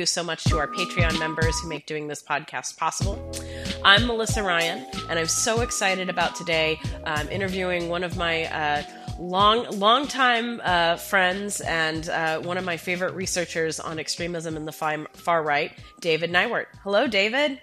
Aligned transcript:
you 0.00 0.06
so 0.06 0.24
much 0.24 0.44
to 0.44 0.56
our 0.56 0.66
Patreon 0.66 1.18
members 1.18 1.60
who 1.60 1.68
make 1.68 1.84
doing 1.84 2.08
this 2.08 2.22
podcast 2.22 2.78
possible. 2.78 3.20
I'm 3.84 4.06
Melissa 4.06 4.42
Ryan, 4.42 4.86
and 5.10 5.18
I'm 5.18 5.26
so 5.26 5.60
excited 5.60 6.08
about 6.08 6.34
today 6.34 6.80
um, 7.04 7.28
interviewing 7.28 7.90
one 7.90 8.02
of 8.02 8.16
my 8.16 8.46
uh, 8.46 8.82
long, 9.18 9.66
long 9.78 10.08
time 10.08 10.58
uh, 10.64 10.96
friends 10.96 11.60
and 11.60 12.08
uh, 12.08 12.40
one 12.40 12.56
of 12.56 12.64
my 12.64 12.78
favorite 12.78 13.12
researchers 13.12 13.78
on 13.78 13.98
extremism 13.98 14.56
in 14.56 14.64
the 14.64 14.72
far, 14.72 15.06
far 15.12 15.42
right, 15.42 15.72
David 16.00 16.32
Neiwert. 16.32 16.66
Hello, 16.82 17.06
David. 17.06 17.60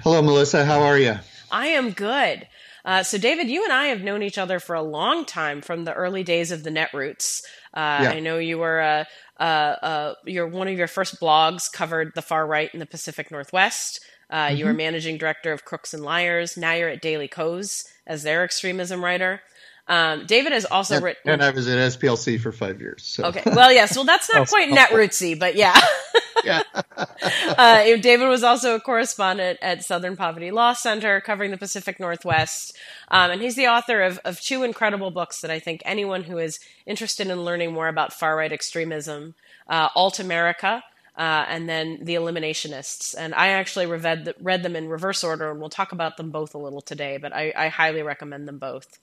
Hello, 0.00 0.20
Melissa. 0.20 0.62
How 0.66 0.82
are 0.82 0.98
you? 0.98 1.14
I 1.50 1.68
am 1.68 1.92
good. 1.92 2.46
Uh, 2.84 3.02
so, 3.02 3.16
David, 3.16 3.48
you 3.48 3.64
and 3.64 3.72
I 3.72 3.86
have 3.86 4.02
known 4.02 4.22
each 4.22 4.36
other 4.36 4.60
for 4.60 4.76
a 4.76 4.82
long 4.82 5.24
time 5.24 5.62
from 5.62 5.84
the 5.84 5.94
early 5.94 6.22
days 6.22 6.52
of 6.52 6.62
the 6.62 6.70
Netroots. 6.70 7.42
Uh, 7.74 8.00
yeah. 8.02 8.10
I 8.10 8.20
know 8.20 8.38
you 8.38 8.58
were 8.58 8.80
uh, 8.80 9.04
uh, 9.38 9.42
uh, 9.42 10.14
your 10.24 10.46
one 10.46 10.68
of 10.68 10.76
your 10.76 10.88
first 10.88 11.20
blogs 11.20 11.70
covered 11.70 12.12
the 12.14 12.22
far 12.22 12.46
right 12.46 12.72
in 12.72 12.80
the 12.80 12.86
Pacific 12.86 13.30
Northwest. 13.30 14.00
Mm-hmm. 14.32 14.56
You 14.56 14.64
were 14.64 14.70
mm-hmm. 14.70 14.78
managing 14.78 15.18
director 15.18 15.52
of 15.52 15.64
Crooks 15.64 15.94
and 15.94 16.02
Liars. 16.02 16.56
Now 16.56 16.72
you're 16.72 16.88
at 16.88 17.02
Daily 17.02 17.28
Kos 17.28 17.84
as 18.06 18.22
their 18.22 18.44
extremism 18.44 19.04
writer. 19.04 19.40
Um, 19.88 20.26
David 20.26 20.52
has 20.52 20.64
also 20.64 20.96
and, 20.96 21.04
written, 21.04 21.30
and 21.30 21.42
I 21.42 21.50
was 21.50 21.68
at 21.68 21.78
SPLC 21.78 22.40
for 22.40 22.50
five 22.50 22.80
years. 22.80 23.04
So. 23.04 23.26
Okay, 23.26 23.42
well, 23.46 23.72
yes, 23.72 23.94
well, 23.94 24.04
that's 24.04 24.32
not 24.32 24.48
quite 24.48 24.68
netrootsy, 24.68 25.38
but 25.38 25.54
yeah. 25.54 25.78
yeah. 26.44 26.62
uh, 26.96 27.84
David 27.98 28.26
was 28.26 28.42
also 28.42 28.74
a 28.74 28.80
correspondent 28.80 29.60
at 29.62 29.84
Southern 29.84 30.16
Poverty 30.16 30.50
Law 30.50 30.72
Center, 30.72 31.20
covering 31.20 31.52
the 31.52 31.56
Pacific 31.56 32.00
Northwest, 32.00 32.76
um, 33.08 33.30
and 33.30 33.40
he's 33.40 33.54
the 33.54 33.68
author 33.68 34.02
of, 34.02 34.18
of 34.24 34.40
two 34.40 34.64
incredible 34.64 35.12
books 35.12 35.40
that 35.42 35.52
I 35.52 35.60
think 35.60 35.82
anyone 35.84 36.24
who 36.24 36.38
is 36.38 36.58
interested 36.84 37.28
in 37.28 37.44
learning 37.44 37.72
more 37.72 37.88
about 37.88 38.12
far 38.12 38.36
right 38.36 38.52
extremism, 38.52 39.34
uh, 39.68 39.88
Alt 39.94 40.18
America. 40.18 40.82
Uh, 41.16 41.46
and 41.48 41.66
then 41.66 42.00
the 42.02 42.14
eliminationists. 42.14 43.14
And 43.16 43.34
I 43.34 43.48
actually 43.48 43.86
read, 43.86 44.34
read 44.38 44.62
them 44.62 44.76
in 44.76 44.86
reverse 44.86 45.24
order, 45.24 45.50
and 45.50 45.58
we'll 45.58 45.70
talk 45.70 45.92
about 45.92 46.18
them 46.18 46.30
both 46.30 46.54
a 46.54 46.58
little 46.58 46.82
today, 46.82 47.16
but 47.16 47.32
I, 47.32 47.54
I 47.56 47.68
highly 47.68 48.02
recommend 48.02 48.46
them 48.46 48.58
both. 48.58 48.98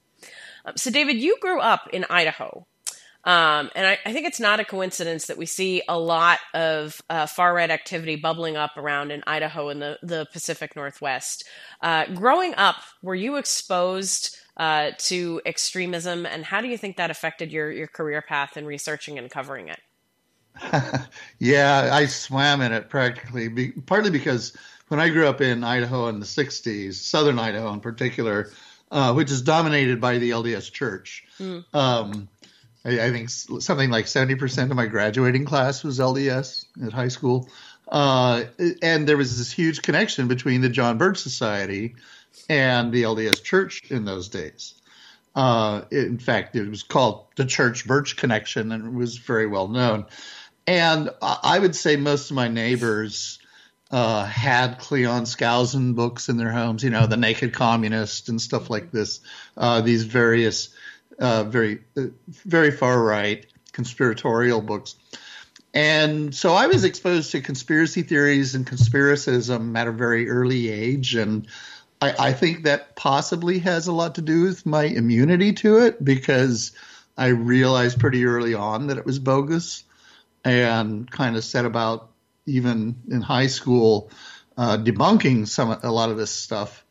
Um, 0.66 0.74
so, 0.78 0.92
David, 0.92 1.18
you 1.18 1.38
grew 1.40 1.60
up 1.60 1.90
in 1.92 2.06
Idaho. 2.10 2.66
Um, 3.26 3.72
and 3.74 3.88
I, 3.88 4.00
I, 4.06 4.12
think 4.12 4.28
it's 4.28 4.40
not 4.42 4.60
a 4.60 4.66
coincidence 4.66 5.28
that 5.28 5.38
we 5.38 5.46
see 5.46 5.82
a 5.88 5.98
lot 5.98 6.40
of 6.54 7.02
uh, 7.10 7.26
far 7.26 7.54
right 7.54 7.72
activity 7.72 8.18
bubbling 8.18 8.58
up 8.58 8.76
around 8.76 9.12
in 9.12 9.24
Idaho 9.26 9.70
and 9.70 9.82
the, 9.82 9.98
the 10.04 10.28
Pacific 10.34 10.76
Northwest. 10.76 11.46
Uh, 11.82 12.06
growing 12.08 12.54
up, 12.56 12.76
were 13.02 13.16
you 13.16 13.38
exposed 13.38 14.36
uh, 14.58 14.92
to 14.98 15.42
extremism, 15.46 16.26
and 16.26 16.44
how 16.44 16.60
do 16.60 16.68
you 16.68 16.78
think 16.78 16.98
that 16.98 17.12
affected 17.12 17.50
your, 17.50 17.72
your 17.72 17.88
career 17.88 18.22
path 18.22 18.58
in 18.58 18.66
researching 18.66 19.18
and 19.18 19.32
covering 19.32 19.70
it? 19.70 19.80
yeah, 21.40 21.90
I 21.94 22.06
swam 22.08 22.60
in 22.60 22.74
it 22.74 22.90
practically, 22.90 23.48
be, 23.48 23.72
partly 23.72 24.12
because 24.12 24.52
when 24.90 25.00
I 25.00 25.10
grew 25.10 25.28
up 25.28 25.40
in 25.40 25.64
Idaho 25.64 26.08
in 26.10 26.20
the 26.20 26.26
60s, 26.26 26.96
southern 26.96 27.40
Idaho 27.40 27.72
in 27.72 27.80
particular, 27.80 28.52
uh, 28.94 29.12
which 29.12 29.32
is 29.32 29.42
dominated 29.42 30.00
by 30.00 30.20
the 30.20 30.30
LDS 30.30 30.72
Church. 30.72 31.24
Mm. 31.40 31.66
Um, 31.74 32.30
I, 32.86 33.06
I, 33.06 33.12
think 33.12 33.30
something 33.32 33.90
like 33.90 34.06
70% 34.06 34.70
of 34.70 34.76
my 34.76 34.86
graduating 34.86 35.46
class 35.46 35.84
was 35.84 35.98
LDS 35.98 36.66
at 36.86 36.94
high 36.94 37.08
school. 37.08 37.50
Uh, 37.88 38.44
and 38.84 39.08
there 39.08 39.18
was 39.18 39.38
this 39.40 39.52
huge 39.52 39.82
connection 39.82 40.28
between 40.28 40.62
the 40.62 40.70
John 40.70 41.00
Birch 41.00 41.18
Society 41.18 41.96
and 42.48 42.92
the 42.92 43.02
LDS 43.04 43.44
Church 43.44 43.82
in 43.90 44.06
those 44.06 44.30
days. 44.30 44.76
Uh, 45.36 45.82
in 45.90 46.20
fact, 46.20 46.56
it 46.56 46.70
was 46.70 46.84
called 46.84 47.26
the 47.36 47.46
Church 47.46 47.88
Birch 47.88 48.16
Connection 48.16 48.72
and 48.72 48.86
it 48.86 48.94
was 48.94 49.18
very 49.18 49.48
well 49.48 49.68
known. 49.68 50.06
And 50.68 51.10
I 51.20 51.58
would 51.58 51.76
say 51.76 51.96
most 51.96 52.30
of 52.30 52.36
my 52.36 52.48
neighbors 52.48 53.40
uh, 53.94 54.26
had 54.26 54.80
Cleon 54.80 55.26
Skousen 55.26 55.94
books 55.94 56.28
in 56.28 56.38
their 56.38 56.52
homes, 56.52 56.84
you 56.84 56.90
know, 56.90 57.06
The 57.06 57.16
Naked 57.16 57.54
Communist 57.54 58.28
and 58.28 58.42
stuff 58.42 58.72
like 58.72 58.90
this. 58.90 59.20
Uh, 59.56 59.82
these 59.82 60.04
various, 60.04 60.70
uh, 61.20 61.44
very, 61.44 61.84
uh, 61.96 62.06
very 62.28 62.72
far 62.72 63.00
right 63.00 63.46
conspiratorial 63.72 64.62
books. 64.62 64.96
And 65.76 66.34
so 66.34 66.54
I 66.54 66.66
was 66.66 66.86
exposed 66.86 67.34
to 67.34 67.42
conspiracy 67.42 68.02
theories 68.02 68.56
and 68.56 68.66
conspiracism 68.66 69.78
at 69.78 69.88
a 69.88 69.92
very 69.92 70.28
early 70.28 70.70
age. 70.70 71.14
And 71.14 71.48
I, 72.02 72.16
I 72.18 72.34
think 72.34 72.64
that 72.64 72.96
possibly 72.96 73.60
has 73.60 73.86
a 73.86 73.94
lot 73.94 74.16
to 74.16 74.24
do 74.24 74.42
with 74.46 74.66
my 74.66 74.86
immunity 74.86 75.54
to 75.54 75.78
it 75.78 76.04
because 76.04 76.72
I 77.16 77.28
realized 77.28 78.00
pretty 78.00 78.26
early 78.26 78.56
on 78.56 78.88
that 78.88 78.98
it 78.98 79.06
was 79.06 79.20
bogus 79.20 79.84
and 80.44 81.10
kind 81.12 81.36
of 81.36 81.44
set 81.44 81.66
about 81.66 82.10
even 82.46 82.96
in 83.10 83.22
high 83.22 83.48
school, 83.48 84.12
uh, 84.58 84.78
debunking 84.78 85.48
some 85.48 85.78
a 85.84 85.92
lot 85.92 86.10
of 86.10 86.18
this 86.18 86.32
stuff. 86.32 86.86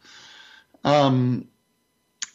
Um, 0.85 1.49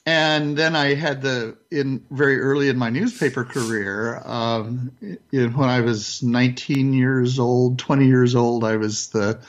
and 0.06 0.56
then 0.56 0.74
I 0.74 0.94
had 0.94 1.22
the 1.22 1.58
in 1.70 2.06
very 2.10 2.40
early 2.40 2.70
in 2.70 2.78
my 2.78 2.90
newspaper 2.90 3.44
career, 3.44 4.22
um, 4.24 4.92
in, 5.34 5.54
when 5.54 5.68
I 5.68 5.82
was 5.82 6.24
19 6.24 6.94
years 6.94 7.40
old, 7.40 7.78
20 7.78 8.06
years 8.06 8.34
old, 8.34 8.64
I 8.64 8.78
was 8.78 9.10
the 9.10 9.40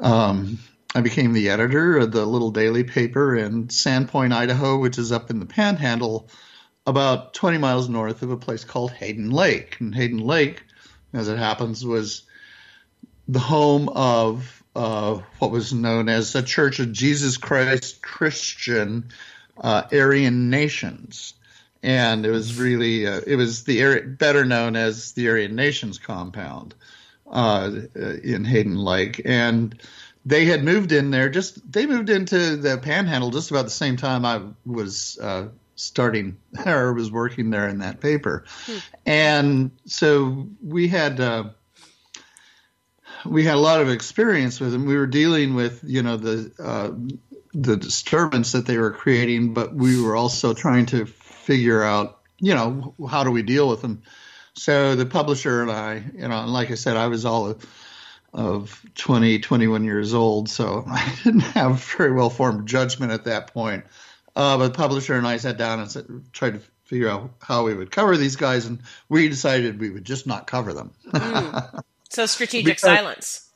um, 0.00 0.58
I 0.94 1.02
became 1.02 1.34
the 1.34 1.50
editor 1.50 1.98
of 1.98 2.10
the 2.10 2.24
little 2.24 2.50
daily 2.50 2.84
paper 2.84 3.36
in 3.36 3.68
Sandpoint, 3.68 4.32
Idaho, 4.32 4.78
which 4.78 4.98
is 4.98 5.12
up 5.12 5.30
in 5.30 5.38
the 5.38 5.46
Panhandle, 5.46 6.28
about 6.86 7.34
20 7.34 7.58
miles 7.58 7.88
north 7.88 8.22
of 8.22 8.30
a 8.30 8.36
place 8.36 8.64
called 8.64 8.92
Hayden 8.92 9.30
Lake. 9.30 9.76
And 9.78 9.94
Hayden 9.94 10.18
Lake, 10.18 10.64
as 11.12 11.28
it 11.28 11.38
happens, 11.38 11.84
was 11.84 12.22
the 13.30 13.38
home 13.38 13.88
of 13.90 14.64
uh, 14.74 15.20
what 15.38 15.52
was 15.52 15.72
known 15.72 16.08
as 16.08 16.32
the 16.32 16.42
Church 16.42 16.80
of 16.80 16.90
Jesus 16.90 17.36
Christ 17.36 18.02
Christian 18.02 19.10
uh, 19.56 19.84
Aryan 19.92 20.50
Nations. 20.50 21.34
And 21.80 22.26
it 22.26 22.30
was 22.30 22.58
really, 22.58 23.06
uh, 23.06 23.20
it 23.24 23.36
was 23.36 23.62
the 23.62 24.00
better 24.00 24.44
known 24.44 24.74
as 24.74 25.12
the 25.12 25.28
Aryan 25.28 25.54
Nations 25.54 25.98
compound 25.98 26.74
uh, 27.30 27.70
in 27.94 28.44
Hayden 28.44 28.76
Lake. 28.76 29.22
And 29.24 29.80
they 30.26 30.44
had 30.44 30.64
moved 30.64 30.90
in 30.90 31.12
there 31.12 31.28
just, 31.28 31.72
they 31.72 31.86
moved 31.86 32.10
into 32.10 32.56
the 32.56 32.78
panhandle 32.78 33.30
just 33.30 33.52
about 33.52 33.64
the 33.64 33.70
same 33.70 33.96
time 33.96 34.24
I 34.24 34.42
was 34.66 35.18
uh, 35.22 35.48
starting 35.76 36.36
or 36.66 36.92
was 36.94 37.12
working 37.12 37.50
there 37.50 37.68
in 37.68 37.78
that 37.78 38.00
paper. 38.00 38.44
Hmm. 38.66 38.78
And 39.06 39.70
so 39.86 40.48
we 40.60 40.88
had, 40.88 41.20
uh, 41.20 41.44
we 43.24 43.44
had 43.44 43.54
a 43.54 43.60
lot 43.60 43.80
of 43.80 43.88
experience 43.88 44.60
with 44.60 44.72
them. 44.72 44.86
We 44.86 44.96
were 44.96 45.06
dealing 45.06 45.54
with, 45.54 45.82
you 45.84 46.02
know, 46.02 46.16
the 46.16 46.52
uh, 46.62 46.90
the 47.52 47.76
disturbance 47.76 48.52
that 48.52 48.66
they 48.66 48.78
were 48.78 48.92
creating, 48.92 49.54
but 49.54 49.74
we 49.74 50.00
were 50.00 50.16
also 50.16 50.54
trying 50.54 50.86
to 50.86 51.06
figure 51.06 51.82
out, 51.82 52.20
you 52.38 52.54
know, 52.54 52.94
how 53.08 53.24
do 53.24 53.30
we 53.30 53.42
deal 53.42 53.68
with 53.68 53.82
them. 53.82 54.02
So 54.54 54.94
the 54.94 55.06
publisher 55.06 55.62
and 55.62 55.70
I, 55.70 56.04
you 56.14 56.28
know, 56.28 56.42
and 56.42 56.52
like 56.52 56.70
I 56.70 56.74
said, 56.74 56.96
I 56.96 57.08
was 57.08 57.24
all 57.24 57.50
of, 57.50 57.66
of 58.32 58.84
20, 58.94 59.40
21 59.40 59.84
years 59.84 60.14
old, 60.14 60.48
so 60.48 60.84
I 60.88 61.12
didn't 61.24 61.40
have 61.40 61.82
very 61.82 62.12
well 62.12 62.30
formed 62.30 62.68
judgment 62.68 63.12
at 63.12 63.24
that 63.24 63.52
point. 63.52 63.84
Uh, 64.36 64.58
but 64.58 64.68
the 64.68 64.74
publisher 64.74 65.14
and 65.14 65.26
I 65.26 65.38
sat 65.38 65.58
down 65.58 65.80
and 65.80 65.90
said, 65.90 66.06
tried 66.32 66.54
to 66.54 66.60
figure 66.84 67.08
out 67.08 67.30
how 67.40 67.64
we 67.64 67.74
would 67.74 67.90
cover 67.90 68.16
these 68.16 68.36
guys, 68.36 68.66
and 68.66 68.80
we 69.08 69.28
decided 69.28 69.80
we 69.80 69.90
would 69.90 70.04
just 70.04 70.26
not 70.26 70.46
cover 70.46 70.72
them. 70.72 70.92
mm. 71.06 71.82
So 72.10 72.26
strategic 72.26 72.76
because, 72.76 72.80
silence. 72.80 73.50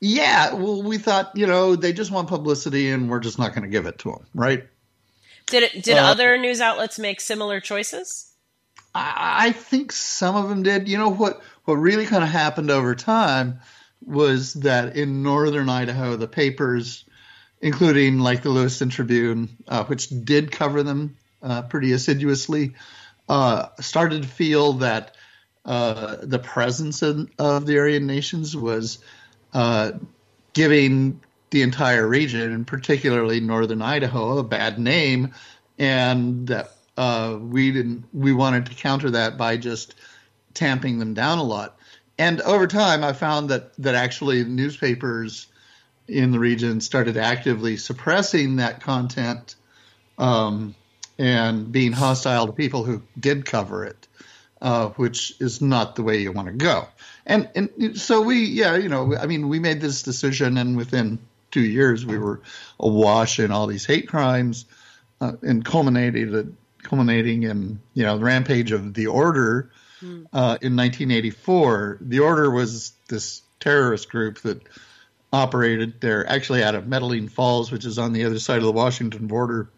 Yeah, 0.00 0.54
well, 0.54 0.82
we 0.82 0.98
thought 0.98 1.32
you 1.34 1.46
know 1.46 1.76
they 1.76 1.92
just 1.92 2.10
want 2.10 2.28
publicity, 2.28 2.90
and 2.90 3.08
we're 3.08 3.20
just 3.20 3.38
not 3.38 3.54
going 3.54 3.62
to 3.62 3.68
give 3.68 3.86
it 3.86 3.98
to 4.00 4.10
them, 4.10 4.26
right? 4.34 4.66
Did 5.46 5.62
it? 5.62 5.84
Did 5.84 5.96
uh, 5.98 6.02
other 6.02 6.36
news 6.36 6.60
outlets 6.60 6.98
make 6.98 7.20
similar 7.20 7.60
choices? 7.60 8.32
I, 8.94 9.46
I 9.46 9.52
think 9.52 9.92
some 9.92 10.34
of 10.34 10.48
them 10.48 10.62
did. 10.64 10.88
You 10.88 10.98
know 10.98 11.10
what? 11.10 11.42
What 11.64 11.74
really 11.74 12.06
kind 12.06 12.24
of 12.24 12.30
happened 12.30 12.70
over 12.70 12.94
time 12.96 13.60
was 14.04 14.54
that 14.54 14.96
in 14.96 15.22
northern 15.22 15.68
Idaho, 15.68 16.16
the 16.16 16.26
papers, 16.26 17.04
including 17.60 18.18
like 18.18 18.42
the 18.42 18.50
Lewiston 18.50 18.88
Tribune, 18.88 19.56
uh, 19.68 19.84
which 19.84 20.08
did 20.08 20.50
cover 20.50 20.82
them 20.82 21.16
uh, 21.42 21.62
pretty 21.62 21.92
assiduously, 21.92 22.72
uh, 23.28 23.68
started 23.80 24.22
to 24.22 24.28
feel 24.28 24.74
that 24.74 25.16
uh, 25.64 26.16
the 26.22 26.38
presence 26.38 27.02
of, 27.02 27.28
of, 27.38 27.66
the 27.66 27.78
Aryan 27.78 28.06
nations 28.06 28.56
was 28.56 28.98
uh, 29.52 29.92
giving 30.52 31.20
the 31.50 31.62
entire 31.62 32.06
region, 32.06 32.52
and 32.52 32.66
particularly 32.66 33.40
northern 33.40 33.82
Idaho, 33.82 34.38
a 34.38 34.42
bad 34.42 34.78
name, 34.78 35.32
and 35.78 36.48
that 36.48 36.72
uh, 36.96 37.38
we 37.40 37.70
didn't. 37.70 38.04
We 38.12 38.32
wanted 38.32 38.66
to 38.66 38.74
counter 38.74 39.10
that 39.10 39.36
by 39.36 39.56
just 39.56 39.94
tamping 40.54 40.98
them 40.98 41.14
down 41.14 41.38
a 41.38 41.44
lot. 41.44 41.78
And 42.18 42.40
over 42.42 42.66
time, 42.66 43.04
I 43.04 43.12
found 43.12 43.48
that 43.50 43.74
that 43.76 43.94
actually 43.94 44.44
newspapers 44.44 45.46
in 46.08 46.32
the 46.32 46.38
region 46.38 46.80
started 46.80 47.16
actively 47.16 47.76
suppressing 47.76 48.56
that 48.56 48.80
content. 48.80 49.54
Um, 50.18 50.74
and 51.18 51.70
being 51.70 51.92
hostile 51.92 52.46
to 52.46 52.52
people 52.52 52.84
who 52.84 53.02
did 53.18 53.44
cover 53.44 53.84
it, 53.84 54.08
uh, 54.62 54.90
which 54.90 55.34
is 55.40 55.60
not 55.60 55.96
the 55.96 56.04
way 56.04 56.18
you 56.18 56.30
want 56.30 56.46
to 56.46 56.54
go. 56.54 56.86
And 57.26 57.50
and 57.56 58.00
so 58.00 58.22
we, 58.22 58.44
yeah, 58.44 58.76
you 58.76 58.88
know, 58.88 59.14
I 59.16 59.26
mean, 59.26 59.48
we 59.48 59.58
made 59.58 59.80
this 59.80 60.04
decision, 60.04 60.56
and 60.56 60.76
within 60.76 61.18
two 61.50 61.64
years, 61.64 62.06
we 62.06 62.16
were 62.16 62.40
awash 62.78 63.40
in 63.40 63.50
all 63.50 63.66
these 63.66 63.84
hate 63.84 64.08
crimes, 64.08 64.64
uh, 65.20 65.32
and 65.42 65.64
culminated 65.64 66.56
culminating 66.82 67.42
in 67.42 67.80
you 67.94 68.04
know 68.04 68.16
the 68.18 68.24
rampage 68.24 68.70
of 68.70 68.94
the 68.94 69.08
Order 69.08 69.70
hmm. 69.98 70.24
uh, 70.32 70.58
in 70.62 70.76
1984. 70.76 71.98
The 72.00 72.20
Order 72.20 72.48
was 72.48 72.92
this 73.08 73.42
terrorist 73.58 74.10
group 74.10 74.42
that 74.42 74.62
operated 75.32 76.00
there, 76.00 76.28
actually 76.28 76.62
out 76.62 76.76
of 76.76 76.84
Metaline 76.84 77.28
Falls, 77.28 77.72
which 77.72 77.84
is 77.84 77.98
on 77.98 78.12
the 78.12 78.26
other 78.26 78.38
side 78.38 78.58
of 78.58 78.64
the 78.64 78.72
Washington 78.72 79.26
border. 79.26 79.70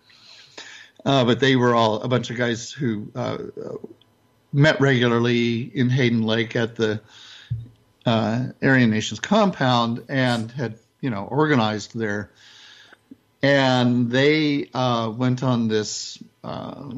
Uh, 1.06 1.24
but 1.24 1.40
they 1.40 1.56
were 1.56 1.74
all 1.74 2.02
a 2.02 2.08
bunch 2.08 2.30
of 2.30 2.36
guys 2.36 2.70
who 2.70 3.10
uh, 3.14 3.38
met 4.54 4.80
regularly 4.80 5.62
in 5.62 5.90
Hayden 5.90 6.22
Lake 6.22 6.54
at 6.54 6.76
the 6.76 7.00
uh, 8.06 8.46
Aryan 8.62 8.90
Nations 8.90 9.18
compound 9.18 10.04
and 10.08 10.50
had, 10.52 10.78
you 11.00 11.10
know, 11.10 11.24
organized 11.24 11.98
there. 11.98 12.30
And 13.42 14.10
they 14.10 14.70
uh, 14.72 15.12
went 15.14 15.42
on 15.42 15.68
this 15.68 16.22
uh, 16.44 16.88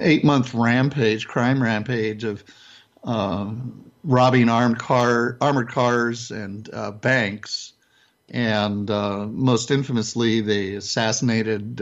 eight 0.00 0.24
month 0.24 0.52
rampage, 0.54 1.28
crime 1.28 1.62
rampage 1.62 2.24
of 2.24 2.44
uh, 3.04 3.54
robbing 4.02 4.48
armed 4.48 4.78
car, 4.78 5.38
armored 5.40 5.68
cars 5.68 6.30
and 6.30 6.68
banks. 7.00 7.72
And 8.28 8.88
most 8.88 9.70
infamously, 9.70 10.40
they 10.40 10.74
assassinated 10.74 11.80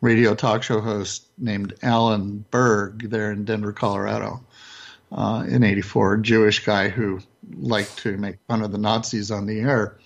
radio 0.00 0.34
talk 0.34 0.62
show 0.62 0.80
host 0.80 1.26
named 1.38 1.74
Alan 1.82 2.44
Berg 2.50 3.10
there 3.10 3.32
in 3.32 3.44
Denver, 3.44 3.72
Colorado, 3.72 4.40
uh, 5.12 5.44
in 5.48 5.62
'84, 5.62 6.18
Jewish 6.18 6.64
guy 6.64 6.88
who 6.88 7.20
liked 7.58 7.98
to 7.98 8.16
make 8.16 8.36
fun 8.48 8.62
of 8.62 8.72
the 8.72 8.78
Nazis 8.78 9.30
on 9.30 9.46
the 9.46 9.60
air. 9.60 9.98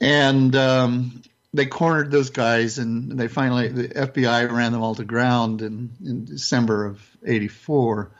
And 0.00 0.54
um, 0.54 1.22
they 1.54 1.66
cornered 1.66 2.10
those 2.10 2.30
guys, 2.30 2.78
and 2.78 3.18
they 3.18 3.28
finally 3.28 3.68
the 3.68 3.88
FBI 3.88 4.50
ran 4.50 4.72
them 4.72 4.82
all 4.82 4.94
to 4.94 5.04
ground 5.04 5.62
in, 5.62 5.90
in 6.04 6.24
December 6.24 6.86
of 6.86 7.02
'84. 7.24 8.10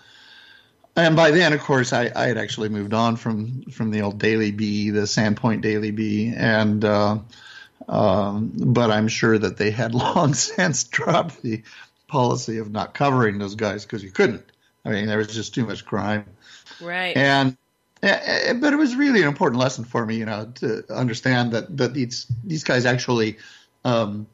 And 0.98 1.14
by 1.14 1.30
then, 1.30 1.52
of 1.52 1.60
course, 1.60 1.92
I, 1.92 2.10
I, 2.16 2.26
had 2.26 2.38
actually 2.38 2.70
moved 2.70 2.94
on 2.94 3.16
from 3.16 3.64
from 3.64 3.90
the 3.90 4.00
old 4.00 4.18
Daily 4.18 4.50
Bee, 4.50 4.90
the 4.90 5.02
Sandpoint 5.02 5.60
Daily 5.60 5.90
Bee, 5.90 6.32
and 6.34 6.82
uh, 6.82 7.18
um, 7.88 8.52
but 8.54 8.90
I'm 8.90 9.08
sure 9.08 9.38
that 9.38 9.56
they 9.56 9.70
had 9.70 9.94
long 9.94 10.34
since 10.34 10.84
dropped 10.84 11.42
the 11.42 11.62
policy 12.08 12.58
of 12.58 12.70
not 12.70 12.94
covering 12.94 13.38
those 13.38 13.54
guys 13.54 13.84
because 13.84 14.02
you 14.02 14.10
couldn't. 14.10 14.44
I 14.84 14.90
mean, 14.90 15.06
there 15.06 15.18
was 15.18 15.34
just 15.34 15.54
too 15.54 15.66
much 15.66 15.84
crime. 15.84 16.24
Right. 16.80 17.16
And 17.16 17.56
but 18.00 18.72
it 18.72 18.78
was 18.78 18.94
really 18.94 19.22
an 19.22 19.28
important 19.28 19.60
lesson 19.60 19.84
for 19.84 20.04
me, 20.06 20.16
you 20.16 20.26
know, 20.26 20.52
to 20.56 20.84
understand 20.94 21.52
that 21.52 21.76
that 21.76 21.94
these 21.94 22.26
these 22.44 22.62
guys 22.62 22.86
actually 22.86 23.38
um, 23.84 24.26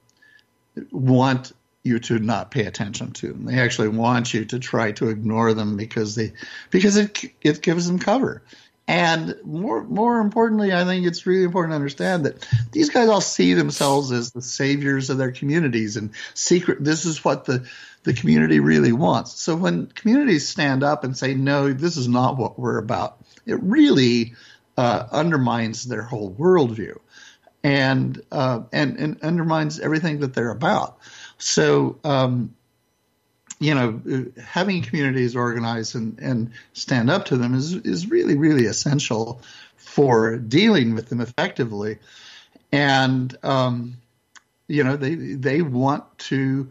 want 0.90 1.52
you 1.84 1.98
to 1.98 2.18
not 2.18 2.50
pay 2.50 2.66
attention 2.66 3.12
to 3.12 3.28
them. 3.32 3.44
They 3.44 3.58
actually 3.58 3.88
want 3.88 4.34
you 4.34 4.44
to 4.46 4.58
try 4.58 4.92
to 4.92 5.08
ignore 5.08 5.54
them 5.54 5.76
because 5.76 6.14
they 6.14 6.32
because 6.70 6.96
it 6.96 7.24
it 7.40 7.62
gives 7.62 7.86
them 7.86 7.98
cover. 7.98 8.42
And 8.88 9.36
more 9.44 9.84
more 9.84 10.20
importantly, 10.20 10.72
I 10.72 10.84
think 10.84 11.06
it's 11.06 11.24
really 11.24 11.44
important 11.44 11.72
to 11.72 11.76
understand 11.76 12.26
that 12.26 12.46
these 12.72 12.90
guys 12.90 13.08
all 13.08 13.20
see 13.20 13.54
themselves 13.54 14.10
as 14.10 14.32
the 14.32 14.42
saviors 14.42 15.08
of 15.08 15.18
their 15.18 15.30
communities 15.30 15.96
and 15.96 16.10
secret 16.34 16.82
this 16.84 17.04
is 17.04 17.24
what 17.24 17.44
the 17.44 17.64
the 18.02 18.14
community 18.14 18.60
really 18.60 18.92
wants. 18.92 19.40
So 19.40 19.54
when 19.54 19.86
communities 19.86 20.48
stand 20.48 20.82
up 20.82 21.04
and 21.04 21.16
say, 21.16 21.34
no, 21.34 21.72
this 21.72 21.96
is 21.96 22.08
not 22.08 22.36
what 22.36 22.58
we're 22.58 22.78
about, 22.78 23.18
it 23.46 23.62
really 23.62 24.34
uh, 24.76 25.06
undermines 25.12 25.84
their 25.84 26.02
whole 26.02 26.34
worldview 26.34 26.98
and, 27.62 28.20
uh, 28.32 28.62
and, 28.72 28.98
and 28.98 29.22
undermines 29.22 29.78
everything 29.78 30.20
that 30.20 30.34
they're 30.34 30.50
about. 30.50 30.98
So, 31.38 31.98
um, 32.04 32.54
you 33.62 33.74
know, 33.74 34.26
having 34.42 34.82
communities 34.82 35.36
organize 35.36 35.94
and, 35.94 36.18
and 36.18 36.52
stand 36.72 37.10
up 37.10 37.26
to 37.26 37.36
them 37.36 37.54
is, 37.54 37.74
is 37.74 38.10
really, 38.10 38.36
really 38.36 38.66
essential 38.66 39.40
for 39.76 40.36
dealing 40.36 40.94
with 40.94 41.08
them 41.08 41.20
effectively. 41.20 41.98
And, 42.72 43.36
um, 43.42 43.96
you 44.66 44.84
know, 44.84 44.96
they, 44.96 45.14
they 45.14 45.62
want 45.62 46.18
to, 46.30 46.70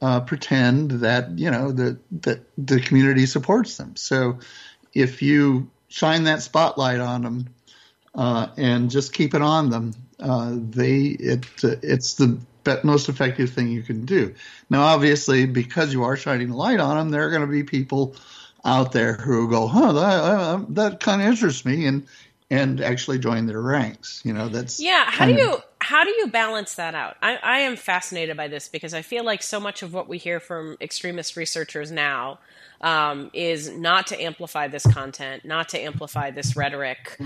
uh, 0.00 0.20
pretend 0.20 0.90
that 0.90 1.38
you 1.38 1.50
know 1.50 1.72
that 1.72 1.98
that 2.22 2.40
the 2.58 2.80
community 2.80 3.26
supports 3.26 3.76
them. 3.76 3.96
So 3.96 4.40
if 4.92 5.22
you 5.22 5.70
shine 5.88 6.24
that 6.24 6.42
spotlight 6.42 7.00
on 7.00 7.22
them 7.22 7.48
uh, 8.14 8.48
and 8.56 8.90
just 8.90 9.12
keep 9.12 9.34
it 9.34 9.42
on 9.42 9.70
them, 9.70 9.94
uh, 10.20 10.52
they 10.54 11.04
it 11.06 11.46
it's 11.62 12.14
the 12.14 12.38
most 12.84 13.08
effective 13.08 13.50
thing 13.50 13.68
you 13.68 13.82
can 13.82 14.04
do. 14.04 14.34
Now, 14.70 14.82
obviously, 14.82 15.46
because 15.46 15.92
you 15.92 16.04
are 16.04 16.16
shining 16.16 16.50
a 16.50 16.56
light 16.56 16.80
on 16.80 16.96
them, 16.96 17.10
there 17.10 17.26
are 17.26 17.30
going 17.30 17.42
to 17.42 17.46
be 17.46 17.62
people 17.62 18.16
out 18.64 18.92
there 18.92 19.14
who 19.14 19.48
go, 19.48 19.66
"Huh, 19.66 19.92
that, 19.92 20.74
that 20.74 21.00
kind 21.00 21.22
of 21.22 21.28
interests 21.28 21.64
me," 21.64 21.86
and 21.86 22.06
and 22.50 22.80
actually 22.80 23.18
join 23.18 23.46
their 23.46 23.60
ranks. 23.60 24.22
You 24.24 24.32
know, 24.32 24.48
that's 24.48 24.80
yeah. 24.80 25.04
How 25.10 25.26
do 25.26 25.32
you 25.32 25.58
how 25.80 26.04
do 26.04 26.10
you 26.10 26.28
balance 26.28 26.74
that 26.74 26.94
out? 26.94 27.16
I, 27.22 27.36
I 27.36 27.58
am 27.60 27.76
fascinated 27.76 28.36
by 28.36 28.48
this 28.48 28.68
because 28.68 28.94
I 28.94 29.02
feel 29.02 29.24
like 29.24 29.42
so 29.42 29.60
much 29.60 29.82
of 29.82 29.92
what 29.92 30.08
we 30.08 30.18
hear 30.18 30.40
from 30.40 30.76
extremist 30.80 31.36
researchers 31.36 31.90
now 31.90 32.38
um, 32.80 33.30
is 33.32 33.70
not 33.70 34.08
to 34.08 34.20
amplify 34.20 34.68
this 34.68 34.86
content, 34.86 35.44
not 35.44 35.68
to 35.70 35.78
amplify 35.80 36.30
this 36.30 36.56
rhetoric, 36.56 37.18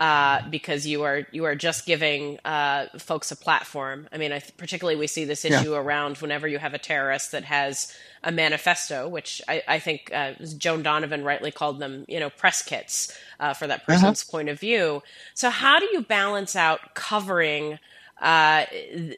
uh, 0.00 0.48
because 0.48 0.86
you 0.86 1.02
are 1.02 1.26
you 1.32 1.44
are 1.44 1.56
just 1.56 1.84
giving 1.84 2.38
uh, 2.44 2.86
folks 2.98 3.32
a 3.32 3.36
platform. 3.36 4.08
I 4.12 4.18
mean, 4.18 4.32
I 4.32 4.38
th- 4.38 4.56
particularly 4.56 4.96
we 4.98 5.08
see 5.08 5.24
this 5.24 5.44
issue 5.44 5.72
yeah. 5.72 5.78
around 5.78 6.18
whenever 6.18 6.46
you 6.46 6.58
have 6.58 6.72
a 6.72 6.78
terrorist 6.78 7.32
that 7.32 7.44
has 7.44 7.92
a 8.22 8.30
manifesto, 8.30 9.08
which 9.08 9.42
I, 9.48 9.62
I 9.66 9.78
think 9.80 10.12
uh, 10.14 10.34
Joan 10.56 10.84
Donovan 10.84 11.24
rightly 11.24 11.50
called 11.50 11.80
them, 11.80 12.04
you 12.06 12.20
know, 12.20 12.30
press 12.30 12.62
kits 12.62 13.16
uh, 13.40 13.54
for 13.54 13.66
that 13.66 13.80
uh-huh. 13.80 13.92
person's 13.92 14.22
uh-huh. 14.22 14.30
point 14.30 14.48
of 14.50 14.60
view. 14.60 15.02
So, 15.34 15.50
how 15.50 15.80
do 15.80 15.88
you 15.92 16.02
balance 16.02 16.54
out 16.54 16.94
covering? 16.94 17.78
Uh, 18.20 18.66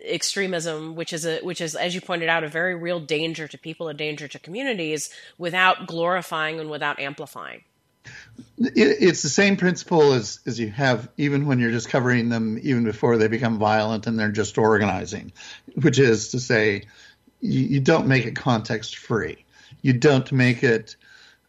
extremism, 0.04 0.94
which 0.94 1.14
is 1.14 1.25
a 1.25 1.40
which 1.40 1.62
is, 1.62 1.75
as 1.75 1.94
you 1.94 2.02
pointed 2.02 2.28
out, 2.28 2.44
a 2.44 2.49
very 2.49 2.75
real 2.75 3.00
danger 3.00 3.49
to 3.49 3.56
people, 3.56 3.88
a 3.88 3.94
danger 3.94 4.28
to 4.28 4.38
communities, 4.38 5.08
without 5.38 5.87
glorifying 5.87 6.60
and 6.60 6.68
without 6.68 7.00
amplifying. 7.00 7.62
It's 8.59 9.23
the 9.23 9.28
same 9.28 9.56
principle 9.56 10.12
as 10.12 10.40
as 10.47 10.59
you 10.59 10.70
have 10.70 11.09
even 11.16 11.47
when 11.47 11.59
you're 11.59 11.70
just 11.70 11.88
covering 11.88 12.28
them, 12.28 12.59
even 12.62 12.85
before 12.85 13.16
they 13.16 13.28
become 13.28 13.59
violent 13.59 14.06
and 14.06 14.18
they're 14.18 14.30
just 14.30 14.59
organizing, 14.59 15.32
which 15.75 15.99
is 15.99 16.28
to 16.30 16.40
say, 16.40 16.85
you, 17.40 17.61
you 17.61 17.80
don't 17.80 18.06
make 18.06 18.26
it 18.26 18.37
context 18.37 18.97
free. 18.97 19.44
You 19.82 19.94
don't 19.94 20.30
make 20.32 20.62
it. 20.62 20.97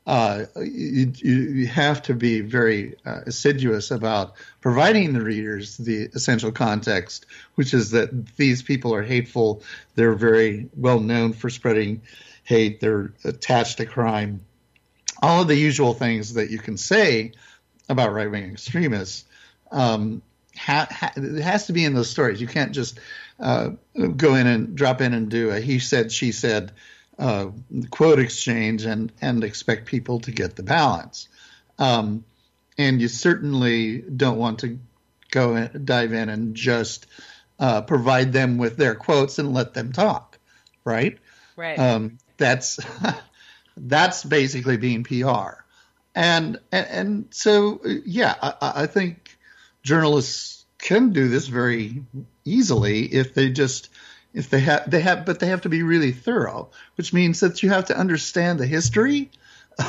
Uh, 0.07 0.45
you, 0.55 1.11
you 1.21 1.67
have 1.67 2.01
to 2.01 2.15
be 2.15 2.41
very 2.41 2.95
uh, 3.05 3.21
assiduous 3.27 3.91
about 3.91 4.33
providing 4.59 5.13
the 5.13 5.21
readers 5.21 5.77
the 5.77 6.09
essential 6.13 6.51
context, 6.51 7.27
which 7.55 7.73
is 7.73 7.91
that 7.91 8.35
these 8.35 8.63
people 8.63 8.95
are 8.95 9.03
hateful. 9.03 9.61
They're 9.93 10.15
very 10.15 10.69
well 10.75 10.99
known 10.99 11.33
for 11.33 11.49
spreading 11.51 12.01
hate. 12.43 12.79
They're 12.79 13.13
attached 13.23 13.77
to 13.77 13.85
crime. 13.85 14.41
All 15.21 15.41
of 15.41 15.47
the 15.47 15.55
usual 15.55 15.93
things 15.93 16.33
that 16.33 16.49
you 16.49 16.57
can 16.57 16.77
say 16.77 17.33
about 17.89 18.13
right 18.13 18.29
wing 18.29 18.51
extremists. 18.51 19.25
Um, 19.71 20.21
ha- 20.57 20.87
ha- 20.89 21.13
it 21.15 21.41
has 21.41 21.67
to 21.67 21.73
be 21.73 21.85
in 21.85 21.93
those 21.93 22.09
stories. 22.09 22.41
You 22.41 22.47
can't 22.47 22.71
just 22.71 22.99
uh, 23.39 23.71
go 24.15 24.35
in 24.35 24.47
and 24.47 24.75
drop 24.75 25.01
in 25.01 25.13
and 25.13 25.29
do 25.29 25.51
a 25.51 25.59
he 25.59 25.79
said 25.79 26.11
she 26.11 26.31
said 26.31 26.71
uh, 27.19 27.47
quote 27.89 28.19
exchange 28.19 28.85
and 28.85 29.11
and 29.21 29.43
expect 29.43 29.85
people 29.85 30.19
to 30.21 30.31
get 30.31 30.55
the 30.55 30.63
balance. 30.63 31.27
Um, 31.79 32.23
and 32.77 33.01
you 33.01 33.07
certainly 33.07 33.99
don't 34.01 34.37
want 34.37 34.59
to 34.59 34.79
go 35.29 35.55
and 35.55 35.85
dive 35.85 36.13
in 36.13 36.29
and 36.29 36.55
just 36.55 37.07
uh, 37.59 37.81
provide 37.81 38.33
them 38.33 38.57
with 38.57 38.77
their 38.77 38.95
quotes 38.95 39.39
and 39.39 39.53
let 39.53 39.73
them 39.73 39.91
talk, 39.91 40.37
right? 40.83 41.17
Right. 41.55 41.77
Um, 41.77 42.17
that's 42.37 42.79
that's 43.77 44.23
basically 44.23 44.77
being 44.77 45.03
PR, 45.03 45.63
and 46.15 46.59
and, 46.71 46.87
and 46.87 47.25
so 47.31 47.81
yeah, 48.05 48.35
I, 48.41 48.83
I 48.83 48.87
think 48.87 49.37
journalists 49.83 50.65
can 50.77 51.11
do 51.11 51.27
this 51.27 51.47
very 51.47 52.03
easily 52.45 53.03
if 53.05 53.33
they 53.33 53.49
just 53.51 53.89
if 54.33 54.49
they 54.49 54.59
have 54.59 54.89
they 54.89 55.01
have 55.01 55.25
but 55.25 55.39
they 55.39 55.47
have 55.47 55.61
to 55.61 55.69
be 55.69 55.83
really 55.83 56.11
thorough 56.11 56.69
which 56.95 57.13
means 57.13 57.39
that 57.41 57.61
you 57.61 57.69
have 57.69 57.85
to 57.85 57.97
understand 57.97 58.59
the 58.59 58.65
history 58.65 59.29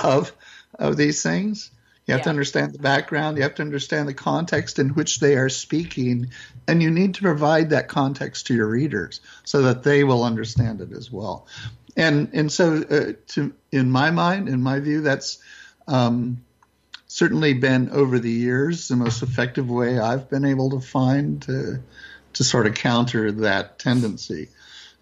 of 0.03 0.33
of 0.79 0.97
these 0.97 1.23
things 1.23 1.71
You 2.07 2.13
have 2.13 2.21
yeah. 2.21 2.25
to 2.25 2.31
understand 2.31 2.73
the 2.73 2.81
background. 2.81 3.37
You 3.37 3.45
have 3.45 3.55
to 3.57 3.63
understand 3.63 4.09
the 4.09 4.15
context 4.15 4.81
in 4.81 4.89
which 4.91 5.21
they 5.21 5.37
are 5.37 5.49
speaking, 5.49 6.31
and 6.67 6.83
you 6.83 6.91
need 6.91 7.15
to 7.15 7.23
provide 7.23 7.71
that 7.71 7.87
context 7.87 8.49
to 8.49 8.55
your 8.55 8.67
readers 8.67 9.21
so 9.45 9.63
that 9.63 9.85
they 9.85 10.03
will 10.03 10.25
understand 10.25 10.81
it 10.81 10.93
as 10.93 11.13
well. 11.13 11.47
And 11.97 12.31
and 12.33 12.51
so, 12.51 12.77
uh, 12.77 13.13
to 13.29 13.53
in 13.71 13.91
my 13.91 14.11
mind, 14.11 14.49
in 14.49 14.63
my 14.63 14.81
view, 14.81 15.03
that's 15.03 15.39
um, 15.87 16.43
certainly 17.07 17.53
been 17.53 17.91
over 17.91 18.19
the 18.19 18.31
years 18.31 18.89
the 18.89 18.97
most 18.97 19.23
effective 19.23 19.69
way 19.69 19.99
I've 19.99 20.31
been 20.31 20.45
able 20.45 20.71
to 20.71 20.81
find 20.81 21.43
to 21.43 21.83
to 22.35 22.45
sort 22.45 22.67
of 22.67 22.75
counter 22.75 23.31
that 23.33 23.79
tendency. 23.79 24.49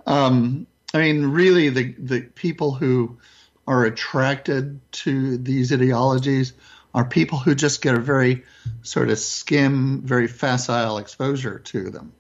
Um, 0.06 0.66
I 0.92 0.99
mean, 0.99 1.26
really, 1.26 1.68
the 1.68 1.94
the 1.99 2.23
people 2.23 2.73
who 2.73 3.18
are 3.66 3.85
attracted 3.85 4.80
to 4.92 5.37
these 5.37 5.73
ideologies 5.73 6.52
are 6.92 7.04
people 7.04 7.38
who 7.38 7.54
just 7.54 7.82
get 7.82 7.94
a 7.94 8.00
very 8.00 8.42
sort 8.82 9.11
of 9.11 9.18
skim, 9.18 10.02
very 10.02 10.26
facile 10.26 10.99
exposure 10.99 11.61
to 11.61 11.90
them. 11.90 12.12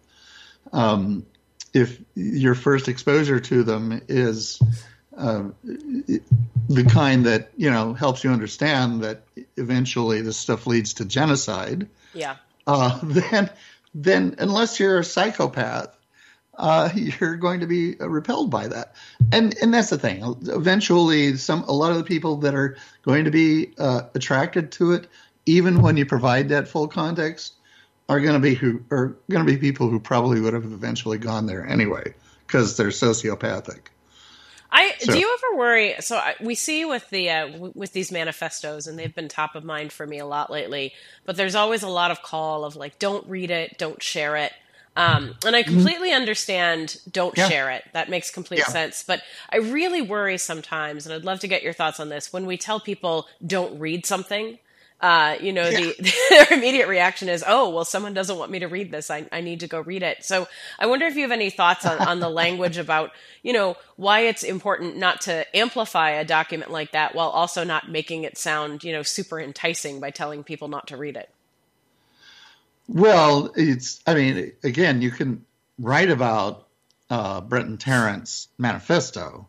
Um, 0.72 1.26
if 1.72 2.00
your 2.14 2.54
first 2.54 2.88
exposure 2.88 3.40
to 3.40 3.62
them 3.62 4.00
is 4.08 4.60
uh, 5.16 5.44
the 5.62 6.84
kind 6.84 7.26
that 7.26 7.50
you 7.56 7.70
know 7.70 7.92
helps 7.94 8.24
you 8.24 8.30
understand 8.30 9.02
that 9.02 9.22
eventually 9.56 10.20
this 10.22 10.36
stuff 10.36 10.66
leads 10.66 10.94
to 10.94 11.04
genocide, 11.04 11.88
yeah, 12.14 12.36
uh, 12.66 12.98
then 13.02 13.50
then 13.94 14.34
unless 14.38 14.78
you're 14.80 15.00
a 15.00 15.04
psychopath, 15.04 15.96
uh, 16.56 16.90
you're 16.94 17.36
going 17.36 17.60
to 17.60 17.66
be 17.66 17.94
repelled 17.96 18.50
by 18.50 18.68
that. 18.68 18.94
And 19.32 19.54
and 19.60 19.74
that's 19.74 19.90
the 19.90 19.98
thing. 19.98 20.36
Eventually, 20.46 21.36
some 21.36 21.64
a 21.64 21.72
lot 21.72 21.90
of 21.90 21.98
the 21.98 22.04
people 22.04 22.36
that 22.38 22.54
are 22.54 22.76
going 23.02 23.24
to 23.24 23.30
be 23.30 23.72
uh, 23.78 24.02
attracted 24.14 24.72
to 24.72 24.92
it, 24.92 25.06
even 25.46 25.82
when 25.82 25.96
you 25.96 26.06
provide 26.06 26.48
that 26.50 26.68
full 26.68 26.88
context, 26.88 27.54
are 28.10 28.20
going 28.20 28.34
to 28.34 28.40
be 28.40 28.54
who 28.54 28.82
are 28.90 29.16
going 29.30 29.46
to 29.46 29.50
be 29.50 29.56
people 29.56 29.88
who 29.88 30.00
probably 30.00 30.40
would 30.40 30.52
have 30.52 30.64
eventually 30.64 31.16
gone 31.16 31.46
there 31.46 31.64
anyway 31.64 32.12
because 32.46 32.76
they're 32.76 32.88
sociopathic. 32.88 33.86
I 34.72 34.94
so. 34.98 35.12
do 35.12 35.18
you 35.18 35.38
ever 35.38 35.58
worry? 35.58 35.94
So 36.00 36.16
I, 36.16 36.34
we 36.40 36.56
see 36.56 36.84
with 36.84 37.08
the 37.10 37.30
uh, 37.30 37.46
w- 37.48 37.72
with 37.74 37.92
these 37.92 38.10
manifestos, 38.12 38.86
and 38.86 38.98
they've 38.98 39.14
been 39.14 39.28
top 39.28 39.54
of 39.54 39.64
mind 39.64 39.92
for 39.92 40.06
me 40.06 40.18
a 40.18 40.26
lot 40.26 40.50
lately. 40.50 40.92
But 41.24 41.36
there's 41.36 41.54
always 41.54 41.82
a 41.82 41.88
lot 41.88 42.10
of 42.10 42.22
call 42.22 42.64
of 42.64 42.74
like, 42.76 42.98
don't 42.98 43.26
read 43.28 43.50
it, 43.50 43.78
don't 43.78 44.02
share 44.02 44.36
it. 44.36 44.52
Um, 44.96 45.36
and 45.46 45.54
I 45.54 45.62
mm-hmm. 45.62 45.72
completely 45.72 46.12
understand 46.12 47.00
don't 47.10 47.36
yeah. 47.38 47.48
share 47.48 47.70
it. 47.70 47.84
That 47.92 48.10
makes 48.10 48.32
complete 48.32 48.58
yeah. 48.58 48.66
sense. 48.66 49.04
But 49.04 49.22
I 49.52 49.58
really 49.58 50.02
worry 50.02 50.36
sometimes, 50.36 51.06
and 51.06 51.14
I'd 51.14 51.24
love 51.24 51.40
to 51.40 51.48
get 51.48 51.62
your 51.62 51.72
thoughts 51.72 52.00
on 52.00 52.08
this, 52.08 52.32
when 52.32 52.44
we 52.44 52.56
tell 52.56 52.80
people 52.80 53.28
don't 53.46 53.78
read 53.78 54.04
something. 54.04 54.58
Uh, 55.00 55.36
you 55.40 55.52
know, 55.52 55.66
yeah. 55.66 55.92
the 55.98 56.14
their 56.30 56.58
immediate 56.58 56.86
reaction 56.86 57.28
is, 57.28 57.42
"Oh, 57.46 57.70
well, 57.70 57.86
someone 57.86 58.12
doesn't 58.12 58.36
want 58.36 58.50
me 58.50 58.58
to 58.58 58.68
read 58.68 58.90
this. 58.90 59.10
I, 59.10 59.26
I 59.32 59.40
need 59.40 59.60
to 59.60 59.66
go 59.66 59.80
read 59.80 60.02
it." 60.02 60.24
So, 60.24 60.46
I 60.78 60.86
wonder 60.86 61.06
if 61.06 61.16
you 61.16 61.22
have 61.22 61.30
any 61.30 61.48
thoughts 61.48 61.86
on, 61.86 61.98
on 61.98 62.20
the 62.20 62.28
language 62.42 62.76
about, 62.76 63.12
you 63.42 63.54
know, 63.54 63.76
why 63.96 64.20
it's 64.20 64.42
important 64.42 64.96
not 64.96 65.22
to 65.22 65.44
amplify 65.56 66.10
a 66.10 66.24
document 66.24 66.70
like 66.70 66.92
that 66.92 67.14
while 67.14 67.30
also 67.30 67.64
not 67.64 67.90
making 67.90 68.24
it 68.24 68.36
sound, 68.36 68.84
you 68.84 68.92
know, 68.92 69.02
super 69.02 69.40
enticing 69.40 70.00
by 70.00 70.10
telling 70.10 70.44
people 70.44 70.68
not 70.68 70.88
to 70.88 70.98
read 70.98 71.16
it. 71.16 71.30
Well, 72.86 73.52
it's, 73.56 74.00
I 74.06 74.14
mean, 74.14 74.52
again, 74.64 75.00
you 75.00 75.12
can 75.12 75.44
write 75.78 76.10
about 76.10 76.66
uh, 77.08 77.40
Brenton 77.40 77.78
Tarrant's 77.78 78.48
manifesto 78.58 79.48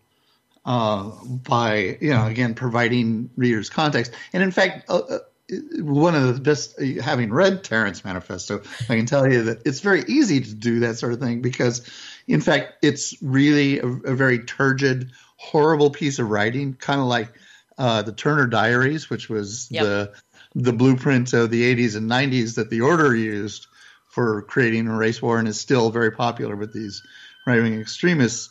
uh, 0.63 1.10
by, 1.25 1.98
you 2.00 2.12
know, 2.12 2.27
again, 2.27 2.53
providing 2.53 3.31
readers 3.36 3.70
context. 3.70 4.13
And 4.31 4.43
in 4.43 4.51
fact, 4.51 4.89
uh, 4.89 5.00
uh 5.00 5.20
one 5.51 6.15
of 6.15 6.34
the 6.36 6.41
best, 6.41 6.79
having 7.01 7.31
read 7.31 7.63
Tarrant's 7.63 8.05
manifesto, 8.05 8.62
I 8.89 8.96
can 8.96 9.05
tell 9.05 9.31
you 9.31 9.43
that 9.43 9.62
it's 9.65 9.81
very 9.81 10.03
easy 10.08 10.41
to 10.41 10.53
do 10.53 10.79
that 10.81 10.98
sort 10.98 11.13
of 11.13 11.20
thing 11.20 11.41
because, 11.41 11.88
in 12.27 12.41
fact, 12.41 12.74
it's 12.81 13.22
really 13.22 13.79
a, 13.79 13.88
a 13.88 14.15
very 14.15 14.39
turgid, 14.39 15.12
horrible 15.38 15.89
piece 15.89 16.20
of 16.20 16.29
writing, 16.29 16.75
kind 16.75 17.01
of 17.01 17.08
like 17.08 17.34
uh, 17.77 18.01
the 18.01 18.13
Turner 18.13 18.48
Diaries, 18.48 19.10
which 19.10 19.29
was 19.29 19.67
yep. 19.72 19.84
the 19.84 20.13
the 20.53 20.74
blueprint 20.74 21.31
of 21.34 21.50
the 21.50 21.74
80s 21.74 21.96
and 21.96 22.10
90s 22.10 22.55
that 22.55 22.70
the 22.70 22.81
order 22.81 23.15
used 23.15 23.67
for 24.10 24.41
creating 24.41 24.88
a 24.88 24.96
race 24.96 25.22
war 25.22 25.39
and 25.39 25.48
is 25.48 25.60
still 25.60 25.89
very 25.91 26.12
popular 26.12 26.58
with 26.58 26.74
these 26.74 27.01
right 27.48 27.62
wing 27.62 27.79
extremists. 27.79 28.50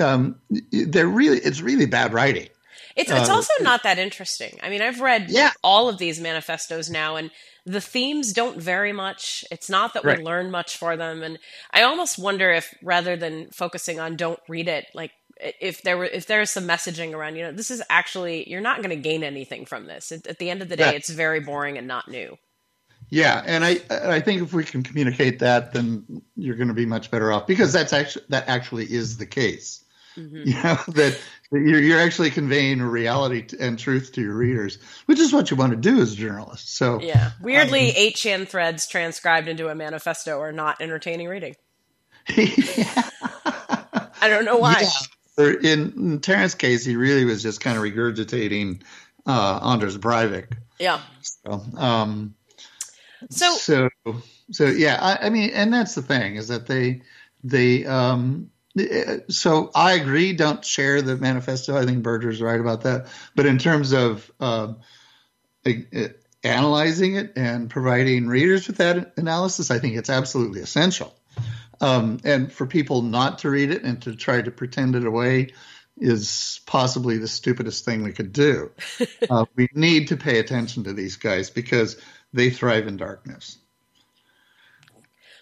Um, 0.00 0.40
they're 0.72 1.06
really, 1.06 1.38
it's 1.38 1.60
really 1.60 1.86
bad 1.86 2.12
writing. 2.12 2.48
It's, 2.96 3.10
it's 3.10 3.28
uh, 3.28 3.34
also 3.34 3.52
not 3.60 3.82
that 3.84 3.98
interesting. 3.98 4.58
I 4.62 4.70
mean, 4.70 4.82
I've 4.82 5.00
read 5.00 5.30
yeah. 5.30 5.52
all 5.62 5.88
of 5.88 5.98
these 5.98 6.20
manifestos 6.20 6.90
now, 6.90 7.16
and 7.16 7.30
the 7.64 7.80
themes 7.80 8.32
don't 8.32 8.60
vary 8.60 8.92
much. 8.92 9.44
It's 9.50 9.70
not 9.70 9.94
that 9.94 10.04
right. 10.04 10.18
we 10.18 10.24
learn 10.24 10.50
much 10.50 10.76
for 10.76 10.96
them, 10.96 11.22
and 11.22 11.38
I 11.72 11.82
almost 11.82 12.18
wonder 12.18 12.50
if 12.50 12.74
rather 12.82 13.16
than 13.16 13.50
focusing 13.50 14.00
on 14.00 14.16
don't 14.16 14.40
read 14.48 14.68
it, 14.68 14.86
like 14.94 15.12
if 15.60 15.82
there 15.82 15.96
were 15.96 16.04
if 16.04 16.26
there 16.26 16.40
is 16.40 16.50
some 16.50 16.66
messaging 16.66 17.14
around 17.14 17.36
you 17.36 17.42
know 17.42 17.52
this 17.52 17.70
is 17.70 17.82
actually 17.88 18.48
you're 18.48 18.60
not 18.60 18.78
going 18.78 18.90
to 18.90 18.96
gain 18.96 19.22
anything 19.22 19.64
from 19.64 19.86
this 19.86 20.12
at, 20.12 20.26
at, 20.26 20.38
the 20.38 20.50
end 20.50 20.62
of 20.62 20.68
the 20.68 20.76
day 20.76 20.90
yeah. 20.90 20.96
it's 20.96 21.08
very 21.08 21.40
boring 21.40 21.78
and 21.78 21.86
not 21.86 22.08
new 22.08 22.36
yeah 23.08 23.42
and 23.46 23.64
i 23.64 23.80
i 23.90 24.20
think 24.20 24.42
if 24.42 24.52
we 24.52 24.64
can 24.64 24.82
communicate 24.82 25.38
that 25.38 25.72
then 25.72 26.04
you're 26.36 26.56
going 26.56 26.68
to 26.68 26.74
be 26.74 26.86
much 26.86 27.10
better 27.10 27.32
off 27.32 27.46
because 27.46 27.72
that's 27.72 27.92
actually 27.92 28.24
that 28.28 28.46
actually 28.48 28.84
is 28.84 29.16
the 29.16 29.26
case 29.26 29.84
mm-hmm. 30.16 30.42
you 30.44 30.54
know 30.54 30.78
that 30.94 31.18
you're, 31.52 31.80
you're 31.80 32.00
actually 32.00 32.30
conveying 32.30 32.80
reality 32.80 33.44
and 33.58 33.78
truth 33.78 34.12
to 34.12 34.20
your 34.20 34.34
readers 34.34 34.78
which 35.06 35.18
is 35.18 35.32
what 35.32 35.50
you 35.50 35.56
want 35.56 35.70
to 35.70 35.76
do 35.76 36.00
as 36.00 36.12
a 36.12 36.16
journalist 36.16 36.76
so 36.76 37.00
yeah 37.00 37.32
weirdly 37.40 37.88
um, 37.90 37.94
8chan 37.94 38.48
threads 38.48 38.86
transcribed 38.86 39.48
into 39.48 39.68
a 39.68 39.74
manifesto 39.74 40.38
are 40.40 40.52
not 40.52 40.80
entertaining 40.80 41.28
reading 41.28 41.56
yeah. 42.36 43.08
I 44.22 44.28
don't 44.28 44.44
know 44.44 44.58
why. 44.58 44.80
Yeah 44.80 44.88
in, 45.40 45.92
in 45.96 46.20
case, 46.20 46.84
he 46.84 46.96
really 46.96 47.24
was 47.24 47.42
just 47.42 47.60
kind 47.60 47.76
of 47.76 47.82
regurgitating 47.82 48.82
uh, 49.26 49.60
Anders 49.62 49.98
Breivik. 49.98 50.56
Yeah. 50.78 51.00
So, 51.20 51.62
um, 51.76 52.34
so, 53.30 53.54
so, 53.56 53.88
so, 54.50 54.66
yeah. 54.66 54.98
I, 55.00 55.26
I, 55.26 55.30
mean, 55.30 55.50
and 55.50 55.72
that's 55.72 55.94
the 55.94 56.02
thing 56.02 56.36
is 56.36 56.48
that 56.48 56.66
they, 56.66 57.02
they, 57.44 57.86
um, 57.86 58.50
so 59.28 59.70
I 59.74 59.92
agree. 59.92 60.32
Don't 60.32 60.64
share 60.64 61.02
the 61.02 61.16
manifesto. 61.16 61.76
I 61.76 61.84
think 61.84 62.02
Berger's 62.02 62.40
right 62.40 62.60
about 62.60 62.82
that. 62.82 63.06
But 63.34 63.46
in 63.46 63.58
terms 63.58 63.92
of 63.92 64.30
uh, 64.38 64.74
analyzing 66.44 67.16
it 67.16 67.32
and 67.36 67.68
providing 67.68 68.28
readers 68.28 68.66
with 68.66 68.78
that 68.78 69.14
analysis, 69.16 69.70
I 69.70 69.78
think 69.78 69.96
it's 69.96 70.10
absolutely 70.10 70.60
essential. 70.60 71.14
Um, 71.80 72.20
and 72.24 72.52
for 72.52 72.66
people 72.66 73.02
not 73.02 73.38
to 73.40 73.50
read 73.50 73.70
it 73.70 73.82
and 73.82 74.00
to 74.02 74.14
try 74.14 74.40
to 74.40 74.50
pretend 74.50 74.96
it 74.96 75.06
away 75.06 75.52
is 75.96 76.60
possibly 76.66 77.18
the 77.18 77.28
stupidest 77.28 77.84
thing 77.84 78.02
we 78.02 78.12
could 78.12 78.32
do. 78.32 78.70
uh, 79.30 79.46
we 79.56 79.68
need 79.74 80.08
to 80.08 80.16
pay 80.16 80.38
attention 80.38 80.84
to 80.84 80.92
these 80.92 81.16
guys 81.16 81.50
because 81.50 82.00
they 82.32 82.50
thrive 82.50 82.86
in 82.86 82.96
darkness. 82.96 83.58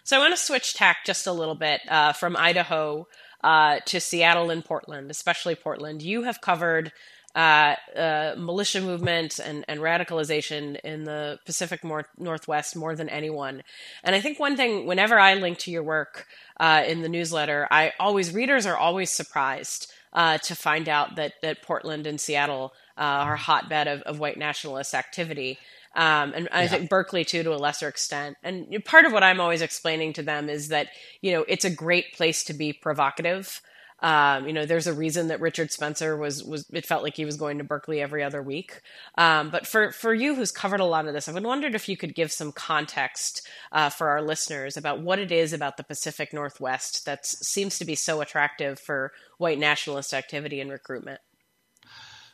So 0.08 0.16
I 0.16 0.20
want 0.20 0.34
to 0.34 0.42
switch 0.42 0.72
tack 0.72 1.04
just 1.04 1.26
a 1.26 1.32
little 1.32 1.54
bit 1.54 1.82
uh, 1.86 2.14
from 2.14 2.34
Idaho 2.34 3.06
uh, 3.44 3.80
to 3.84 4.00
Seattle 4.00 4.48
and 4.48 4.64
Portland, 4.64 5.10
especially 5.10 5.54
Portland. 5.54 6.00
You 6.00 6.22
have 6.22 6.40
covered 6.40 6.92
uh, 7.34 7.74
uh, 7.94 8.34
militia 8.38 8.80
movement 8.80 9.38
and, 9.38 9.66
and 9.68 9.80
radicalization 9.80 10.80
in 10.80 11.04
the 11.04 11.38
Pacific 11.44 11.84
more, 11.84 12.06
Northwest 12.16 12.74
more 12.74 12.96
than 12.96 13.10
anyone. 13.10 13.62
And 14.02 14.16
I 14.16 14.22
think 14.22 14.40
one 14.40 14.56
thing, 14.56 14.86
whenever 14.86 15.18
I 15.18 15.34
link 15.34 15.58
to 15.58 15.70
your 15.70 15.82
work 15.82 16.26
uh, 16.58 16.84
in 16.86 17.02
the 17.02 17.10
newsletter, 17.10 17.68
I 17.70 17.92
always 18.00 18.32
readers 18.32 18.64
are 18.64 18.78
always 18.78 19.10
surprised 19.10 19.92
uh, 20.14 20.38
to 20.38 20.54
find 20.54 20.88
out 20.88 21.16
that 21.16 21.34
that 21.42 21.60
Portland 21.60 22.06
and 22.06 22.18
Seattle 22.18 22.72
are 22.96 23.36
hotbed 23.36 23.86
of, 23.86 24.00
of 24.02 24.18
white 24.18 24.38
nationalist 24.38 24.94
activity. 24.94 25.58
Um, 25.94 26.32
and 26.34 26.48
I 26.52 26.68
think 26.68 26.88
Berkeley 26.88 27.24
too, 27.24 27.42
to 27.42 27.54
a 27.54 27.56
lesser 27.56 27.88
extent. 27.88 28.36
And 28.42 28.66
part 28.84 29.04
of 29.04 29.12
what 29.12 29.22
I'm 29.22 29.40
always 29.40 29.62
explaining 29.62 30.12
to 30.14 30.22
them 30.22 30.48
is 30.48 30.68
that 30.68 30.88
you 31.22 31.32
know 31.32 31.44
it's 31.48 31.64
a 31.64 31.70
great 31.70 32.14
place 32.14 32.44
to 32.44 32.54
be 32.54 32.72
provocative. 32.72 33.60
Um, 34.00 34.46
you 34.46 34.52
know, 34.52 34.64
there's 34.64 34.86
a 34.86 34.92
reason 34.92 35.28
that 35.28 35.40
Richard 35.40 35.72
Spencer 35.72 36.16
was 36.16 36.44
was 36.44 36.68
it 36.72 36.86
felt 36.86 37.02
like 37.02 37.16
he 37.16 37.24
was 37.24 37.36
going 37.36 37.58
to 37.58 37.64
Berkeley 37.64 38.00
every 38.00 38.22
other 38.22 38.40
week. 38.42 38.80
Um, 39.16 39.50
but 39.50 39.66
for 39.66 39.90
for 39.90 40.14
you, 40.14 40.36
who's 40.36 40.52
covered 40.52 40.80
a 40.80 40.84
lot 40.84 41.06
of 41.06 41.14
this, 41.14 41.28
I've 41.28 41.42
wondered 41.42 41.74
if 41.74 41.88
you 41.88 41.96
could 41.96 42.14
give 42.14 42.30
some 42.30 42.52
context 42.52 43.46
uh, 43.72 43.90
for 43.90 44.08
our 44.10 44.22
listeners 44.22 44.76
about 44.76 45.00
what 45.00 45.18
it 45.18 45.32
is 45.32 45.52
about 45.52 45.76
the 45.76 45.84
Pacific 45.84 46.32
Northwest 46.32 47.06
that 47.06 47.26
seems 47.26 47.78
to 47.78 47.84
be 47.84 47.96
so 47.96 48.20
attractive 48.20 48.78
for 48.78 49.12
white 49.38 49.58
nationalist 49.58 50.14
activity 50.14 50.60
and 50.60 50.70
recruitment. 50.70 51.20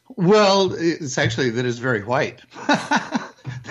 Well, 0.09 0.75
it's 0.75 1.19
actually 1.19 1.51
that 1.51 1.65
is 1.65 1.79
very 1.79 2.03
white. 2.03 2.43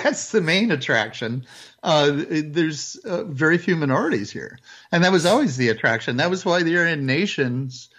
That's 0.03 0.31
the 0.31 0.41
main 0.41 0.71
attraction. 0.71 1.45
Uh, 1.83 2.11
there's 2.29 2.95
uh, 3.05 3.23
very 3.25 3.57
few 3.57 3.75
minorities 3.75 4.31
here, 4.31 4.59
and 4.91 5.03
that 5.03 5.11
was 5.11 5.25
always 5.25 5.57
the 5.57 5.69
attraction. 5.69 6.17
That 6.17 6.29
was 6.29 6.43
why 6.45 6.63
the 6.63 6.77
Aryan 6.77 7.05
nations 7.05 7.89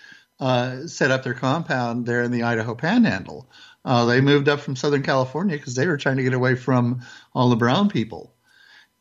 uh, 0.40 0.86
set 0.86 1.10
up 1.10 1.22
their 1.22 1.34
compound 1.34 2.06
there 2.06 2.22
in 2.22 2.32
the 2.32 2.42
Idaho 2.42 2.74
Panhandle. 2.74 3.48
Uh, 3.84 4.04
they 4.04 4.20
moved 4.20 4.48
up 4.48 4.60
from 4.60 4.76
Southern 4.76 5.02
California 5.02 5.56
because 5.56 5.74
they 5.74 5.86
were 5.86 5.96
trying 5.96 6.16
to 6.16 6.22
get 6.22 6.34
away 6.34 6.54
from 6.54 7.02
all 7.34 7.50
the 7.50 7.56
brown 7.56 7.88
people. 7.88 8.33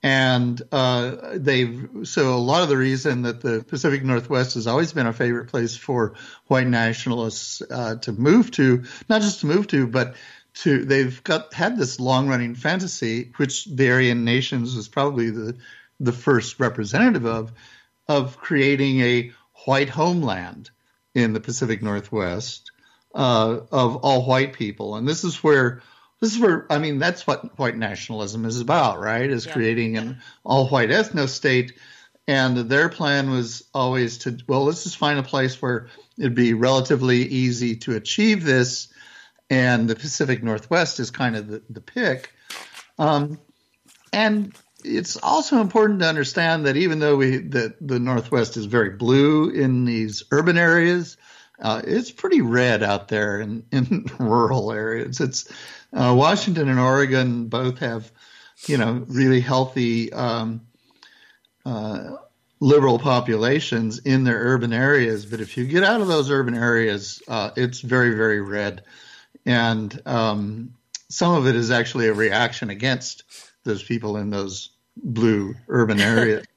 And 0.05 0.61
uh, 0.73 1.15
they've 1.35 1.87
so 2.03 2.35
a 2.35 2.35
lot 2.35 2.61
of 2.61 2.69
the 2.69 2.75
reason 2.75 3.21
that 3.21 3.39
the 3.39 3.63
Pacific 3.65 4.03
Northwest 4.03 4.55
has 4.55 4.67
always 4.67 4.91
been 4.91 5.07
a 5.07 5.13
favorite 5.13 5.47
place 5.47 5.77
for 5.77 6.15
white 6.47 6.67
nationalists 6.67 7.61
uh, 7.71 7.95
to 7.95 8.11
move 8.11 8.51
to, 8.51 8.83
not 9.07 9.21
just 9.21 9.39
to 9.39 9.45
move 9.45 9.67
to, 9.67 9.87
but 9.87 10.15
to 10.55 10.83
they've 10.83 11.23
got 11.23 11.53
had 11.53 11.77
this 11.77 12.01
long 12.01 12.27
running 12.27 12.53
fantasy, 12.53 13.31
which 13.37 13.65
the 13.65 13.91
Aryan 13.91 14.25
nations 14.25 14.75
was 14.75 14.89
probably 14.89 15.29
the 15.29 15.55
the 15.99 16.11
first 16.11 16.59
representative 16.59 17.25
of, 17.25 17.53
of 18.07 18.37
creating 18.37 18.99
a 18.99 19.31
white 19.65 19.89
homeland 19.89 20.69
in 21.15 21.33
the 21.33 21.39
Pacific 21.39 21.81
Northwest 21.81 22.71
uh, 23.15 23.59
of 23.71 23.97
all 23.97 24.25
white 24.25 24.53
people, 24.53 24.95
and 24.95 25.07
this 25.07 25.23
is 25.23 25.43
where 25.43 25.81
this 26.23 26.35
is 26.35 26.39
where 26.39 26.65
I 26.71 26.79
mean 26.79 26.99
that's 26.99 27.27
what 27.27 27.59
white 27.59 27.75
nationalism 27.75 28.45
is 28.45 28.61
about, 28.61 29.01
right? 29.01 29.29
Is 29.29 29.45
yeah. 29.45 29.51
creating 29.51 29.97
an 29.97 30.21
all 30.45 30.69
white 30.69 30.87
ethno 30.87 31.27
state, 31.27 31.73
and 32.29 32.55
their 32.55 32.87
plan 32.87 33.29
was 33.29 33.67
always 33.73 34.19
to 34.19 34.37
well, 34.47 34.63
let's 34.63 34.85
just 34.85 34.95
find 34.95 35.19
a 35.19 35.23
place 35.23 35.61
where 35.61 35.89
it'd 36.17 36.33
be 36.33 36.53
relatively 36.53 37.23
easy 37.23 37.75
to 37.75 37.97
achieve 37.97 38.45
this, 38.45 38.87
and 39.49 39.89
the 39.89 39.97
Pacific 39.97 40.41
Northwest 40.41 41.01
is 41.01 41.11
kind 41.11 41.35
of 41.35 41.49
the, 41.49 41.61
the 41.69 41.81
pick. 41.81 42.31
Um, 42.97 43.37
and 44.13 44.55
it's 44.85 45.17
also 45.17 45.59
important 45.59 45.99
to 45.99 46.07
understand 46.07 46.67
that 46.67 46.77
even 46.77 46.99
though 46.99 47.17
we 47.17 47.39
that 47.49 47.85
the 47.85 47.99
Northwest 47.99 48.55
is 48.55 48.63
very 48.63 48.91
blue 48.91 49.49
in 49.49 49.83
these 49.83 50.23
urban 50.31 50.57
areas, 50.57 51.17
uh, 51.59 51.81
it's 51.85 52.11
pretty 52.11 52.39
red 52.39 52.81
out 52.81 53.09
there 53.09 53.41
in, 53.41 53.65
in 53.73 54.05
rural 54.19 54.71
areas. 54.71 55.19
It's 55.19 55.51
uh, 55.93 56.13
Washington 56.15 56.69
and 56.69 56.79
Oregon 56.79 57.47
both 57.47 57.79
have, 57.79 58.11
you 58.67 58.77
know, 58.77 59.05
really 59.07 59.39
healthy 59.39 60.11
um, 60.13 60.61
uh, 61.65 62.11
liberal 62.59 62.99
populations 62.99 63.99
in 63.99 64.23
their 64.23 64.37
urban 64.37 64.73
areas. 64.73 65.25
But 65.25 65.41
if 65.41 65.57
you 65.57 65.65
get 65.65 65.83
out 65.83 66.01
of 66.01 66.07
those 66.07 66.31
urban 66.31 66.55
areas, 66.55 67.21
uh, 67.27 67.51
it's 67.55 67.81
very, 67.81 68.15
very 68.15 68.41
red, 68.41 68.83
and 69.45 70.01
um, 70.05 70.73
some 71.09 71.35
of 71.35 71.47
it 71.47 71.55
is 71.55 71.71
actually 71.71 72.07
a 72.07 72.13
reaction 72.13 72.69
against 72.69 73.23
those 73.63 73.83
people 73.83 74.17
in 74.17 74.29
those 74.29 74.71
blue 74.95 75.55
urban 75.67 75.99
areas. 75.99 76.45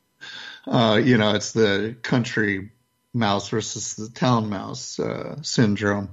Uh, 0.68 0.96
you 0.96 1.16
know, 1.16 1.32
it's 1.32 1.52
the 1.52 1.96
country 2.02 2.72
mouse 3.14 3.48
versus 3.48 3.94
the 3.94 4.10
town 4.10 4.48
mouse 4.48 4.98
uh, 4.98 5.36
syndrome, 5.42 6.10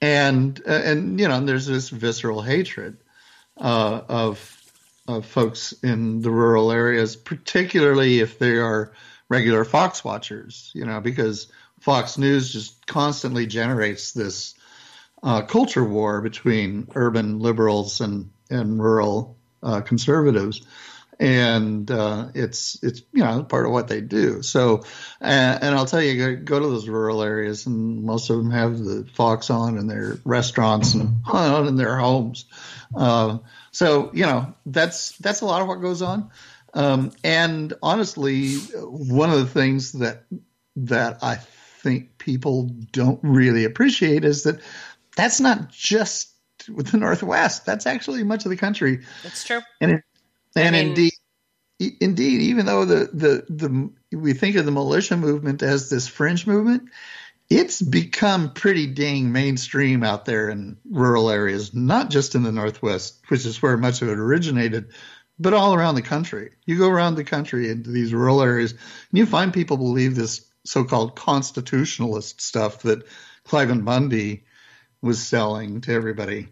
and 0.00 0.60
uh, 0.66 0.72
and 0.72 1.20
you 1.20 1.28
know 1.28 1.40
there's 1.40 1.66
this 1.66 1.88
visceral 1.88 2.42
hatred 2.42 2.98
uh, 3.56 4.00
of 4.08 4.54
of 5.06 5.26
folks 5.26 5.72
in 5.82 6.20
the 6.20 6.30
rural 6.30 6.70
areas, 6.70 7.16
particularly 7.16 8.20
if 8.20 8.38
they 8.38 8.56
are 8.56 8.92
regular 9.28 9.64
Fox 9.64 10.04
watchers. 10.04 10.70
You 10.74 10.84
know, 10.84 11.00
because 11.00 11.50
Fox 11.80 12.18
News 12.18 12.52
just 12.52 12.86
constantly 12.86 13.46
generates 13.46 14.12
this 14.12 14.54
uh, 15.22 15.42
culture 15.42 15.84
war 15.84 16.20
between 16.20 16.88
urban 16.94 17.40
liberals 17.40 18.00
and 18.00 18.30
and 18.50 18.82
rural 18.82 19.36
uh, 19.62 19.80
conservatives 19.80 20.62
and 21.20 21.90
uh, 21.90 22.28
it's 22.34 22.82
it's 22.82 23.02
you 23.12 23.24
know 23.24 23.42
part 23.42 23.66
of 23.66 23.72
what 23.72 23.88
they 23.88 24.00
do. 24.00 24.42
So, 24.42 24.84
and, 25.20 25.62
and 25.62 25.74
I'll 25.74 25.86
tell 25.86 26.02
you, 26.02 26.36
go, 26.36 26.42
go, 26.42 26.60
to 26.60 26.66
those 26.68 26.88
rural 26.88 27.22
areas, 27.22 27.66
and 27.66 28.04
most 28.04 28.30
of 28.30 28.36
them 28.36 28.50
have 28.50 28.78
the 28.78 29.04
Fox 29.14 29.50
on 29.50 29.78
in 29.78 29.86
their 29.86 30.18
restaurants 30.24 30.94
and 30.94 31.16
on 31.26 31.66
in 31.66 31.76
their 31.76 31.96
homes. 31.96 32.44
Uh, 32.94 33.38
so 33.72 34.10
you 34.14 34.24
know 34.24 34.54
that's 34.66 35.16
that's 35.18 35.40
a 35.40 35.46
lot 35.46 35.62
of 35.62 35.68
what 35.68 35.80
goes 35.80 36.02
on. 36.02 36.30
Um, 36.74 37.12
and 37.24 37.72
honestly, 37.82 38.56
one 38.56 39.30
of 39.30 39.38
the 39.38 39.46
things 39.46 39.92
that 39.92 40.24
that 40.76 41.18
I 41.22 41.36
think 41.36 42.18
people 42.18 42.70
don't 42.92 43.20
really 43.22 43.64
appreciate 43.64 44.24
is 44.24 44.44
that 44.44 44.60
that's 45.16 45.40
not 45.40 45.70
just 45.70 46.32
with 46.68 46.88
the 46.88 46.98
Northwest. 46.98 47.66
That's 47.66 47.86
actually 47.86 48.22
much 48.22 48.44
of 48.44 48.50
the 48.50 48.56
country. 48.56 49.00
That's 49.22 49.44
true. 49.44 49.60
And 49.80 49.92
it, 49.92 50.04
and 50.56 50.76
I 50.76 50.78
mean, 50.78 50.88
indeed, 50.88 51.12
indeed, 52.00 52.40
even 52.42 52.66
though 52.66 52.84
the, 52.84 53.10
the, 53.12 53.44
the 53.48 54.16
we 54.16 54.32
think 54.32 54.56
of 54.56 54.64
the 54.64 54.70
militia 54.70 55.16
movement 55.16 55.62
as 55.62 55.90
this 55.90 56.08
fringe 56.08 56.46
movement, 56.46 56.90
it's 57.50 57.80
become 57.80 58.52
pretty 58.52 58.86
dang 58.86 59.32
mainstream 59.32 60.02
out 60.02 60.24
there 60.24 60.50
in 60.50 60.76
rural 60.90 61.30
areas, 61.30 61.74
not 61.74 62.10
just 62.10 62.34
in 62.34 62.42
the 62.42 62.52
Northwest, 62.52 63.20
which 63.28 63.46
is 63.46 63.62
where 63.62 63.76
much 63.76 64.02
of 64.02 64.08
it 64.08 64.18
originated, 64.18 64.92
but 65.38 65.54
all 65.54 65.74
around 65.74 65.94
the 65.94 66.02
country. 66.02 66.50
You 66.66 66.78
go 66.78 66.90
around 66.90 67.14
the 67.14 67.24
country 67.24 67.70
into 67.70 67.90
these 67.90 68.12
rural 68.12 68.42
areas, 68.42 68.72
and 68.72 69.18
you 69.18 69.24
find 69.24 69.52
people 69.52 69.76
believe 69.76 70.14
this 70.14 70.44
so-called 70.64 71.16
constitutionalist 71.16 72.40
stuff 72.40 72.82
that 72.82 73.06
Cliven 73.46 73.84
Bundy 73.84 74.44
was 75.00 75.24
selling 75.24 75.80
to 75.82 75.92
everybody. 75.92 76.48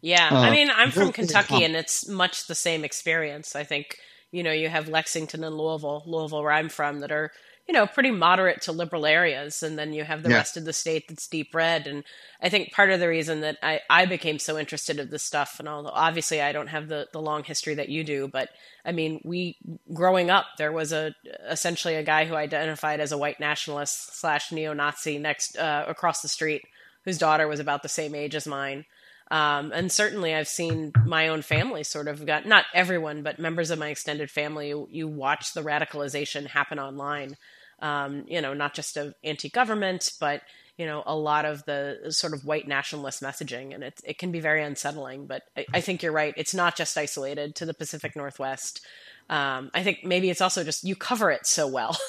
Yeah, 0.00 0.28
uh, 0.30 0.38
I 0.38 0.50
mean, 0.50 0.70
I'm 0.74 0.90
from 0.90 1.12
Kentucky, 1.12 1.64
and 1.64 1.76
it's 1.76 2.08
much 2.08 2.46
the 2.46 2.54
same 2.54 2.84
experience. 2.84 3.56
I 3.56 3.64
think 3.64 3.98
you 4.30 4.42
know 4.42 4.52
you 4.52 4.68
have 4.68 4.88
Lexington 4.88 5.44
and 5.44 5.56
Louisville, 5.56 6.02
Louisville, 6.06 6.42
where 6.42 6.52
I'm 6.52 6.68
from, 6.68 7.00
that 7.00 7.12
are 7.12 7.32
you 7.66 7.72
know 7.72 7.86
pretty 7.86 8.10
moderate 8.10 8.62
to 8.62 8.72
liberal 8.72 9.06
areas, 9.06 9.62
and 9.62 9.78
then 9.78 9.92
you 9.92 10.04
have 10.04 10.22
the 10.22 10.30
yeah. 10.30 10.36
rest 10.36 10.56
of 10.56 10.64
the 10.64 10.72
state 10.72 11.08
that's 11.08 11.26
deep 11.28 11.54
red. 11.54 11.86
And 11.86 12.04
I 12.40 12.48
think 12.48 12.72
part 12.72 12.90
of 12.90 13.00
the 13.00 13.08
reason 13.08 13.40
that 13.40 13.58
I, 13.62 13.80
I 13.90 14.06
became 14.06 14.38
so 14.38 14.58
interested 14.58 14.98
in 14.98 15.10
this 15.10 15.24
stuff, 15.24 15.56
and 15.58 15.68
although 15.68 15.90
obviously 15.92 16.40
I 16.40 16.52
don't 16.52 16.68
have 16.68 16.88
the 16.88 17.08
the 17.12 17.20
long 17.20 17.44
history 17.44 17.74
that 17.74 17.88
you 17.88 18.04
do, 18.04 18.28
but 18.28 18.50
I 18.84 18.92
mean, 18.92 19.20
we 19.24 19.56
growing 19.92 20.30
up, 20.30 20.46
there 20.58 20.72
was 20.72 20.92
a 20.92 21.14
essentially 21.48 21.94
a 21.94 22.04
guy 22.04 22.24
who 22.24 22.34
identified 22.34 23.00
as 23.00 23.12
a 23.12 23.18
white 23.18 23.40
nationalist 23.40 24.18
slash 24.18 24.52
neo 24.52 24.72
Nazi 24.72 25.18
next 25.18 25.56
uh, 25.56 25.84
across 25.88 26.22
the 26.22 26.28
street, 26.28 26.62
whose 27.04 27.18
daughter 27.18 27.48
was 27.48 27.60
about 27.60 27.82
the 27.82 27.88
same 27.88 28.14
age 28.14 28.34
as 28.34 28.46
mine 28.46 28.84
um, 29.30 29.72
and 29.72 29.90
certainly, 29.90 30.34
I've 30.34 30.48
seen 30.48 30.92
my 31.04 31.28
own 31.28 31.42
family 31.42 31.82
sort 31.82 32.08
of 32.08 32.24
got 32.24 32.46
not 32.46 32.64
everyone, 32.72 33.22
but 33.22 33.38
members 33.38 33.70
of 33.70 33.78
my 33.78 33.88
extended 33.88 34.30
family. 34.30 34.68
You, 34.68 34.88
you 34.90 35.08
watch 35.08 35.52
the 35.52 35.62
radicalization 35.62 36.46
happen 36.46 36.78
online. 36.78 37.36
Um, 37.80 38.24
you 38.28 38.40
know, 38.40 38.54
not 38.54 38.72
just 38.72 38.96
of 38.96 39.14
anti-government, 39.22 40.12
but 40.20 40.42
you 40.78 40.86
know, 40.86 41.02
a 41.06 41.16
lot 41.16 41.44
of 41.44 41.64
the 41.64 42.06
sort 42.10 42.34
of 42.34 42.44
white 42.44 42.68
nationalist 42.68 43.22
messaging, 43.22 43.74
and 43.74 43.82
it 43.82 44.00
it 44.04 44.18
can 44.18 44.30
be 44.30 44.40
very 44.40 44.62
unsettling. 44.62 45.26
But 45.26 45.42
I, 45.56 45.66
I 45.74 45.80
think 45.80 46.02
you're 46.02 46.12
right; 46.12 46.34
it's 46.36 46.54
not 46.54 46.76
just 46.76 46.96
isolated 46.96 47.56
to 47.56 47.66
the 47.66 47.74
Pacific 47.74 48.14
Northwest. 48.14 48.80
Um, 49.28 49.70
I 49.74 49.82
think 49.82 50.04
maybe 50.04 50.30
it's 50.30 50.40
also 50.40 50.62
just 50.62 50.84
you 50.84 50.94
cover 50.94 51.30
it 51.30 51.46
so 51.46 51.66
well. 51.66 51.96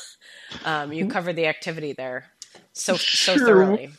Um, 0.64 0.94
you 0.94 1.10
cover 1.10 1.34
the 1.34 1.48
activity 1.48 1.92
there 1.92 2.32
so 2.74 2.96
sure. 2.96 3.38
so 3.38 3.46
thoroughly. 3.46 3.90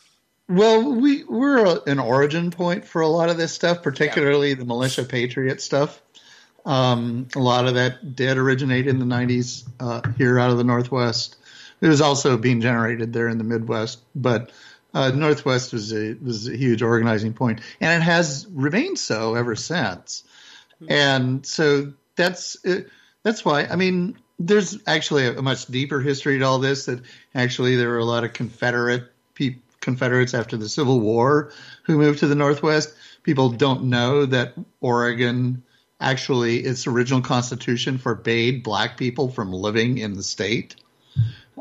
Well, 0.49 0.95
we 0.95 1.23
we're 1.25 1.79
an 1.85 1.99
origin 1.99 2.49
point 2.49 2.83
for 2.83 3.01
a 3.01 3.07
lot 3.07 3.29
of 3.29 3.37
this 3.37 3.53
stuff, 3.53 3.83
particularly 3.83 4.49
yeah. 4.49 4.55
the 4.55 4.65
militia 4.65 5.03
patriot 5.03 5.61
stuff. 5.61 6.01
Um, 6.65 7.27
a 7.35 7.39
lot 7.39 7.67
of 7.67 7.75
that 7.75 8.15
did 8.15 8.37
originate 8.37 8.87
in 8.87 8.97
the 8.97 9.05
90s 9.05 9.67
uh, 9.79 10.01
here 10.17 10.39
out 10.39 10.49
of 10.49 10.57
the 10.57 10.63
Northwest. 10.63 11.37
It 11.81 11.87
was 11.87 12.01
also 12.01 12.35
being 12.35 12.61
generated 12.61 13.13
there 13.13 13.27
in 13.27 13.37
the 13.37 13.43
Midwest, 13.43 14.01
but 14.15 14.51
uh, 14.93 15.11
Northwest 15.11 15.71
was 15.71 15.93
a 15.93 16.15
was 16.15 16.47
a 16.47 16.57
huge 16.57 16.81
organizing 16.81 17.33
point, 17.33 17.61
and 17.79 18.01
it 18.01 18.03
has 18.03 18.47
remained 18.49 18.97
so 18.97 19.35
ever 19.35 19.55
since. 19.55 20.23
Mm-hmm. 20.81 20.91
And 20.91 21.45
so 21.45 21.93
that's 22.15 22.57
that's 23.21 23.45
why. 23.45 23.65
I 23.65 23.75
mean, 23.75 24.17
there's 24.39 24.79
actually 24.87 25.27
a, 25.27 25.37
a 25.37 25.41
much 25.43 25.67
deeper 25.67 25.99
history 25.99 26.39
to 26.39 26.45
all 26.45 26.57
this. 26.57 26.85
That 26.85 27.03
actually 27.35 27.75
there 27.75 27.89
were 27.89 27.99
a 27.99 28.05
lot 28.05 28.23
of 28.23 28.33
Confederate 28.33 29.11
people 29.35 29.61
Confederates 29.89 30.35
after 30.35 30.55
the 30.55 30.69
Civil 30.69 30.99
War 30.99 31.51
who 31.83 31.97
moved 31.97 32.19
to 32.19 32.27
the 32.27 32.35
Northwest. 32.35 32.93
People 33.23 33.49
don't 33.49 33.85
know 33.85 34.25
that 34.25 34.53
Oregon 34.81 35.63
actually 35.99 36.59
its 36.59 36.85
original 36.85 37.21
constitution 37.21 37.97
forbade 37.97 38.63
black 38.63 38.97
people 38.97 39.29
from 39.29 39.51
living 39.51 39.97
in 39.97 40.13
the 40.13 40.21
state. 40.21 40.75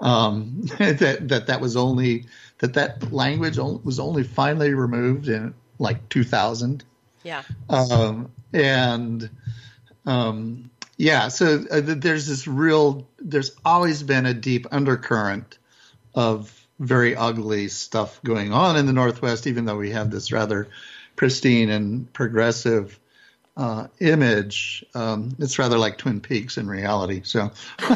Um, 0.00 0.60
that 0.78 1.28
that 1.28 1.46
that 1.46 1.60
was 1.60 1.76
only 1.76 2.26
that 2.58 2.74
that 2.74 3.12
language 3.12 3.56
was 3.58 3.98
only 3.98 4.24
finally 4.24 4.74
removed 4.74 5.28
in 5.28 5.54
like 5.78 6.08
2000. 6.10 6.84
Yeah. 7.24 7.42
Um, 7.70 8.30
and 8.52 9.30
um, 10.04 10.70
yeah, 10.98 11.28
so 11.28 11.64
uh, 11.70 11.80
there's 11.82 12.26
this 12.26 12.46
real. 12.46 13.08
There's 13.18 13.52
always 13.64 14.02
been 14.02 14.26
a 14.26 14.34
deep 14.34 14.66
undercurrent 14.70 15.56
of 16.14 16.57
very 16.78 17.16
ugly 17.16 17.68
stuff 17.68 18.22
going 18.22 18.52
on 18.52 18.76
in 18.76 18.86
the 18.86 18.92
Northwest, 18.92 19.46
even 19.46 19.64
though 19.64 19.76
we 19.76 19.90
have 19.90 20.10
this 20.10 20.32
rather 20.32 20.68
pristine 21.16 21.70
and 21.70 22.12
progressive 22.12 22.98
uh, 23.56 23.88
image. 23.98 24.84
Um, 24.94 25.34
it's 25.40 25.58
rather 25.58 25.78
like 25.78 25.98
Twin 25.98 26.20
Peaks 26.20 26.56
in 26.58 26.68
reality. 26.68 27.22
So. 27.24 27.50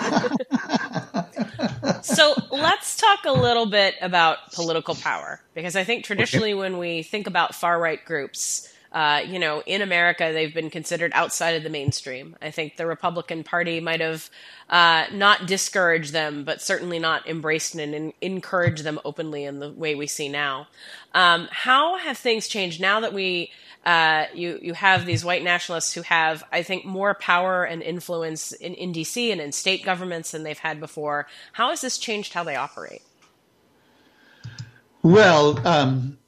so 2.02 2.34
let's 2.50 2.96
talk 2.96 3.20
a 3.24 3.32
little 3.32 3.66
bit 3.66 3.94
about 4.02 4.50
political 4.52 4.96
power 4.96 5.40
because 5.54 5.76
I 5.76 5.84
think 5.84 6.04
traditionally 6.04 6.52
okay. 6.52 6.58
when 6.58 6.78
we 6.78 7.04
think 7.04 7.28
about 7.28 7.54
far 7.54 7.78
right 7.78 8.04
groups, 8.04 8.71
uh, 8.92 9.22
you 9.26 9.38
know, 9.38 9.62
in 9.64 9.80
America, 9.80 10.30
they've 10.32 10.52
been 10.52 10.68
considered 10.68 11.12
outside 11.14 11.52
of 11.52 11.62
the 11.62 11.70
mainstream. 11.70 12.36
I 12.42 12.50
think 12.50 12.76
the 12.76 12.86
Republican 12.86 13.42
Party 13.42 13.80
might 13.80 14.00
have 14.00 14.28
uh, 14.68 15.06
not 15.12 15.46
discouraged 15.46 16.12
them, 16.12 16.44
but 16.44 16.60
certainly 16.60 16.98
not 16.98 17.26
embraced 17.26 17.74
and 17.74 17.94
in- 17.94 18.12
encouraged 18.20 18.84
them 18.84 19.00
openly 19.04 19.44
in 19.44 19.60
the 19.60 19.72
way 19.72 19.94
we 19.94 20.06
see 20.06 20.28
now. 20.28 20.68
Um, 21.14 21.48
how 21.50 21.96
have 21.96 22.18
things 22.18 22.48
changed 22.48 22.80
now 22.80 23.00
that 23.00 23.14
we 23.14 23.50
uh, 23.84 24.26
you 24.34 24.58
you 24.62 24.74
have 24.74 25.06
these 25.06 25.24
white 25.24 25.42
nationalists 25.42 25.92
who 25.92 26.02
have, 26.02 26.44
I 26.52 26.62
think, 26.62 26.84
more 26.84 27.14
power 27.14 27.64
and 27.64 27.82
influence 27.82 28.52
in, 28.52 28.74
in 28.74 28.92
DC 28.92 29.32
and 29.32 29.40
in 29.40 29.52
state 29.52 29.84
governments 29.84 30.30
than 30.30 30.42
they've 30.42 30.58
had 30.58 30.78
before. 30.78 31.26
How 31.52 31.70
has 31.70 31.80
this 31.80 31.98
changed 31.98 32.32
how 32.32 32.44
they 32.44 32.56
operate? 32.56 33.02
Well, 35.02 35.66
um, 35.66 36.18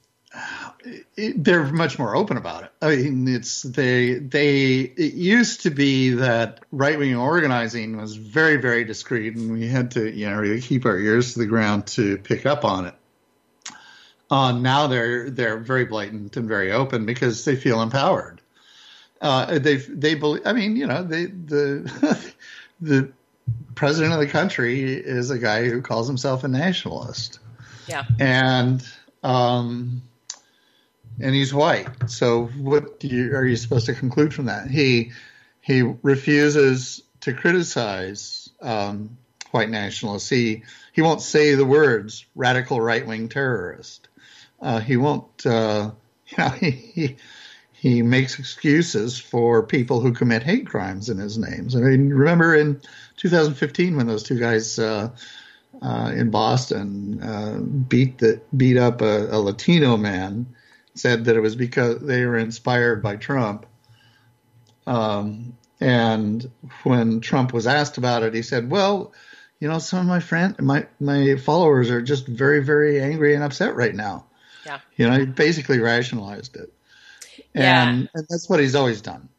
it, 1.15 1.43
they're 1.43 1.65
much 1.65 1.97
more 1.97 2.15
open 2.15 2.37
about 2.37 2.63
it. 2.63 2.71
I 2.81 2.95
mean, 2.95 3.27
it's 3.27 3.63
they 3.63 4.15
they 4.15 4.79
it 4.81 5.13
used 5.13 5.61
to 5.61 5.69
be 5.69 6.11
that 6.11 6.59
right 6.71 6.97
wing 6.97 7.15
organizing 7.15 7.97
was 7.97 8.15
very 8.15 8.57
very 8.57 8.83
discreet, 8.83 9.35
and 9.35 9.51
we 9.51 9.67
had 9.67 9.91
to 9.91 10.11
you 10.11 10.29
know 10.29 10.37
really 10.37 10.61
keep 10.61 10.85
our 10.85 10.97
ears 10.97 11.33
to 11.33 11.39
the 11.39 11.45
ground 11.45 11.87
to 11.87 12.17
pick 12.17 12.45
up 12.45 12.65
on 12.65 12.87
it. 12.87 12.95
Uh, 14.29 14.51
now 14.51 14.87
they're 14.87 15.29
they're 15.29 15.57
very 15.57 15.85
blatant 15.85 16.35
and 16.37 16.47
very 16.47 16.71
open 16.71 17.05
because 17.05 17.45
they 17.45 17.55
feel 17.55 17.81
empowered. 17.81 18.41
Uh, 19.21 19.59
they 19.59 19.77
they 19.77 20.15
believe. 20.15 20.45
I 20.45 20.53
mean, 20.53 20.75
you 20.75 20.87
know, 20.87 21.03
they 21.03 21.25
the 21.25 22.33
the 22.81 23.11
president 23.75 24.13
of 24.13 24.19
the 24.19 24.27
country 24.27 24.93
is 24.93 25.29
a 25.29 25.39
guy 25.39 25.65
who 25.65 25.81
calls 25.81 26.07
himself 26.07 26.43
a 26.43 26.47
nationalist. 26.47 27.39
Yeah. 27.87 28.03
And 28.19 28.87
um, 29.23 30.01
and 31.19 31.33
he's 31.33 31.53
white. 31.53 31.87
So 32.09 32.45
what 32.45 33.03
you, 33.03 33.35
are 33.35 33.45
you 33.45 33.55
supposed 33.55 33.85
to 33.87 33.93
conclude 33.93 34.33
from 34.33 34.45
that? 34.45 34.69
He 34.69 35.11
he 35.61 35.81
refuses 35.81 37.01
to 37.21 37.33
criticize 37.33 38.49
um, 38.61 39.17
white 39.51 39.69
nationalists. 39.69 40.29
He 40.29 40.63
he 40.93 41.01
won't 41.01 41.21
say 41.21 41.55
the 41.55 41.65
words 41.65 42.25
radical 42.35 42.79
right 42.79 43.05
wing 43.05 43.29
terrorist. 43.29 44.07
Uh, 44.61 44.79
he 44.79 44.97
won't. 44.97 45.45
Uh, 45.45 45.91
you 46.27 46.37
know, 46.37 46.49
he, 46.49 46.71
he 46.71 47.15
he 47.85 48.01
makes 48.01 48.39
excuses 48.39 49.19
for 49.19 49.61
people 49.61 49.99
who 49.99 50.11
commit 50.11 50.41
hate 50.41 50.65
crimes 50.65 51.09
in 51.09 51.19
his 51.19 51.37
names. 51.37 51.75
I 51.75 51.81
mean, 51.81 52.09
remember 52.09 52.55
in 52.55 52.81
2015 53.17 53.95
when 53.95 54.07
those 54.07 54.23
two 54.23 54.39
guys 54.39 54.79
uh, 54.79 55.09
uh, 55.81 56.11
in 56.15 56.31
Boston 56.31 57.21
uh, 57.21 57.59
beat 57.59 58.17
the 58.17 58.41
beat 58.55 58.77
up 58.77 59.01
a, 59.01 59.27
a, 59.27 59.37
Latino 59.39 59.97
man, 59.97 60.47
said 60.95 61.25
that 61.25 61.35
it 61.35 61.41
was 61.41 61.55
because 61.55 61.99
they 61.99 62.25
were 62.25 62.37
inspired 62.37 63.03
by 63.03 63.17
Trump. 63.17 63.65
Um, 64.87 65.57
and 65.79 66.49
when 66.83 67.21
Trump 67.21 67.53
was 67.53 67.67
asked 67.67 67.97
about 67.97 68.23
it, 68.23 68.33
he 68.33 68.41
said, 68.41 68.69
"Well, 68.69 69.13
you 69.59 69.67
know, 69.67 69.79
some 69.79 69.99
of 69.99 70.05
my 70.05 70.19
friend, 70.19 70.55
my 70.59 70.87
my 70.99 71.35
followers 71.35 71.89
are 71.89 72.01
just 72.01 72.27
very, 72.27 72.63
very 72.63 73.01
angry 73.01 73.35
and 73.35 73.43
upset 73.43 73.75
right 73.75 73.93
now." 73.93 74.25
Yeah. 74.65 74.79
You 74.95 75.09
know, 75.09 75.19
he 75.19 75.25
basically 75.25 75.79
rationalized 75.79 76.55
it. 76.55 76.73
And, 77.53 77.63
yeah. 77.63 77.89
and 78.13 78.25
that's 78.29 78.49
what 78.49 78.59
he's 78.59 78.75
always 78.75 79.01
done. 79.01 79.29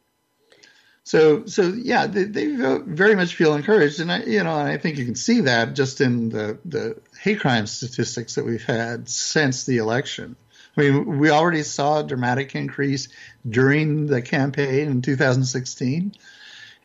So, 1.06 1.46
so 1.46 1.68
yeah, 1.68 2.08
they, 2.08 2.24
they, 2.24 2.46
very 2.48 3.14
much 3.14 3.36
feel 3.36 3.54
encouraged, 3.54 4.00
and 4.00 4.10
I, 4.10 4.24
you 4.24 4.42
know, 4.42 4.58
and 4.58 4.68
I 4.68 4.76
think 4.76 4.98
you 4.98 5.04
can 5.04 5.14
see 5.14 5.42
that 5.42 5.74
just 5.74 6.00
in 6.00 6.30
the 6.30 6.58
the 6.64 7.00
hate 7.20 7.38
crime 7.38 7.68
statistics 7.68 8.34
that 8.34 8.44
we've 8.44 8.64
had 8.64 9.08
since 9.08 9.64
the 9.66 9.76
election. 9.76 10.34
I 10.76 10.80
mean, 10.82 11.18
we 11.18 11.30
already 11.30 11.62
saw 11.62 12.00
a 12.00 12.04
dramatic 12.04 12.54
increase 12.54 13.08
during 13.48 14.06
the 14.06 14.20
campaign 14.20 14.88
in 14.88 15.02
2016, 15.02 16.12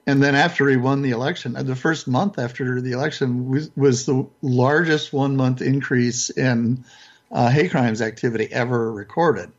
and 0.07 0.23
then 0.23 0.35
after 0.35 0.67
he 0.69 0.77
won 0.77 1.01
the 1.01 1.11
election, 1.11 1.53
the 1.53 1.75
first 1.75 2.07
month 2.07 2.39
after 2.39 2.81
the 2.81 2.93
election 2.93 3.49
was, 3.49 3.69
was 3.75 4.05
the 4.05 4.27
largest 4.41 5.13
one 5.13 5.35
month 5.35 5.61
increase 5.61 6.29
in 6.29 6.85
uh, 7.31 7.49
hate 7.49 7.71
crimes 7.71 8.01
activity 8.01 8.47
ever 8.51 8.91
recorded. 8.91 9.51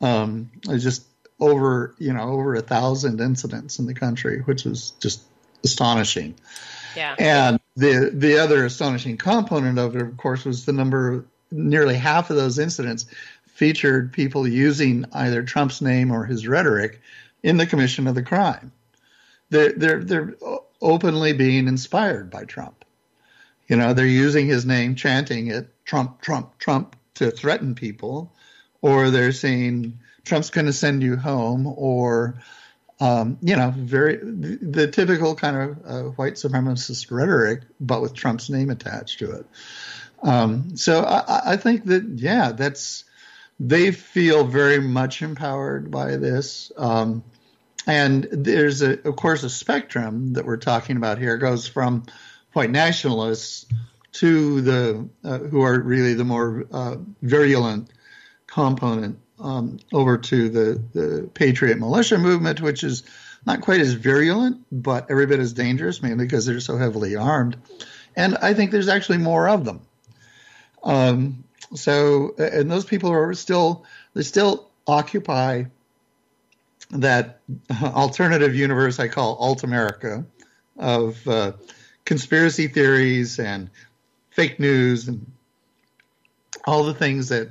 Um, 0.00 0.50
just 0.62 1.06
over, 1.40 1.94
you 1.98 2.12
know, 2.12 2.22
over 2.22 2.54
a 2.54 2.62
thousand 2.62 3.20
incidents 3.20 3.78
in 3.78 3.86
the 3.86 3.94
country, 3.94 4.40
which 4.40 4.64
was 4.64 4.92
just 5.00 5.22
astonishing. 5.64 6.34
Yeah. 6.96 7.16
And 7.18 7.60
the 7.76 8.10
the 8.12 8.38
other 8.38 8.64
astonishing 8.64 9.16
component 9.16 9.78
of 9.78 9.96
it, 9.96 10.02
of 10.02 10.16
course, 10.16 10.44
was 10.44 10.64
the 10.64 10.72
number. 10.72 11.26
Nearly 11.50 11.94
half 11.94 12.30
of 12.30 12.36
those 12.36 12.58
incidents 12.58 13.06
featured 13.54 14.12
people 14.12 14.46
using 14.46 15.06
either 15.12 15.42
Trump's 15.42 15.80
name 15.80 16.10
or 16.10 16.24
his 16.24 16.46
rhetoric 16.46 17.00
in 17.42 17.56
the 17.56 17.66
commission 17.66 18.06
of 18.06 18.14
the 18.14 18.22
crime. 18.22 18.72
They're 19.50 19.72
they're 19.72 20.02
they're 20.02 20.34
openly 20.82 21.32
being 21.32 21.68
inspired 21.68 22.30
by 22.30 22.44
Trump. 22.44 22.84
You 23.68 23.76
know, 23.76 23.94
they're 23.94 24.06
using 24.06 24.46
his 24.46 24.66
name, 24.66 24.94
chanting 24.94 25.46
it, 25.46 25.68
Trump, 25.84 26.20
Trump, 26.20 26.58
Trump, 26.58 26.96
to 27.14 27.30
threaten 27.30 27.74
people, 27.74 28.32
or 28.82 29.10
they're 29.10 29.32
saying 29.32 29.98
Trump's 30.24 30.50
going 30.50 30.66
to 30.66 30.72
send 30.72 31.02
you 31.02 31.16
home, 31.16 31.66
or 31.66 32.42
um, 32.98 33.38
you 33.40 33.54
know, 33.54 33.72
very 33.76 34.16
the, 34.16 34.58
the 34.60 34.88
typical 34.88 35.36
kind 35.36 35.56
of 35.56 35.78
uh, 35.86 36.02
white 36.10 36.34
supremacist 36.34 37.10
rhetoric, 37.10 37.62
but 37.80 38.02
with 38.02 38.14
Trump's 38.14 38.50
name 38.50 38.70
attached 38.70 39.20
to 39.20 39.30
it. 39.30 39.46
Um, 40.22 40.76
so 40.76 41.04
I, 41.04 41.52
I, 41.52 41.56
think 41.58 41.84
that 41.84 42.04
yeah, 42.16 42.52
that's 42.52 43.04
they 43.60 43.92
feel 43.92 44.44
very 44.44 44.80
much 44.80 45.22
empowered 45.22 45.90
by 45.90 46.16
this. 46.16 46.72
Um, 46.76 47.24
and 47.86 48.26
there's 48.30 48.82
a, 48.82 49.06
of 49.06 49.16
course 49.16 49.42
a 49.42 49.50
spectrum 49.50 50.34
that 50.34 50.44
we're 50.44 50.56
talking 50.56 50.96
about 50.96 51.18
here 51.18 51.36
goes 51.36 51.68
from 51.68 52.04
white 52.52 52.70
nationalists 52.70 53.66
to 54.12 54.60
the 54.60 55.08
uh, 55.24 55.38
who 55.38 55.62
are 55.62 55.78
really 55.80 56.14
the 56.14 56.24
more 56.24 56.66
uh, 56.72 56.96
virulent 57.20 57.90
component 58.46 59.18
um, 59.40 59.78
over 59.92 60.18
to 60.18 60.48
the, 60.48 60.82
the 60.92 61.30
patriot 61.34 61.78
militia 61.78 62.18
movement, 62.18 62.60
which 62.60 62.84
is 62.84 63.02
not 63.44 63.60
quite 63.60 63.80
as 63.80 63.92
virulent, 63.92 64.64
but 64.70 65.10
every 65.10 65.26
bit 65.26 65.40
as 65.40 65.52
dangerous, 65.52 66.00
mainly 66.00 66.24
because 66.24 66.46
they're 66.46 66.60
so 66.60 66.76
heavily 66.76 67.16
armed. 67.16 67.56
And 68.16 68.36
I 68.36 68.54
think 68.54 68.70
there's 68.70 68.88
actually 68.88 69.18
more 69.18 69.48
of 69.48 69.64
them. 69.64 69.80
Um, 70.82 71.44
so, 71.74 72.34
and 72.38 72.70
those 72.70 72.84
people 72.84 73.10
are 73.10 73.34
still 73.34 73.84
they 74.14 74.22
still 74.22 74.70
occupy 74.86 75.64
that 76.90 77.40
alternative 77.82 78.54
universe 78.54 79.00
I 79.00 79.08
call 79.08 79.36
Alt 79.36 79.64
America 79.64 80.24
of 80.78 81.26
uh, 81.26 81.52
conspiracy 82.04 82.68
theories 82.68 83.38
and 83.38 83.70
fake 84.30 84.60
news 84.60 85.08
and 85.08 85.30
all 86.66 86.84
the 86.84 86.94
things 86.94 87.28
that 87.28 87.50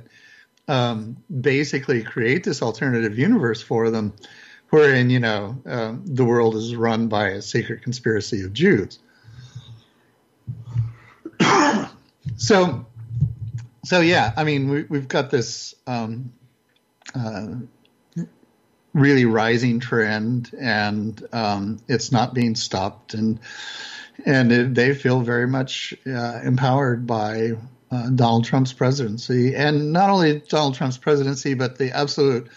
um, 0.68 1.16
basically 1.40 2.02
create 2.02 2.44
this 2.44 2.62
alternative 2.62 3.18
universe 3.18 3.62
for 3.62 3.90
them, 3.90 4.14
wherein 4.70 5.10
you 5.10 5.20
know 5.20 5.60
um, 5.66 6.02
the 6.06 6.24
world 6.24 6.56
is 6.56 6.74
run 6.74 7.08
by 7.08 7.28
a 7.28 7.42
secret 7.42 7.82
conspiracy 7.82 8.42
of 8.42 8.52
Jews. 8.52 8.98
so, 12.36 12.86
so 13.84 14.00
yeah, 14.00 14.32
I 14.36 14.44
mean 14.44 14.86
we, 14.88 14.98
have 14.98 15.08
got 15.08 15.30
this 15.30 15.74
um, 15.86 16.32
uh, 17.14 17.46
really 18.92 19.24
rising 19.24 19.80
trend, 19.80 20.50
and 20.58 21.22
um, 21.32 21.80
it's 21.88 22.12
not 22.12 22.34
being 22.34 22.54
stopped, 22.54 23.14
and 23.14 23.40
and 24.24 24.52
it, 24.52 24.74
they 24.74 24.94
feel 24.94 25.20
very 25.20 25.46
much 25.46 25.94
uh, 26.06 26.40
empowered 26.42 27.06
by 27.06 27.52
uh, 27.90 28.10
Donald 28.10 28.44
Trump's 28.44 28.72
presidency, 28.72 29.54
and 29.54 29.92
not 29.92 30.10
only 30.10 30.40
Donald 30.40 30.74
Trump's 30.74 30.98
presidency, 30.98 31.54
but 31.54 31.76
the 31.76 31.92
absolute 31.92 32.48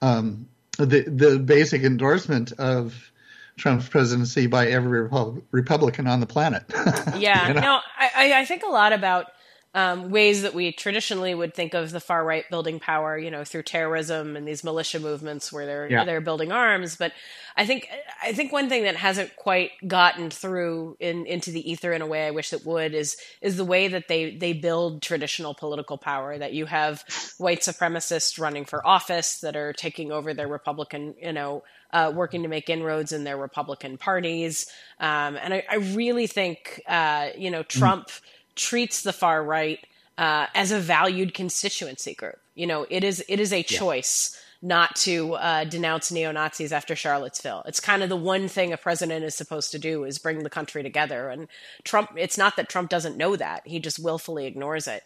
um, 0.00 0.48
the 0.78 1.02
the 1.02 1.38
basic 1.38 1.82
endorsement 1.82 2.52
of 2.52 3.12
Trump's 3.56 3.88
presidency 3.88 4.46
by 4.46 4.68
every 4.68 5.08
Republican 5.50 6.06
on 6.06 6.20
the 6.20 6.26
planet. 6.26 6.64
yeah, 7.16 7.48
you 7.48 7.54
know? 7.54 7.60
no, 7.60 7.80
I, 7.98 8.32
I 8.40 8.44
think 8.46 8.62
a 8.62 8.70
lot 8.70 8.92
about 8.92 9.26
um, 9.74 10.10
ways 10.10 10.42
that 10.42 10.52
we 10.52 10.70
traditionally 10.70 11.34
would 11.34 11.54
think 11.54 11.72
of 11.72 11.92
the 11.92 12.00
far 12.00 12.24
right 12.24 12.48
building 12.50 12.78
power, 12.78 13.16
you 13.16 13.30
know, 13.30 13.42
through 13.42 13.62
terrorism 13.62 14.36
and 14.36 14.46
these 14.46 14.62
militia 14.62 15.00
movements 15.00 15.50
where 15.50 15.64
they're 15.64 15.90
yeah. 15.90 16.04
they're 16.04 16.20
building 16.20 16.52
arms. 16.52 16.96
But 16.96 17.12
I 17.56 17.64
think 17.64 17.88
I 18.22 18.34
think 18.34 18.52
one 18.52 18.68
thing 18.68 18.84
that 18.84 18.96
hasn't 18.96 19.34
quite 19.36 19.70
gotten 19.86 20.28
through 20.28 20.98
in, 21.00 21.24
into 21.24 21.50
the 21.50 21.70
ether 21.70 21.92
in 21.92 22.02
a 22.02 22.06
way 22.06 22.26
I 22.26 22.32
wish 22.32 22.52
it 22.52 22.66
would 22.66 22.92
is 22.92 23.16
is 23.40 23.56
the 23.56 23.64
way 23.64 23.88
that 23.88 24.08
they 24.08 24.36
they 24.36 24.52
build 24.52 25.00
traditional 25.00 25.54
political 25.54 25.96
power. 25.96 26.36
That 26.36 26.52
you 26.52 26.66
have 26.66 27.02
white 27.38 27.60
supremacists 27.60 28.38
running 28.38 28.66
for 28.66 28.86
office 28.86 29.40
that 29.40 29.56
are 29.56 29.72
taking 29.72 30.12
over 30.12 30.34
their 30.34 30.48
Republican, 30.48 31.14
you 31.18 31.32
know, 31.32 31.62
uh, 31.94 32.12
working 32.14 32.42
to 32.42 32.48
make 32.48 32.68
inroads 32.68 33.12
in 33.12 33.24
their 33.24 33.38
Republican 33.38 33.96
parties. 33.96 34.66
Um, 35.00 35.36
and 35.36 35.54
I, 35.54 35.64
I, 35.68 35.76
really 35.76 36.26
think, 36.26 36.80
uh, 36.86 37.30
you 37.36 37.50
know, 37.50 37.62
Trump. 37.62 38.08
Mm 38.08 38.20
treats 38.56 39.02
the 39.02 39.12
far 39.12 39.42
right 39.42 39.78
uh, 40.18 40.46
as 40.54 40.72
a 40.72 40.78
valued 40.78 41.34
constituency 41.34 42.14
group. 42.14 42.38
You 42.54 42.66
know, 42.66 42.86
it 42.90 43.04
is 43.04 43.24
it 43.28 43.40
is 43.40 43.52
a 43.52 43.62
choice. 43.62 44.38
not 44.62 44.94
to 44.94 45.34
uh, 45.34 45.64
denounce 45.64 46.12
neo 46.12 46.30
Nazis 46.30 46.72
after 46.72 46.94
Charlottesville. 46.94 47.64
It's 47.66 47.80
kind 47.80 48.02
of 48.02 48.08
the 48.08 48.16
one 48.16 48.46
thing 48.46 48.72
a 48.72 48.76
president 48.76 49.24
is 49.24 49.34
supposed 49.34 49.72
to 49.72 49.78
do 49.78 50.04
is 50.04 50.20
bring 50.20 50.44
the 50.44 50.50
country 50.50 50.84
together. 50.84 51.28
And 51.30 51.48
Trump, 51.82 52.10
it's 52.16 52.38
not 52.38 52.54
that 52.56 52.68
Trump 52.68 52.88
doesn't 52.88 53.16
know 53.16 53.34
that; 53.34 53.66
he 53.66 53.80
just 53.80 53.98
willfully 53.98 54.46
ignores 54.46 54.86
it. 54.86 55.02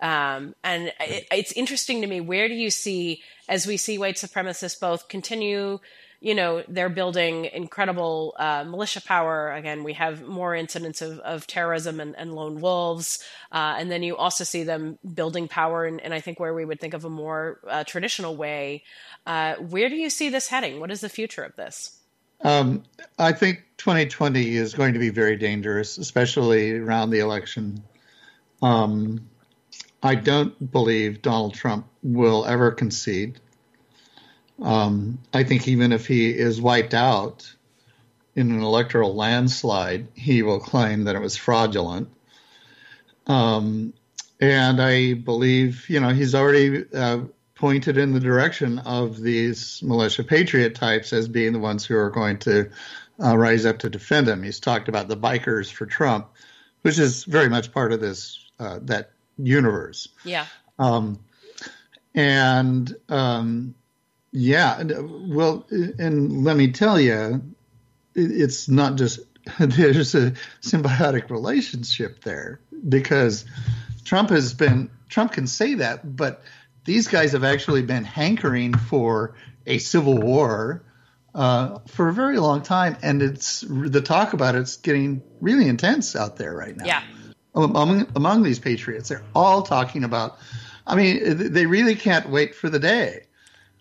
Um, 0.00 0.54
and 0.62 0.92
it, 1.00 1.26
it's 1.32 1.52
interesting 1.52 2.02
to 2.02 2.06
me. 2.06 2.20
Where 2.20 2.48
do 2.48 2.54
you 2.54 2.70
see, 2.70 3.22
as 3.48 3.66
we 3.66 3.76
see 3.78 3.98
white 3.98 4.16
supremacists 4.16 4.78
both 4.78 5.08
continue 5.08 5.80
you 6.20 6.34
know 6.34 6.64
they're 6.68 6.88
building 6.88 7.44
incredible 7.44 8.34
uh, 8.38 8.64
militia 8.64 9.00
power. 9.00 9.52
Again 9.52 9.84
we 9.84 9.92
have 9.92 10.22
more 10.22 10.54
incidents 10.54 11.00
of, 11.00 11.18
of 11.20 11.46
terrorism 11.46 12.00
and, 12.00 12.16
and 12.16 12.34
lone 12.34 12.60
wolves. 12.60 13.22
Uh, 13.52 13.76
and 13.78 13.90
then 13.90 14.02
you 14.02 14.16
also 14.16 14.44
see 14.44 14.64
them 14.64 14.98
building 15.14 15.48
power 15.48 15.84
and 15.84 16.12
i 16.12 16.20
think 16.20 16.40
where 16.40 16.54
we 16.54 16.64
would 16.64 16.80
think 16.80 16.94
of 16.94 17.04
a 17.04 17.10
more 17.10 17.60
uh, 17.68 17.84
traditional 17.84 18.36
way. 18.36 18.82
Uh, 19.26 19.54
where 19.56 19.88
do 19.88 19.96
you 19.96 20.10
see 20.10 20.28
this 20.28 20.48
heading? 20.48 20.80
What 20.80 20.90
is 20.90 21.00
the 21.00 21.08
future 21.08 21.42
of 21.42 21.54
this? 21.56 21.98
Um, 22.42 22.84
i 23.18 23.32
think 23.32 23.64
2020 23.78 24.56
is 24.56 24.74
going 24.74 24.94
to 24.94 25.00
be 25.00 25.10
very 25.10 25.36
dangerous 25.36 25.98
especially 25.98 26.72
around 26.72 27.10
the 27.10 27.20
election. 27.20 27.82
Um, 28.60 29.28
i 30.02 30.14
don't 30.14 30.72
believe 30.72 31.22
donald 31.22 31.54
trump 31.54 31.86
will 32.02 32.44
ever 32.44 32.70
concede 32.70 33.40
um, 34.60 35.18
I 35.32 35.44
think 35.44 35.68
even 35.68 35.92
if 35.92 36.06
he 36.06 36.30
is 36.30 36.60
wiped 36.60 36.94
out 36.94 37.52
in 38.34 38.50
an 38.50 38.60
electoral 38.60 39.14
landslide, 39.14 40.08
he 40.14 40.42
will 40.42 40.60
claim 40.60 41.04
that 41.04 41.16
it 41.16 41.20
was 41.20 41.36
fraudulent. 41.36 42.08
Um, 43.26 43.92
and 44.40 44.80
I 44.80 45.14
believe, 45.14 45.88
you 45.88 46.00
know, 46.00 46.10
he's 46.10 46.34
already 46.34 46.84
uh, 46.94 47.20
pointed 47.54 47.98
in 47.98 48.12
the 48.12 48.20
direction 48.20 48.78
of 48.80 49.20
these 49.20 49.82
militia 49.82 50.22
patriot 50.22 50.74
types 50.74 51.12
as 51.12 51.28
being 51.28 51.52
the 51.52 51.58
ones 51.58 51.84
who 51.84 51.96
are 51.96 52.10
going 52.10 52.38
to 52.38 52.70
uh, 53.22 53.36
rise 53.36 53.66
up 53.66 53.80
to 53.80 53.90
defend 53.90 54.28
him. 54.28 54.42
He's 54.42 54.60
talked 54.60 54.88
about 54.88 55.08
the 55.08 55.16
bikers 55.16 55.70
for 55.70 55.86
Trump, 55.86 56.28
which 56.82 56.98
is 56.98 57.24
very 57.24 57.48
much 57.48 57.72
part 57.72 57.92
of 57.92 58.00
this 58.00 58.38
uh, 58.60 58.78
that 58.82 59.10
universe. 59.36 60.08
Yeah. 60.24 60.46
Um, 60.78 61.18
and 62.14 62.94
um, 63.08 63.74
yeah, 64.32 64.82
well, 64.82 65.66
and 65.70 66.44
let 66.44 66.56
me 66.56 66.70
tell 66.72 67.00
you, 67.00 67.42
it's 68.14 68.68
not 68.68 68.96
just 68.96 69.20
there's 69.58 70.14
a 70.14 70.32
symbiotic 70.60 71.30
relationship 71.30 72.22
there 72.22 72.60
because 72.88 73.44
Trump 74.04 74.30
has 74.30 74.54
been 74.54 74.90
Trump 75.08 75.32
can 75.32 75.46
say 75.46 75.74
that, 75.74 76.16
but 76.16 76.42
these 76.84 77.08
guys 77.08 77.32
have 77.32 77.44
actually 77.44 77.82
been 77.82 78.04
hankering 78.04 78.74
for 78.74 79.34
a 79.66 79.78
civil 79.78 80.18
war 80.18 80.82
uh, 81.34 81.78
for 81.86 82.08
a 82.08 82.12
very 82.12 82.38
long 82.38 82.62
time, 82.62 82.96
and 83.02 83.22
it's 83.22 83.64
the 83.68 84.02
talk 84.02 84.32
about 84.34 84.54
it's 84.54 84.76
getting 84.76 85.22
really 85.40 85.68
intense 85.68 86.16
out 86.16 86.36
there 86.36 86.54
right 86.54 86.76
now. 86.76 86.84
Yeah, 86.84 87.02
among 87.54 88.06
among 88.14 88.42
these 88.42 88.58
patriots, 88.58 89.08
they're 89.08 89.24
all 89.34 89.62
talking 89.62 90.04
about. 90.04 90.38
I 90.86 90.96
mean, 90.96 91.52
they 91.52 91.66
really 91.66 91.94
can't 91.94 92.30
wait 92.30 92.54
for 92.54 92.70
the 92.70 92.78
day 92.78 93.27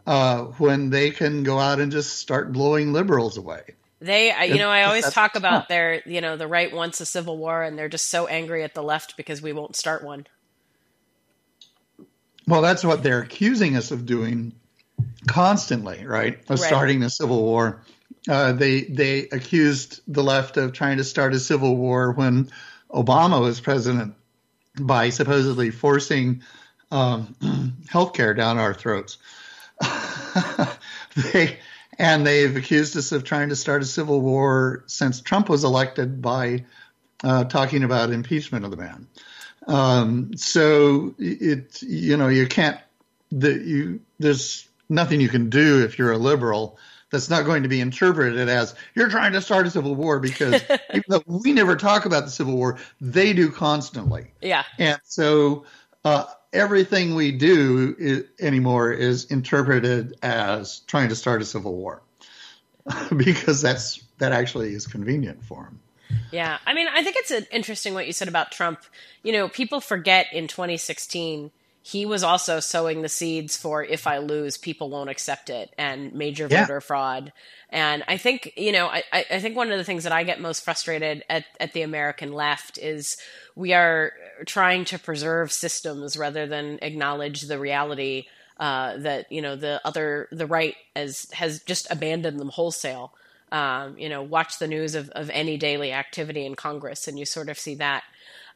uh, 0.07 0.45
when 0.57 0.89
they 0.89 1.11
can 1.11 1.43
go 1.43 1.59
out 1.59 1.79
and 1.79 1.91
just 1.91 2.17
start 2.17 2.53
blowing 2.53 2.93
liberals 2.93 3.37
away. 3.37 3.61
They, 3.99 4.33
you 4.47 4.57
know, 4.57 4.69
I 4.69 4.83
always 4.83 5.11
talk 5.11 5.35
about 5.35 5.69
their, 5.69 6.01
you 6.05 6.21
know, 6.21 6.37
the 6.37 6.47
right 6.47 6.71
wants 6.71 7.01
a 7.01 7.05
civil 7.05 7.37
war, 7.37 7.61
and 7.61 7.77
they're 7.77 7.89
just 7.89 8.07
so 8.07 8.25
angry 8.25 8.63
at 8.63 8.73
the 8.73 8.83
left 8.83 9.17
because 9.17 9.41
we 9.41 9.53
won't 9.53 9.75
start 9.75 10.03
one. 10.03 10.25
Well, 12.47 12.61
that's 12.61 12.85
what 12.85 13.03
they're 13.03 13.21
accusing 13.21 13.75
us 13.75 13.91
of 13.91 14.05
doing 14.05 14.53
constantly, 15.27 16.05
right? 16.05 16.39
Of 16.47 16.59
right. 16.61 16.67
starting 16.67 17.03
a 17.03 17.09
civil 17.09 17.43
war. 17.43 17.81
Uh, 18.29 18.53
they 18.53 18.81
they 18.83 19.27
accused 19.31 20.01
the 20.07 20.23
left 20.23 20.57
of 20.57 20.73
trying 20.73 20.97
to 20.97 21.03
start 21.03 21.33
a 21.33 21.39
civil 21.39 21.75
war 21.75 22.11
when 22.11 22.49
Obama 22.91 23.41
was 23.41 23.59
president 23.59 24.15
by 24.79 25.09
supposedly 25.09 25.71
forcing 25.71 26.43
um, 26.91 27.35
health 27.89 28.13
care 28.13 28.33
down 28.33 28.57
our 28.57 28.73
throats. 28.73 29.17
they 31.33 31.57
and 31.99 32.25
they've 32.25 32.55
accused 32.55 32.95
us 32.95 33.11
of 33.11 33.23
trying 33.23 33.49
to 33.49 33.55
start 33.55 33.81
a 33.81 33.85
civil 33.85 34.21
war 34.21 34.83
since 34.87 35.21
Trump 35.21 35.49
was 35.49 35.63
elected 35.63 36.21
by 36.21 36.65
uh, 37.23 37.43
talking 37.45 37.83
about 37.83 38.11
impeachment 38.11 38.65
of 38.65 38.71
the 38.71 38.77
man. 38.77 39.07
Um, 39.67 40.37
so 40.37 41.15
it 41.17 41.81
you 41.81 42.17
know 42.17 42.27
you 42.27 42.47
can't 42.47 42.79
the, 43.31 43.53
you 43.53 43.99
there's 44.19 44.67
nothing 44.89 45.19
you 45.19 45.29
can 45.29 45.49
do 45.49 45.83
if 45.83 45.99
you're 45.99 46.11
a 46.11 46.17
liberal 46.17 46.77
that's 47.09 47.29
not 47.29 47.45
going 47.45 47.63
to 47.63 47.69
be 47.69 47.79
interpreted 47.79 48.49
as 48.49 48.75
you're 48.93 49.09
trying 49.09 49.33
to 49.33 49.41
start 49.41 49.65
a 49.67 49.71
civil 49.71 49.95
war 49.95 50.19
because 50.19 50.61
even 50.93 51.03
though 51.07 51.23
we 51.25 51.53
never 51.53 51.75
talk 51.75 52.05
about 52.05 52.25
the 52.25 52.31
civil 52.31 52.55
war, 52.55 52.77
they 52.99 53.33
do 53.33 53.49
constantly. 53.49 54.31
Yeah. 54.41 54.63
And 54.77 54.99
so 55.03 55.65
uh, 56.03 56.25
everything 56.57 57.15
we 57.15 57.31
do 57.31 57.95
is, 57.97 58.23
anymore 58.39 58.91
is 58.91 59.25
interpreted 59.25 60.17
as 60.23 60.79
trying 60.87 61.09
to 61.09 61.15
start 61.15 61.41
a 61.41 61.45
civil 61.45 61.75
war 61.75 62.01
because 63.15 63.61
that's 63.61 64.03
that 64.17 64.31
actually 64.31 64.73
is 64.73 64.87
convenient 64.87 65.43
for 65.45 65.65
him. 65.65 65.79
Yeah, 66.31 66.57
I 66.65 66.73
mean, 66.73 66.87
I 66.87 67.03
think 67.03 67.17
it's 67.19 67.31
interesting 67.51 67.93
what 67.93 68.07
you 68.07 68.13
said 68.13 68.27
about 68.27 68.51
Trump. 68.51 68.79
You 69.23 69.33
know, 69.33 69.49
people 69.49 69.79
forget 69.79 70.27
in 70.33 70.47
2016 70.47 71.51
he 71.87 72.05
was 72.05 72.21
also 72.21 72.59
sowing 72.59 73.01
the 73.01 73.07
seeds 73.07 73.55
for 73.55 73.81
if 73.81 74.07
I 74.07 74.17
lose, 74.17 74.57
people 74.57 74.89
won't 74.89 75.09
accept 75.09 75.49
it 75.49 75.73
and 75.77 76.13
major 76.13 76.49
voter 76.49 76.73
yeah. 76.73 76.79
fraud. 76.79 77.31
And 77.69 78.03
I 78.09 78.17
think, 78.17 78.51
you 78.57 78.73
know, 78.73 78.87
I, 78.87 79.03
I 79.13 79.39
think 79.39 79.55
one 79.55 79.71
of 79.71 79.77
the 79.77 79.85
things 79.85 80.03
that 80.03 80.11
I 80.11 80.25
get 80.25 80.41
most 80.41 80.65
frustrated 80.65 81.23
at, 81.29 81.45
at 81.61 81.71
the 81.71 81.83
American 81.83 82.33
left 82.33 82.77
is 82.77 83.15
we 83.55 83.71
are 83.71 84.11
trying 84.45 84.83
to 84.83 84.99
preserve 84.99 85.49
systems 85.53 86.17
rather 86.17 86.45
than 86.45 86.77
acknowledge 86.81 87.43
the 87.43 87.57
reality 87.57 88.25
uh, 88.59 88.97
that, 88.97 89.31
you 89.31 89.41
know, 89.41 89.55
the 89.55 89.79
other, 89.85 90.27
the 90.33 90.45
right 90.45 90.75
has, 90.93 91.31
has 91.31 91.61
just 91.61 91.87
abandoned 91.89 92.37
them 92.37 92.49
wholesale. 92.49 93.13
Um, 93.49 93.97
you 93.97 94.09
know, 94.09 94.23
watch 94.23 94.59
the 94.59 94.67
news 94.67 94.93
of, 94.93 95.09
of 95.11 95.29
any 95.29 95.55
daily 95.55 95.93
activity 95.93 96.45
in 96.45 96.55
Congress 96.55 97.07
and 97.07 97.17
you 97.17 97.23
sort 97.23 97.47
of 97.47 97.57
see 97.57 97.75
that 97.75 98.03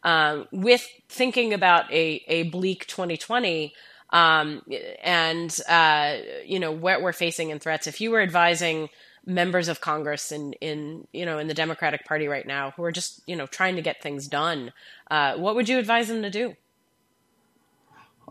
um, 0.03 0.47
with 0.51 0.87
thinking 1.09 1.53
about 1.53 1.91
a, 1.91 2.23
a 2.27 2.43
bleak 2.43 2.87
2020 2.87 3.73
um, 4.11 4.61
and 5.01 5.57
uh, 5.69 6.17
you 6.45 6.59
know 6.59 6.71
what 6.71 7.01
we're 7.01 7.13
facing 7.13 7.49
in 7.49 7.59
threats. 7.59 7.87
If 7.87 8.01
you 8.01 8.11
were 8.11 8.21
advising 8.21 8.89
members 9.25 9.67
of 9.67 9.79
Congress 9.81 10.31
in 10.31 10.53
in 10.53 11.07
you 11.13 11.25
know 11.25 11.37
in 11.39 11.47
the 11.47 11.53
Democratic 11.53 12.05
Party 12.05 12.27
right 12.27 12.45
now 12.45 12.71
who 12.71 12.83
are 12.83 12.91
just 12.91 13.21
you 13.25 13.35
know 13.35 13.47
trying 13.47 13.77
to 13.77 13.81
get 13.81 14.01
things 14.01 14.27
done, 14.27 14.73
uh, 15.09 15.35
what 15.37 15.55
would 15.55 15.69
you 15.69 15.79
advise 15.79 16.07
them 16.09 16.21
to 16.23 16.29
do? 16.29 16.55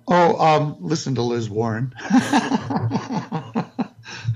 Oh, 0.08 0.36
um, 0.44 0.76
listen 0.80 1.14
to 1.14 1.22
Liz 1.22 1.48
Warren. 1.48 1.94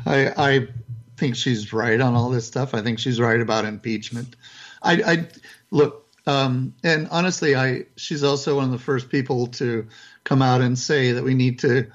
I, 0.06 0.32
I 0.36 0.68
think 1.16 1.36
she's 1.36 1.72
right 1.72 2.00
on 2.00 2.14
all 2.14 2.30
this 2.30 2.46
stuff. 2.46 2.74
I 2.74 2.82
think 2.82 2.98
she's 2.98 3.18
right 3.18 3.40
about 3.40 3.64
impeachment. 3.64 4.36
I, 4.82 5.02
I 5.02 5.28
look. 5.70 6.03
Um, 6.26 6.74
and 6.82 7.08
honestly, 7.10 7.54
I 7.54 7.84
she's 7.96 8.22
also 8.22 8.56
one 8.56 8.64
of 8.64 8.70
the 8.70 8.78
first 8.78 9.10
people 9.10 9.48
to 9.48 9.88
come 10.24 10.42
out 10.42 10.60
and 10.60 10.78
say 10.78 11.12
that 11.12 11.24
we 11.24 11.34
need 11.34 11.60
to 11.60 11.90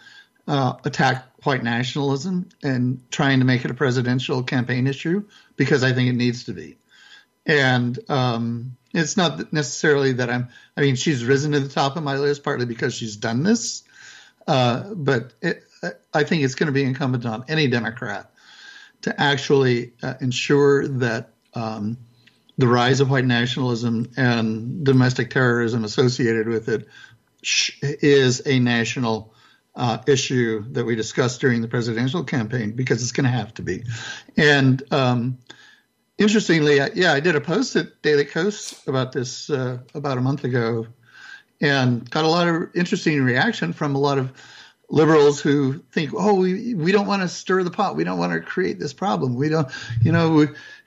uh, 0.48 0.74
attack 0.86 1.26
white 1.44 1.64
nationalism 1.64 2.50
and 2.64 3.02
trying 3.12 3.40
to 3.40 3.46
make 3.46 3.66
it 3.66 3.72
a 3.72 3.76
presidential 3.76 4.44
campaign 4.44 4.88
issue 4.88 5.26
because 5.56 5.84
I 5.84 5.94
think 5.94 6.10
it 6.10 6.14
needs 6.14 6.46
to 6.46 6.54
be. 6.54 6.78
And 7.46 7.98
um, 8.10 8.78
it's 8.94 9.18
not 9.18 9.52
necessarily 9.54 10.14
that 10.14 10.30
I'm. 10.30 10.50
I 10.78 10.82
mean, 10.82 10.96
she's 10.96 11.24
risen 11.24 11.54
to 11.54 11.60
the 11.60 11.70
top 11.70 11.96
of 11.96 12.04
my 12.04 12.18
list 12.18 12.44
partly 12.44 12.66
because 12.66 12.94
she's 12.94 13.18
done 13.18 13.44
this, 13.44 13.84
uh, 14.48 14.94
but 14.94 15.34
it, 15.42 15.64
I 16.14 16.24
think 16.24 16.44
it's 16.44 16.56
going 16.56 16.68
to 16.68 16.74
be 16.74 16.84
incumbent 16.84 17.26
on 17.26 17.46
any 17.48 17.68
Democrat 17.68 18.32
to 19.02 19.20
actually 19.20 19.94
uh, 20.04 20.16
ensure 20.20 20.88
that 20.88 21.30
um, 21.54 21.98
the 22.60 22.68
rise 22.68 23.00
of 23.00 23.10
white 23.10 23.26
nationalism 23.26 24.12
and 24.18 24.84
domestic 24.84 25.30
terrorism 25.30 25.86
associated 25.86 26.46
with 26.50 26.68
it 26.68 26.88
is 27.82 28.46
a 28.46 28.60
national 28.60 29.34
uh, 29.76 30.00
issue 30.08 30.66
that 30.72 30.84
we 30.84 30.94
discussed 30.94 31.40
during 31.40 31.62
the 31.62 31.70
presidential 31.70 32.22
campaign 32.22 32.74
because 32.74 33.02
it's 33.02 33.14
going 33.14 33.24
to 33.24 33.32
have 33.32 33.54
to 33.54 33.62
be. 33.62 33.86
And 34.36 34.84
um, 34.92 35.38
interestingly, 36.18 36.82
I, 36.82 36.90
yeah, 36.94 37.14
I 37.14 37.22
did 37.22 37.38
a 37.38 37.42
post 37.42 37.78
at 37.78 38.02
Daily 38.02 38.26
Kos 38.26 38.86
about 38.88 39.14
this 39.14 39.50
uh, 39.50 39.78
about 39.94 40.18
a 40.18 40.22
month 40.22 40.44
ago, 40.44 40.86
and 41.62 42.10
got 42.10 42.26
a 42.26 42.28
lot 42.28 42.50
of 42.50 42.76
interesting 42.76 43.24
reaction 43.24 43.72
from 43.72 43.96
a 43.96 44.00
lot 44.00 44.18
of 44.18 44.34
liberals 44.90 45.40
who 45.40 45.80
think, 45.92 46.12
oh, 46.16 46.36
we, 46.36 46.74
we 46.74 46.92
don't 46.92 47.08
want 47.08 47.22
to 47.22 47.28
stir 47.28 47.64
the 47.64 47.72
pot. 47.72 47.96
We 47.96 48.04
don't 48.04 48.18
want 48.18 48.34
to 48.34 48.40
create 48.40 48.80
this 48.80 48.94
problem. 48.94 49.36
We 49.36 49.50
don't, 49.50 49.68
you 50.02 50.12
know, 50.12 50.32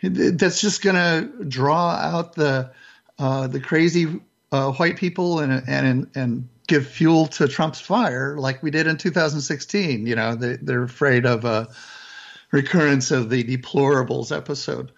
we, 0.02 0.08
that's 0.08 0.60
just 0.60 0.82
going 0.82 0.96
to 0.96 1.44
draw 1.44 1.90
out 1.90 2.34
the 2.34 2.72
uh, 3.18 3.46
the 3.46 3.60
crazy 3.60 4.20
uh, 4.50 4.72
white 4.72 4.96
people 4.96 5.38
and 5.38 5.62
and 5.68 6.10
and 6.16 6.48
give 6.66 6.86
fuel 6.86 7.26
to 7.26 7.46
Trump's 7.46 7.80
fire 7.80 8.36
like 8.38 8.62
we 8.62 8.70
did 8.70 8.86
in 8.86 8.96
2016. 8.96 10.06
You 10.06 10.16
know, 10.16 10.34
they, 10.34 10.56
they're 10.56 10.82
afraid 10.82 11.26
of 11.26 11.44
a 11.44 11.68
recurrence 12.50 13.10
of 13.10 13.30
the 13.30 13.44
deplorables 13.44 14.34
episode. 14.34 14.92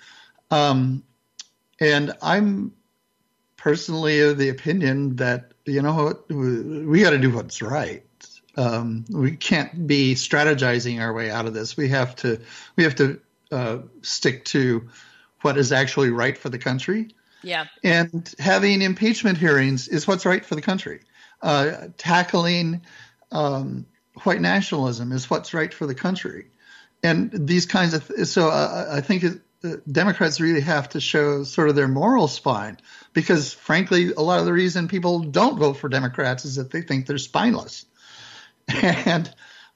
Um, 0.50 1.04
and 1.80 2.12
I'm 2.22 2.72
personally 3.56 4.20
of 4.20 4.38
the 4.38 4.50
opinion 4.50 5.16
that, 5.16 5.52
you 5.64 5.82
know, 5.82 6.18
we 6.28 7.02
got 7.02 7.10
to 7.10 7.18
do 7.18 7.30
what's 7.30 7.62
right. 7.62 8.04
Um, 8.56 9.04
we 9.10 9.36
can't 9.36 9.86
be 9.86 10.14
strategizing 10.14 11.00
our 11.00 11.12
way 11.12 11.30
out 11.30 11.46
of 11.46 11.54
this. 11.54 11.76
We 11.76 11.88
have 11.88 12.14
to, 12.16 12.40
we 12.76 12.84
have 12.84 12.94
to 12.96 13.20
uh, 13.50 13.78
stick 14.02 14.44
to 14.46 14.88
what 15.42 15.58
is 15.58 15.72
actually 15.72 16.10
right 16.10 16.36
for 16.38 16.48
the 16.48 16.58
country. 16.58 17.08
Yeah. 17.42 17.66
And 17.82 18.32
having 18.38 18.80
impeachment 18.80 19.38
hearings 19.38 19.88
is 19.88 20.06
what's 20.06 20.24
right 20.24 20.44
for 20.44 20.54
the 20.54 20.62
country. 20.62 21.00
Uh, 21.42 21.88
tackling 21.98 22.82
um, 23.30 23.86
white 24.22 24.40
nationalism 24.40 25.12
is 25.12 25.28
what's 25.28 25.52
right 25.52 25.72
for 25.72 25.86
the 25.86 25.94
country. 25.94 26.46
And 27.02 27.30
these 27.46 27.66
kinds 27.66 27.92
of 27.92 28.08
th- 28.08 28.26
so 28.28 28.48
uh, 28.48 28.88
I 28.90 29.00
think 29.02 29.24
it, 29.24 29.40
uh, 29.62 29.76
Democrats 29.90 30.40
really 30.40 30.62
have 30.62 30.88
to 30.90 31.00
show 31.00 31.44
sort 31.44 31.68
of 31.68 31.74
their 31.74 31.88
moral 31.88 32.28
spine 32.28 32.78
because, 33.12 33.52
frankly, 33.52 34.12
a 34.12 34.22
lot 34.22 34.38
of 34.38 34.46
the 34.46 34.52
reason 34.52 34.88
people 34.88 35.20
don't 35.20 35.58
vote 35.58 35.74
for 35.74 35.88
Democrats 35.88 36.44
is 36.46 36.56
that 36.56 36.70
they 36.70 36.80
think 36.80 37.06
they're 37.06 37.18
spineless. 37.18 37.84
And 39.06 39.32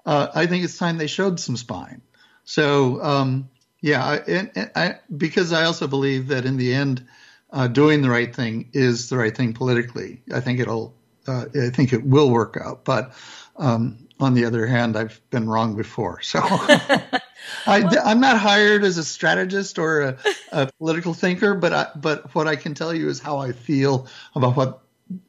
uh, 0.06 0.28
I 0.34 0.46
think 0.46 0.64
it's 0.64 0.78
time 0.78 0.98
they 0.98 1.06
showed 1.06 1.38
some 1.38 1.56
spine. 1.56 2.00
So, 2.44 3.02
um, 3.02 3.50
yeah, 3.82 4.04
I, 4.04 4.16
and, 4.16 4.70
I, 4.74 4.94
because 5.14 5.52
I 5.52 5.64
also 5.64 5.86
believe 5.86 6.28
that 6.28 6.46
in 6.46 6.56
the 6.56 6.72
end, 6.72 7.06
uh, 7.50 7.68
doing 7.68 8.02
the 8.02 8.10
right 8.10 8.34
thing 8.34 8.70
is 8.72 9.08
the 9.08 9.18
right 9.18 9.36
thing 9.36 9.52
politically. 9.52 10.22
I 10.32 10.40
think 10.40 10.60
it'll 10.60 10.94
uh, 11.28 11.44
I 11.54 11.70
think 11.70 11.92
it 11.92 12.04
will 12.04 12.30
work 12.30 12.58
out. 12.62 12.84
But 12.84 13.12
um, 13.56 14.08
on 14.18 14.34
the 14.34 14.46
other 14.46 14.66
hand, 14.66 14.96
I've 14.96 15.20
been 15.30 15.48
wrong 15.48 15.76
before. 15.76 16.20
So 16.22 16.40
I, 17.66 18.10
am 18.10 18.20
not 18.20 18.38
hired 18.38 18.82
as 18.82 18.98
a 18.98 19.04
strategist 19.04 19.78
or 19.78 20.00
a, 20.00 20.18
a 20.52 20.70
political 20.78 21.14
thinker, 21.14 21.54
but 21.54 21.72
I, 21.72 21.86
but 21.96 22.34
what 22.34 22.48
I 22.48 22.56
can 22.56 22.74
tell 22.74 22.94
you 22.94 23.08
is 23.08 23.20
how 23.20 23.38
I 23.38 23.52
feel 23.52 24.08
about 24.34 24.56
what 24.56 24.80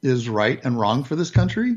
is 0.02 0.28
right 0.28 0.60
and 0.64 0.78
wrong 0.78 1.04
for 1.04 1.16
this 1.16 1.30
country, 1.30 1.76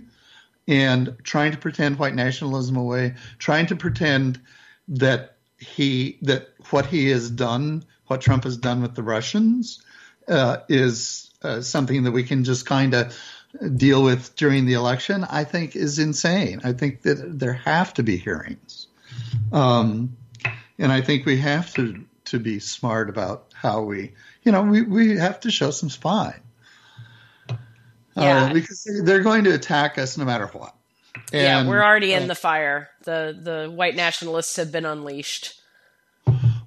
and 0.67 1.17
trying 1.23 1.52
to 1.52 1.58
pretend 1.58 1.99
white 1.99 2.15
nationalism 2.15 2.78
away, 2.78 3.15
trying 3.38 3.65
to 3.67 3.76
pretend 3.76 4.39
that 4.88 5.38
he 5.58 6.17
that 6.21 6.49
what 6.69 6.86
he 6.86 7.10
has 7.10 7.30
done, 7.30 7.86
what 8.08 8.21
Trump 8.21 8.43
has 8.43 8.58
done 8.58 8.82
with 8.82 8.95
the 8.95 9.04
Russians, 9.04 9.84
uh, 10.28 10.58
is 10.69 11.32
uh, 11.41 11.62
something 11.62 12.04
that 12.04 12.12
we 12.12 12.23
can 12.23 12.43
just 12.43 12.65
kind 12.65 12.93
of 12.93 13.17
deal 13.76 14.04
with 14.04 14.36
during 14.36 14.65
the 14.65 14.73
election, 14.73 15.23
I 15.30 15.43
think 15.43 15.76
is 15.76 15.99
insane. 15.99 16.62
I 16.63 16.73
think 16.73 17.04
that 17.04 17.39
there 17.39 17.54
have 17.54 17.93
to 17.95 18.04
be 18.04 18.17
hearings. 18.17 18.88
Um, 19.52 20.17
and 20.80 20.91
I 20.91 21.02
think 21.02 21.26
we 21.26 21.38
have 21.38 21.73
to, 21.76 22.04
to 22.26 22.39
be 22.39 22.60
smart 22.60 23.10
about 23.10 23.47
how 23.54 23.84
we, 23.84 24.13
you 24.43 24.52
know, 24.52 24.63
we, 24.63 24.82
we 24.82 25.17
have 25.17 25.41
to 25.41 25.52
show 25.52 25.71
some 25.71 25.89
spine. 25.89 26.41
Uh, 28.15 28.21
yeah. 28.21 28.43
Uh, 28.43 28.54
because 28.54 28.84
they're 29.04 29.23
going 29.23 29.43
to 29.45 29.54
attack 29.54 29.97
us 29.97 30.17
no 30.17 30.26
matter 30.26 30.47
what. 30.47 30.76
And, 31.32 31.41
yeah, 31.41 31.67
we're 31.67 31.84
already 31.84 32.13
in 32.13 32.23
uh, 32.23 32.28
the 32.28 32.36
fire. 32.36 32.89
The 33.04 33.38
the 33.39 33.71
white 33.71 33.95
nationalists 33.95 34.56
have 34.58 34.71
been 34.71 34.86
unleashed. 34.86 35.60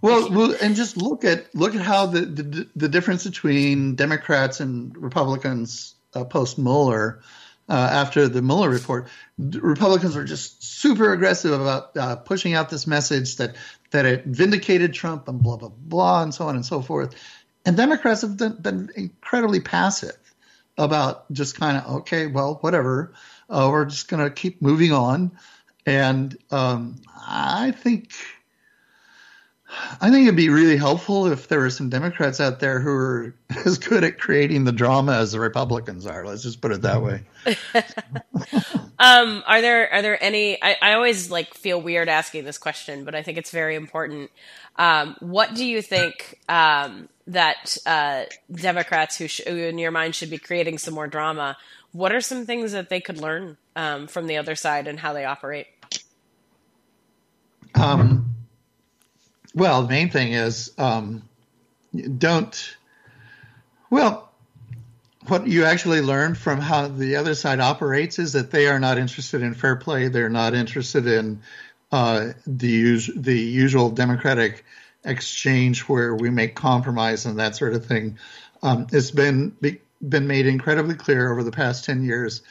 Well, 0.00 0.30
well, 0.30 0.54
and 0.60 0.76
just 0.76 0.96
look 0.96 1.24
at 1.24 1.52
look 1.54 1.74
at 1.74 1.80
how 1.80 2.06
the, 2.06 2.20
the 2.20 2.68
the 2.76 2.88
difference 2.88 3.24
between 3.24 3.96
Democrats 3.96 4.60
and 4.60 4.96
Republicans 4.96 5.94
uh, 6.14 6.24
post 6.24 6.58
Mueller, 6.58 7.20
uh, 7.68 7.72
after 7.72 8.28
the 8.28 8.42
Mueller 8.42 8.70
report, 8.70 9.08
Republicans 9.38 10.14
were 10.14 10.24
just 10.24 10.62
super 10.62 11.12
aggressive 11.12 11.60
about 11.60 11.96
uh, 11.96 12.16
pushing 12.16 12.54
out 12.54 12.70
this 12.70 12.86
message 12.86 13.36
that 13.36 13.56
that 13.90 14.04
it 14.04 14.24
vindicated 14.26 14.94
Trump 14.94 15.26
and 15.28 15.42
blah 15.42 15.56
blah 15.56 15.70
blah 15.70 16.22
and 16.22 16.32
so 16.32 16.46
on 16.46 16.54
and 16.54 16.64
so 16.64 16.82
forth. 16.82 17.14
And 17.64 17.76
Democrats 17.76 18.20
have 18.22 18.36
been, 18.36 18.60
been 18.60 18.90
incredibly 18.94 19.58
passive 19.58 20.16
about 20.78 21.30
just 21.32 21.58
kind 21.58 21.78
of 21.78 21.96
okay, 21.96 22.26
well, 22.26 22.58
whatever. 22.60 23.12
Uh, 23.48 23.68
we're 23.70 23.84
just 23.84 24.08
going 24.08 24.22
to 24.22 24.30
keep 24.30 24.60
moving 24.60 24.92
on. 24.92 25.30
And 25.86 26.36
um, 26.50 26.96
I 27.28 27.70
think 27.70 28.12
I 30.00 30.10
think 30.10 30.26
it'd 30.26 30.36
be 30.36 30.48
really 30.48 30.76
helpful 30.76 31.26
if 31.26 31.48
there 31.48 31.60
were 31.60 31.70
some 31.70 31.88
Democrats 31.88 32.40
out 32.40 32.60
there 32.60 32.80
who 32.80 32.90
are 32.90 33.34
as 33.64 33.78
good 33.78 34.04
at 34.04 34.18
creating 34.18 34.64
the 34.64 34.72
drama 34.72 35.16
as 35.16 35.32
the 35.32 35.40
Republicans 35.40 36.06
are. 36.06 36.24
Let's 36.24 36.42
just 36.42 36.60
put 36.60 36.72
it 36.72 36.82
that 36.82 37.02
way. 37.02 37.22
um, 38.98 39.42
are 39.46 39.60
there 39.60 39.92
are 39.92 40.02
there 40.02 40.22
any? 40.22 40.62
I, 40.62 40.76
I, 40.80 40.92
always 40.94 41.30
like 41.30 41.54
feel 41.54 41.80
weird 41.80 42.08
asking 42.08 42.44
this 42.44 42.58
question, 42.58 43.04
but 43.04 43.14
I 43.14 43.22
think 43.22 43.38
it's 43.38 43.50
very 43.50 43.74
important. 43.74 44.30
Um, 44.76 45.16
what 45.20 45.54
do 45.54 45.64
you 45.64 45.82
think 45.82 46.38
um, 46.48 47.08
that 47.26 47.76
uh, 47.86 48.24
Democrats 48.52 49.16
who, 49.16 49.28
sh- 49.28 49.42
who, 49.46 49.56
in 49.56 49.78
your 49.78 49.90
mind, 49.90 50.14
should 50.14 50.30
be 50.30 50.38
creating 50.38 50.78
some 50.78 50.94
more 50.94 51.06
drama? 51.06 51.56
What 51.92 52.12
are 52.12 52.20
some 52.20 52.46
things 52.46 52.72
that 52.72 52.88
they 52.88 53.00
could 53.00 53.18
learn 53.18 53.56
um, 53.74 54.06
from 54.06 54.26
the 54.26 54.36
other 54.36 54.54
side 54.54 54.86
and 54.86 54.98
how 54.98 55.12
they 55.12 55.24
operate? 55.24 55.66
Um, 57.74 58.34
well, 59.54 59.82
the 59.82 59.88
main 59.88 60.10
thing 60.10 60.32
is 60.32 60.72
um, 60.78 61.22
don't. 62.18 62.76
Well, 63.90 64.30
what 65.28 65.46
you 65.46 65.64
actually 65.64 66.00
learn 66.00 66.34
from 66.34 66.60
how 66.60 66.88
the 66.88 67.16
other 67.16 67.34
side 67.34 67.60
operates 67.60 68.18
is 68.18 68.32
that 68.34 68.50
they 68.50 68.68
are 68.68 68.78
not 68.78 68.98
interested 68.98 69.42
in 69.42 69.54
fair 69.54 69.76
play. 69.76 70.08
They're 70.08 70.28
not 70.28 70.54
interested 70.54 71.06
in 71.06 71.40
uh, 71.92 72.32
the 72.46 72.68
us- 72.94 73.10
the 73.14 73.38
usual 73.38 73.90
democratic 73.90 74.64
exchange 75.06 75.82
where 75.82 76.14
we 76.14 76.30
make 76.30 76.54
compromise 76.54 77.24
and 77.26 77.38
that 77.38 77.56
sort 77.56 77.74
of 77.74 77.86
thing. 77.86 78.18
Um, 78.62 78.86
it's 78.92 79.10
been 79.10 79.50
be- 79.60 79.80
been 80.06 80.26
made 80.26 80.46
incredibly 80.46 80.94
clear 80.94 81.30
over 81.30 81.42
the 81.42 81.52
past 81.52 81.84
ten 81.84 82.04
years. 82.04 82.42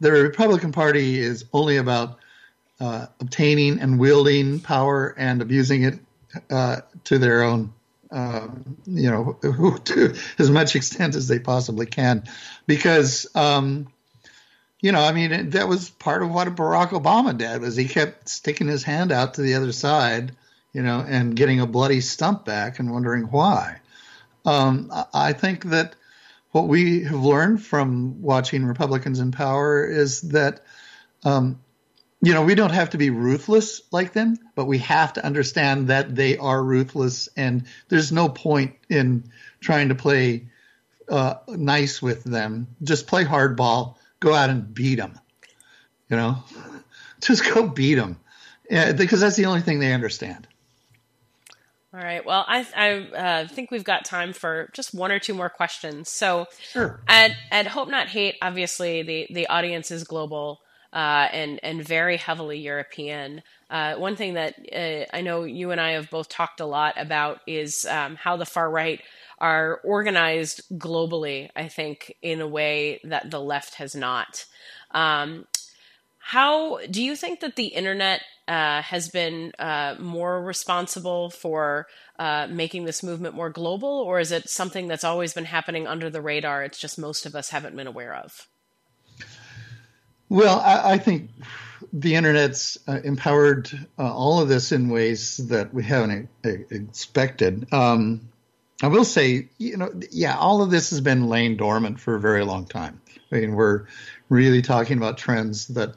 The 0.00 0.12
Republican 0.12 0.72
Party 0.72 1.18
is 1.18 1.44
only 1.52 1.76
about 1.76 2.18
uh, 2.80 3.06
obtaining 3.20 3.80
and 3.80 3.98
wielding 3.98 4.60
power 4.60 5.14
and 5.16 5.40
abusing 5.40 5.84
it 5.84 5.98
uh, 6.50 6.80
to 7.04 7.18
their 7.18 7.42
own, 7.44 7.72
uh, 8.10 8.48
you 8.86 9.10
know, 9.10 9.38
to 9.84 10.14
as 10.38 10.50
much 10.50 10.74
extent 10.74 11.14
as 11.14 11.28
they 11.28 11.38
possibly 11.38 11.86
can, 11.86 12.24
because, 12.66 13.26
um, 13.36 13.86
you 14.80 14.90
know, 14.90 15.00
I 15.00 15.12
mean, 15.12 15.50
that 15.50 15.68
was 15.68 15.90
part 15.90 16.24
of 16.24 16.30
what 16.30 16.48
Barack 16.48 16.88
Obama 16.88 17.38
did 17.38 17.60
was 17.60 17.76
he 17.76 17.86
kept 17.86 18.28
sticking 18.28 18.66
his 18.66 18.82
hand 18.82 19.12
out 19.12 19.34
to 19.34 19.42
the 19.42 19.54
other 19.54 19.70
side, 19.70 20.32
you 20.72 20.82
know, 20.82 21.04
and 21.06 21.36
getting 21.36 21.60
a 21.60 21.66
bloody 21.66 22.00
stump 22.00 22.44
back 22.44 22.78
and 22.78 22.92
wondering 22.92 23.24
why. 23.24 23.80
Um, 24.44 24.92
I 25.12 25.32
think 25.32 25.64
that 25.66 25.94
what 26.50 26.68
we 26.68 27.04
have 27.04 27.22
learned 27.22 27.62
from 27.62 28.22
watching 28.22 28.64
Republicans 28.64 29.20
in 29.20 29.32
power 29.32 29.84
is 29.84 30.20
that 30.22 30.60
um, 31.24 31.60
you 32.22 32.32
know, 32.32 32.42
we 32.42 32.54
don't 32.54 32.70
have 32.70 32.90
to 32.90 32.98
be 32.98 33.10
ruthless 33.10 33.82
like 33.90 34.12
them, 34.12 34.38
but 34.54 34.66
we 34.66 34.78
have 34.78 35.12
to 35.14 35.26
understand 35.26 35.88
that 35.88 36.14
they 36.14 36.38
are 36.38 36.62
ruthless, 36.62 37.28
and 37.36 37.64
there's 37.88 38.12
no 38.12 38.28
point 38.28 38.76
in 38.88 39.24
trying 39.60 39.88
to 39.88 39.96
play 39.96 40.46
uh, 41.08 41.34
nice 41.48 42.00
with 42.00 42.22
them. 42.22 42.68
Just 42.84 43.08
play 43.08 43.24
hardball, 43.24 43.96
go 44.20 44.32
out 44.34 44.50
and 44.50 44.72
beat 44.72 44.96
them. 44.96 45.18
You 46.08 46.16
know, 46.16 46.44
just 47.20 47.44
go 47.52 47.66
beat 47.66 47.96
them, 47.96 48.20
yeah, 48.70 48.92
because 48.92 49.20
that's 49.20 49.36
the 49.36 49.46
only 49.46 49.60
thing 49.62 49.80
they 49.80 49.92
understand. 49.92 50.46
All 51.94 52.00
right. 52.00 52.24
Well, 52.24 52.44
I, 52.48 52.66
I 52.74 52.90
uh, 52.92 53.48
think 53.48 53.70
we've 53.70 53.84
got 53.84 54.06
time 54.06 54.32
for 54.32 54.70
just 54.72 54.94
one 54.94 55.12
or 55.12 55.18
two 55.18 55.34
more 55.34 55.50
questions. 55.50 56.08
So, 56.08 56.46
sure. 56.58 57.00
at 57.06 57.32
at 57.50 57.66
Hope 57.66 57.88
Not 57.88 58.08
Hate, 58.08 58.36
obviously 58.40 59.02
the 59.02 59.26
the 59.28 59.46
audience 59.48 59.90
is 59.90 60.04
global 60.04 60.60
uh, 60.94 61.28
and 61.30 61.60
and 61.62 61.86
very 61.86 62.16
heavily 62.16 62.58
European. 62.58 63.42
Uh, 63.68 63.96
one 63.96 64.16
thing 64.16 64.34
that 64.34 64.54
uh, 64.74 65.14
I 65.14 65.20
know 65.20 65.44
you 65.44 65.70
and 65.70 65.80
I 65.80 65.92
have 65.92 66.08
both 66.08 66.30
talked 66.30 66.60
a 66.60 66.66
lot 66.66 66.94
about 66.96 67.40
is 67.46 67.84
um, 67.84 68.16
how 68.16 68.38
the 68.38 68.46
far 68.46 68.70
right 68.70 69.02
are 69.38 69.80
organized 69.84 70.62
globally. 70.78 71.50
I 71.54 71.68
think 71.68 72.16
in 72.22 72.40
a 72.40 72.48
way 72.48 73.00
that 73.04 73.30
the 73.30 73.40
left 73.40 73.74
has 73.74 73.94
not. 73.94 74.46
Um, 74.92 75.46
how 76.18 76.78
do 76.86 77.02
you 77.02 77.16
think 77.16 77.40
that 77.40 77.56
the 77.56 77.66
internet 77.66 78.22
uh, 78.48 78.82
has 78.82 79.08
been 79.08 79.52
uh, 79.58 79.94
more 79.98 80.42
responsible 80.42 81.30
for 81.30 81.86
uh, 82.18 82.46
making 82.50 82.84
this 82.84 83.02
movement 83.02 83.34
more 83.34 83.50
global, 83.50 83.88
or 83.88 84.20
is 84.20 84.32
it 84.32 84.48
something 84.48 84.88
that's 84.88 85.04
always 85.04 85.32
been 85.32 85.44
happening 85.44 85.86
under 85.86 86.10
the 86.10 86.20
radar? 86.20 86.64
It's 86.64 86.78
just 86.78 86.98
most 86.98 87.26
of 87.26 87.34
us 87.34 87.50
haven't 87.50 87.76
been 87.76 87.86
aware 87.86 88.14
of. 88.14 88.48
Well, 90.28 90.60
I, 90.60 90.92
I 90.92 90.98
think 90.98 91.30
the 91.92 92.14
internet's 92.14 92.78
uh, 92.88 93.00
empowered 93.04 93.70
uh, 93.98 94.12
all 94.12 94.40
of 94.40 94.48
this 94.48 94.72
in 94.72 94.88
ways 94.88 95.36
that 95.48 95.74
we 95.74 95.84
haven't 95.84 96.28
uh, 96.44 96.50
expected. 96.70 97.72
Um, 97.72 98.28
I 98.82 98.88
will 98.88 99.04
say, 99.04 99.48
you 99.58 99.76
know, 99.76 99.92
yeah, 100.10 100.36
all 100.36 100.62
of 100.62 100.70
this 100.70 100.90
has 100.90 101.00
been 101.00 101.28
laying 101.28 101.56
dormant 101.56 102.00
for 102.00 102.16
a 102.16 102.20
very 102.20 102.44
long 102.44 102.66
time. 102.66 103.00
I 103.30 103.36
mean, 103.36 103.52
we're 103.54 103.86
really 104.28 104.62
talking 104.62 104.96
about 104.96 105.18
trends 105.18 105.68
that 105.68 105.94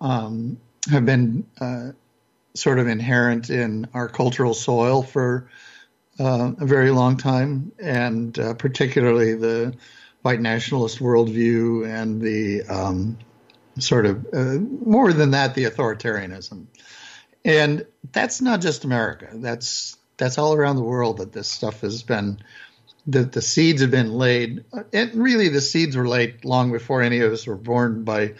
um, 0.00 0.58
have 0.90 1.04
been 1.04 1.46
uh, 1.60 1.90
sort 2.54 2.78
of 2.78 2.88
inherent 2.88 3.50
in 3.50 3.88
our 3.94 4.08
cultural 4.08 4.54
soil 4.54 5.02
for 5.02 5.48
uh, 6.18 6.52
a 6.58 6.66
very 6.66 6.90
long 6.90 7.16
time, 7.16 7.72
and 7.78 8.38
uh, 8.38 8.54
particularly 8.54 9.34
the 9.34 9.74
white 10.22 10.40
nationalist 10.40 10.98
worldview 10.98 11.86
and 11.88 12.20
the 12.20 12.62
um, 12.64 13.18
sort 13.78 14.06
of 14.06 14.26
uh, 14.32 14.58
more 14.84 15.12
than 15.12 15.30
that, 15.32 15.54
the 15.54 15.64
authoritarianism. 15.64 16.66
And 17.44 17.86
that's 18.12 18.40
not 18.40 18.60
just 18.60 18.84
America. 18.84 19.28
That's 19.34 19.96
that's 20.16 20.38
all 20.38 20.54
around 20.54 20.76
the 20.76 20.82
world 20.82 21.18
that 21.18 21.32
this 21.32 21.48
stuff 21.48 21.82
has 21.82 22.02
been 22.02 22.40
that 23.06 23.32
the 23.32 23.40
seeds 23.40 23.80
have 23.80 23.90
been 23.90 24.12
laid. 24.12 24.64
And 24.92 25.14
really, 25.14 25.48
the 25.48 25.60
seeds 25.60 25.96
were 25.96 26.08
laid 26.08 26.44
long 26.44 26.72
before 26.72 27.00
any 27.00 27.20
of 27.20 27.32
us 27.32 27.46
were 27.46 27.56
born 27.56 28.04
by 28.04 28.34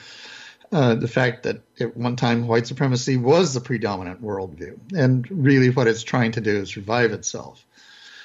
uh, 0.70 0.94
the 0.94 1.08
fact 1.08 1.44
that 1.44 1.62
at 1.80 1.96
one 1.96 2.16
time 2.16 2.46
white 2.46 2.66
supremacy 2.66 3.16
was 3.16 3.54
the 3.54 3.60
predominant 3.60 4.22
worldview. 4.22 4.78
And 4.92 5.26
really, 5.30 5.70
what 5.70 5.86
it's 5.86 6.02
trying 6.02 6.32
to 6.32 6.40
do 6.40 6.56
is 6.56 6.76
revive 6.76 7.12
itself. 7.12 7.64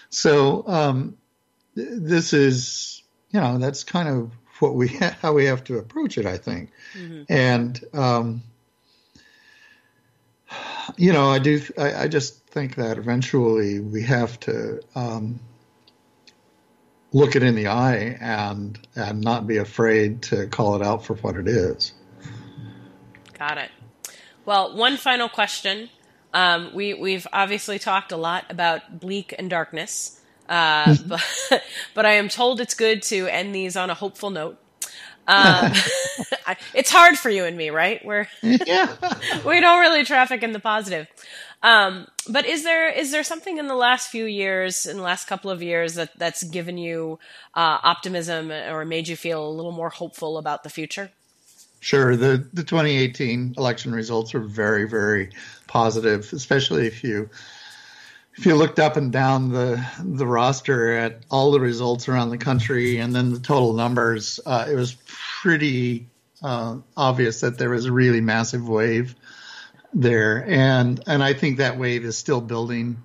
So, 0.09 0.67
um, 0.67 1.17
this 1.75 2.33
is, 2.33 3.01
you 3.31 3.39
know, 3.39 3.57
that's 3.57 3.83
kind 3.83 4.09
of 4.09 4.31
what 4.59 4.75
we 4.75 4.87
how 5.21 5.33
we 5.33 5.45
have 5.45 5.63
to 5.65 5.77
approach 5.77 6.17
it, 6.17 6.25
I 6.25 6.37
think. 6.37 6.71
Mm-hmm. 6.93 7.23
And 7.29 7.83
um, 7.93 8.43
you 10.97 11.13
know, 11.13 11.29
I 11.29 11.39
do. 11.39 11.61
I, 11.77 12.03
I, 12.03 12.07
just 12.07 12.45
think 12.47 12.75
that 12.75 12.97
eventually 12.97 13.79
we 13.79 14.03
have 14.03 14.39
to 14.41 14.81
um, 14.95 15.39
look 17.11 17.35
it 17.35 17.43
in 17.43 17.55
the 17.55 17.67
eye 17.67 18.17
and 18.19 18.77
and 18.95 19.21
not 19.21 19.47
be 19.47 19.57
afraid 19.57 20.23
to 20.23 20.47
call 20.47 20.75
it 20.75 20.85
out 20.85 21.05
for 21.05 21.15
what 21.15 21.35
it 21.35 21.47
is. 21.47 21.93
Got 23.45 23.57
it. 23.57 23.71
Well, 24.45 24.73
one 24.73 24.95
final 24.95 25.27
question. 25.27 25.89
Um, 26.33 26.71
we 26.73 26.93
we've 26.93 27.27
obviously 27.33 27.77
talked 27.77 28.13
a 28.13 28.17
lot 28.17 28.45
about 28.49 29.01
bleak 29.01 29.35
and 29.37 29.49
darkness, 29.49 30.21
uh, 30.47 30.85
mm-hmm. 30.85 31.09
but 31.51 31.61
but 31.93 32.05
I 32.05 32.13
am 32.13 32.29
told 32.29 32.61
it's 32.61 32.73
good 32.73 33.03
to 33.03 33.27
end 33.27 33.53
these 33.53 33.75
on 33.75 33.89
a 33.89 33.93
hopeful 33.93 34.29
note. 34.29 34.59
Um, 35.25 35.71
it's 36.73 36.91
hard 36.91 37.17
for 37.17 37.29
you 37.29 37.45
and 37.45 37.55
me, 37.55 37.69
right? 37.69 38.03
We're 38.03 38.27
yeah. 38.41 38.93
we 39.45 39.61
don't 39.61 39.79
really 39.79 40.03
traffic 40.03 40.43
in 40.43 40.51
the 40.51 40.59
positive. 40.59 41.07
Um, 41.61 42.07
but 42.27 42.45
is 42.45 42.63
there 42.63 42.89
is 42.89 43.11
there 43.11 43.23
something 43.23 43.57
in 43.57 43.67
the 43.67 43.75
last 43.75 44.09
few 44.09 44.25
years, 44.25 44.85
in 44.85 44.97
the 44.97 45.03
last 45.03 45.29
couple 45.29 45.49
of 45.49 45.63
years, 45.63 45.95
that 45.95 46.11
that's 46.19 46.43
given 46.43 46.77
you 46.77 47.19
uh, 47.53 47.77
optimism 47.83 48.51
or 48.51 48.83
made 48.83 49.07
you 49.07 49.15
feel 49.15 49.47
a 49.47 49.49
little 49.49 49.71
more 49.71 49.91
hopeful 49.91 50.37
about 50.37 50.63
the 50.63 50.69
future? 50.69 51.11
Sure. 51.84 52.15
The 52.15 52.47
the 52.53 52.63
2018 52.63 53.55
election 53.57 53.93
results 53.93 54.34
were 54.34 54.39
very 54.39 54.88
very 54.88 55.31
positive, 55.67 56.31
especially 56.31 56.88
if 56.88 57.03
you 57.03 57.29
if 58.38 58.45
you 58.45 58.55
looked 58.55 58.79
up 58.79 58.95
and 58.95 59.11
down 59.11 59.49
the 59.49 59.86
the 60.01 60.25
roster 60.25 60.93
at 60.93 61.25
all 61.29 61.51
the 61.51 61.59
results 61.59 62.07
around 62.07 62.29
the 62.29 62.38
country 62.38 62.99
and 62.99 63.13
then 63.13 63.34
the 63.34 63.39
total 63.39 63.73
numbers, 63.73 64.39
uh, 64.45 64.65
it 64.71 64.75
was 64.75 64.95
pretty 65.41 66.07
uh, 66.41 66.77
obvious 66.95 67.41
that 67.41 67.57
there 67.57 67.69
was 67.69 67.84
a 67.84 67.91
really 67.91 68.21
massive 68.21 68.69
wave 68.69 69.13
there, 69.93 70.45
and 70.47 71.03
and 71.05 71.21
I 71.21 71.34
think 71.34 71.57
that 71.57 71.77
wave 71.77 72.05
is 72.05 72.17
still 72.17 72.39
building. 72.39 72.95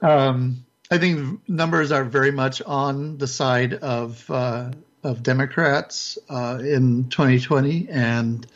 Um, 0.00 0.64
I 0.92 0.98
think 0.98 1.40
numbers 1.48 1.90
are 1.90 2.04
very 2.04 2.30
much 2.30 2.62
on 2.62 3.18
the 3.18 3.26
side 3.26 3.74
of 3.74 4.30
uh, 4.30 4.70
of 5.02 5.22
Democrats 5.22 6.18
uh, 6.28 6.58
in 6.60 7.08
2020, 7.08 7.88
and 7.90 8.46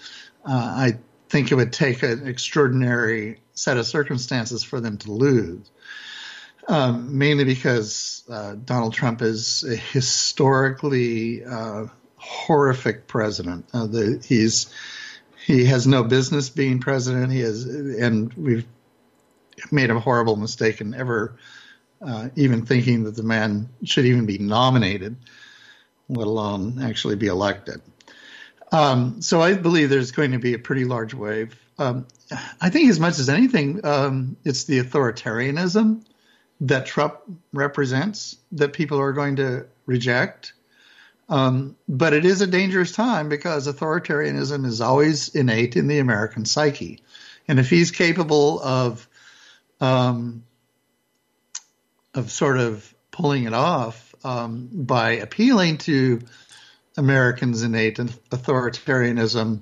uh, 0.45 0.51
I 0.53 0.99
think 1.29 1.53
it 1.53 1.55
would 1.55 1.73
take 1.73 2.03
an 2.03 2.27
extraordinary 2.27 3.41
set 3.55 3.77
of 3.77 3.87
circumstances 3.87 4.63
for 4.63 4.81
them 4.81 4.99
to 4.99 5.13
lose. 5.13 5.71
Um, 6.69 7.19
mainly 7.19 7.45
because 7.45 8.23
uh, 8.31 8.55
Donald 8.65 8.95
Trump 8.95 9.21
is 9.21 9.65
a 9.65 9.75
historically 9.75 11.45
uh, 11.45 11.87
horrific 12.17 13.09
president. 13.09 13.67
Uh, 13.75 13.87
the, 13.87 14.23
he's 14.25 14.73
he 15.45 15.65
has 15.65 15.89
no 15.89 16.05
business 16.05 16.51
being 16.51 16.79
president. 16.79 17.33
He 17.33 17.41
has, 17.41 17.65
and 17.65 18.33
we've 18.35 18.65
made 19.73 19.91
a 19.91 19.99
horrible 19.99 20.37
mistake 20.37 20.81
in 20.81 20.95
ever 20.95 21.37
uh, 22.01 22.29
even 22.37 22.67
thinking 22.67 23.05
that 23.05 23.17
the 23.17 23.23
man 23.23 23.69
should 23.85 24.07
even 24.07 24.27
be 24.27 24.39
nominated, 24.39 25.17
let 26.09 26.27
alone 26.27 26.83
actually 26.83 27.17
be 27.17 27.27
elected. 27.27 27.81
Um, 28.71 29.21
so 29.21 29.43
I 29.43 29.55
believe 29.55 29.91
there's 29.91 30.13
going 30.13 30.33
to 30.33 30.39
be 30.39 30.55
a 30.55 30.59
pretty 30.59 30.85
large 30.85 31.15
wave. 31.15 31.59
Um, 31.79 32.07
I 32.61 32.71
think, 32.71 32.89
as 32.89 32.99
much 32.99 33.19
as 33.19 33.29
anything, 33.29 33.85
um, 33.85 34.37
it's 34.45 34.65
the 34.65 34.81
authoritarianism 34.81 36.05
that 36.63 36.87
Trump 36.87 37.19
represents 37.53 38.37
that 38.53 38.73
people 38.73 38.99
are 39.01 39.13
going 39.13 39.37
to 39.37 39.67
reject. 39.87 40.53
Um, 41.29 41.77
but 41.89 42.13
it 42.13 42.25
is 42.25 42.41
a 42.41 42.47
dangerous 42.47 42.93
time 42.93 43.29
because 43.29 43.67
authoritarianism 43.67 44.65
is 44.67 44.81
always 44.81 45.35
innate 45.35 45.77
in 45.77 45.89
the 45.89 45.99
American 45.99 46.45
psyche. 46.45 47.03
And 47.49 47.59
if 47.59 47.69
he's 47.69 47.91
capable 47.91 48.61
of 48.61 49.09
um, 49.81 50.45
of 52.15 52.31
sort 52.31 52.59
of 52.59 52.95
pulling 53.11 53.45
it 53.45 53.55
off 53.55 54.12
um, 54.25 54.69
by 54.73 55.13
appealing 55.13 55.79
to 55.79 56.21
Americans' 56.97 57.63
innate 57.63 57.97
authoritarianism, 57.99 59.61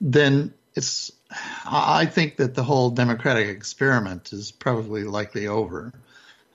then 0.00 0.54
it's 0.74 1.12
I 1.66 2.06
think 2.06 2.36
that 2.36 2.54
the 2.54 2.64
whole 2.64 2.90
democratic 2.90 3.48
experiment 3.48 4.32
is 4.32 4.50
probably 4.50 5.04
likely 5.04 5.46
over 5.46 5.92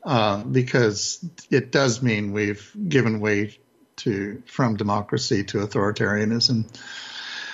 uh, 0.04 0.44
because 0.44 1.24
it 1.50 1.72
does 1.72 2.02
mean 2.02 2.34
we've 2.34 2.72
given 2.88 3.20
way 3.20 3.58
to 3.98 4.44
from 4.46 4.76
democracy 4.76 5.44
to 5.46 5.60
authoritarianism. 5.60 6.66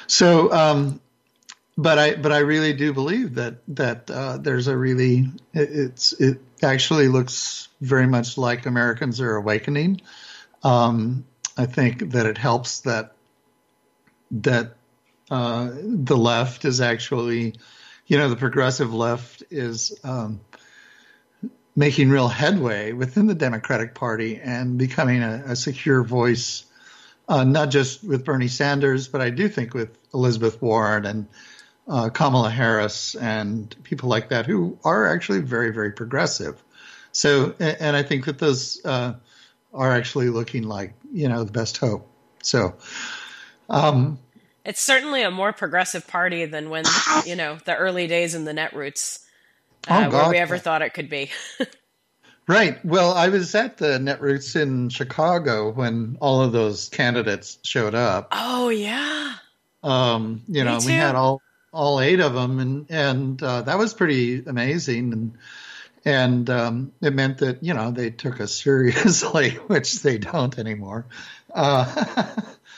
So, 0.07 0.51
um, 0.51 0.99
but 1.77 1.99
I 1.99 2.15
but 2.15 2.31
I 2.31 2.39
really 2.39 2.73
do 2.73 2.93
believe 2.93 3.35
that 3.35 3.57
that 3.69 4.09
uh, 4.09 4.37
there's 4.37 4.67
a 4.67 4.75
really 4.75 5.31
it, 5.53 5.69
it's 5.71 6.13
it 6.13 6.39
actually 6.63 7.07
looks 7.07 7.67
very 7.79 8.07
much 8.07 8.37
like 8.37 8.65
Americans 8.65 9.21
are 9.21 9.35
awakening. 9.35 10.01
Um, 10.63 11.25
I 11.57 11.65
think 11.65 12.11
that 12.11 12.25
it 12.25 12.37
helps 12.37 12.81
that 12.81 13.13
that 14.31 14.75
uh, 15.29 15.69
the 15.73 16.17
left 16.17 16.65
is 16.65 16.81
actually, 16.81 17.55
you 18.07 18.17
know, 18.17 18.29
the 18.29 18.35
progressive 18.35 18.93
left 18.93 19.43
is 19.49 19.97
um, 20.03 20.41
making 21.75 22.09
real 22.09 22.27
headway 22.27 22.91
within 22.91 23.27
the 23.27 23.35
Democratic 23.35 23.93
Party 23.93 24.39
and 24.41 24.77
becoming 24.77 25.21
a, 25.21 25.43
a 25.47 25.55
secure 25.55 26.03
voice, 26.03 26.65
uh, 27.27 27.43
not 27.43 27.69
just 27.69 28.03
with 28.03 28.25
Bernie 28.25 28.47
Sanders, 28.47 29.07
but 29.07 29.21
I 29.21 29.29
do 29.29 29.47
think 29.47 29.73
with 29.73 29.97
Elizabeth 30.13 30.61
Warren 30.61 31.05
and 31.05 31.27
uh, 31.87 32.09
Kamala 32.09 32.49
Harris 32.49 33.15
and 33.15 33.75
people 33.83 34.09
like 34.09 34.29
that 34.29 34.45
who 34.45 34.77
are 34.83 35.07
actually 35.07 35.41
very, 35.41 35.71
very 35.71 35.91
progressive. 35.91 36.61
So, 37.11 37.53
and 37.59 37.95
I 37.95 38.03
think 38.03 38.25
that 38.25 38.39
those 38.39 38.83
uh, 38.85 39.13
are 39.73 39.91
actually 39.91 40.29
looking 40.29 40.63
like 40.63 40.93
you 41.11 41.27
know 41.27 41.43
the 41.43 41.51
best 41.51 41.77
hope. 41.77 42.07
So, 42.41 42.75
um, 43.69 44.19
it's 44.63 44.81
certainly 44.81 45.23
a 45.23 45.31
more 45.31 45.51
progressive 45.51 46.07
party 46.07 46.45
than 46.45 46.69
when 46.69 46.85
you 47.25 47.35
know 47.35 47.57
the 47.65 47.75
early 47.75 48.07
days 48.07 48.33
in 48.35 48.45
the 48.45 48.53
Netroots 48.53 49.25
uh, 49.87 50.09
oh, 50.11 50.15
where 50.15 50.29
we 50.29 50.37
ever 50.37 50.57
thought 50.57 50.81
it 50.81 50.93
could 50.93 51.09
be. 51.09 51.31
right. 52.47 52.83
Well, 52.85 53.13
I 53.13 53.29
was 53.29 53.53
at 53.55 53.77
the 53.77 53.97
Netroots 53.97 54.55
in 54.55 54.89
Chicago 54.89 55.71
when 55.71 56.17
all 56.21 56.41
of 56.41 56.51
those 56.51 56.89
candidates 56.89 57.59
showed 57.63 57.95
up. 57.95 58.29
Oh 58.31 58.69
yeah. 58.69 59.35
Um, 59.83 60.43
you 60.47 60.63
know, 60.63 60.79
we 60.85 60.91
had 60.91 61.15
all 61.15 61.41
all 61.71 61.99
eight 61.99 62.19
of 62.19 62.33
them, 62.33 62.59
and 62.59 62.85
and 62.89 63.41
uh, 63.41 63.61
that 63.63 63.77
was 63.77 63.93
pretty 63.93 64.43
amazing, 64.45 65.13
and 65.13 65.37
and 66.03 66.49
um, 66.49 66.91
it 67.01 67.13
meant 67.13 67.39
that 67.39 67.63
you 67.63 67.73
know 67.73 67.91
they 67.91 68.09
took 68.09 68.41
us 68.41 68.53
seriously, 68.61 69.51
which 69.67 70.01
they 70.01 70.17
don't 70.17 70.57
anymore. 70.57 71.05
Uh, 71.53 72.25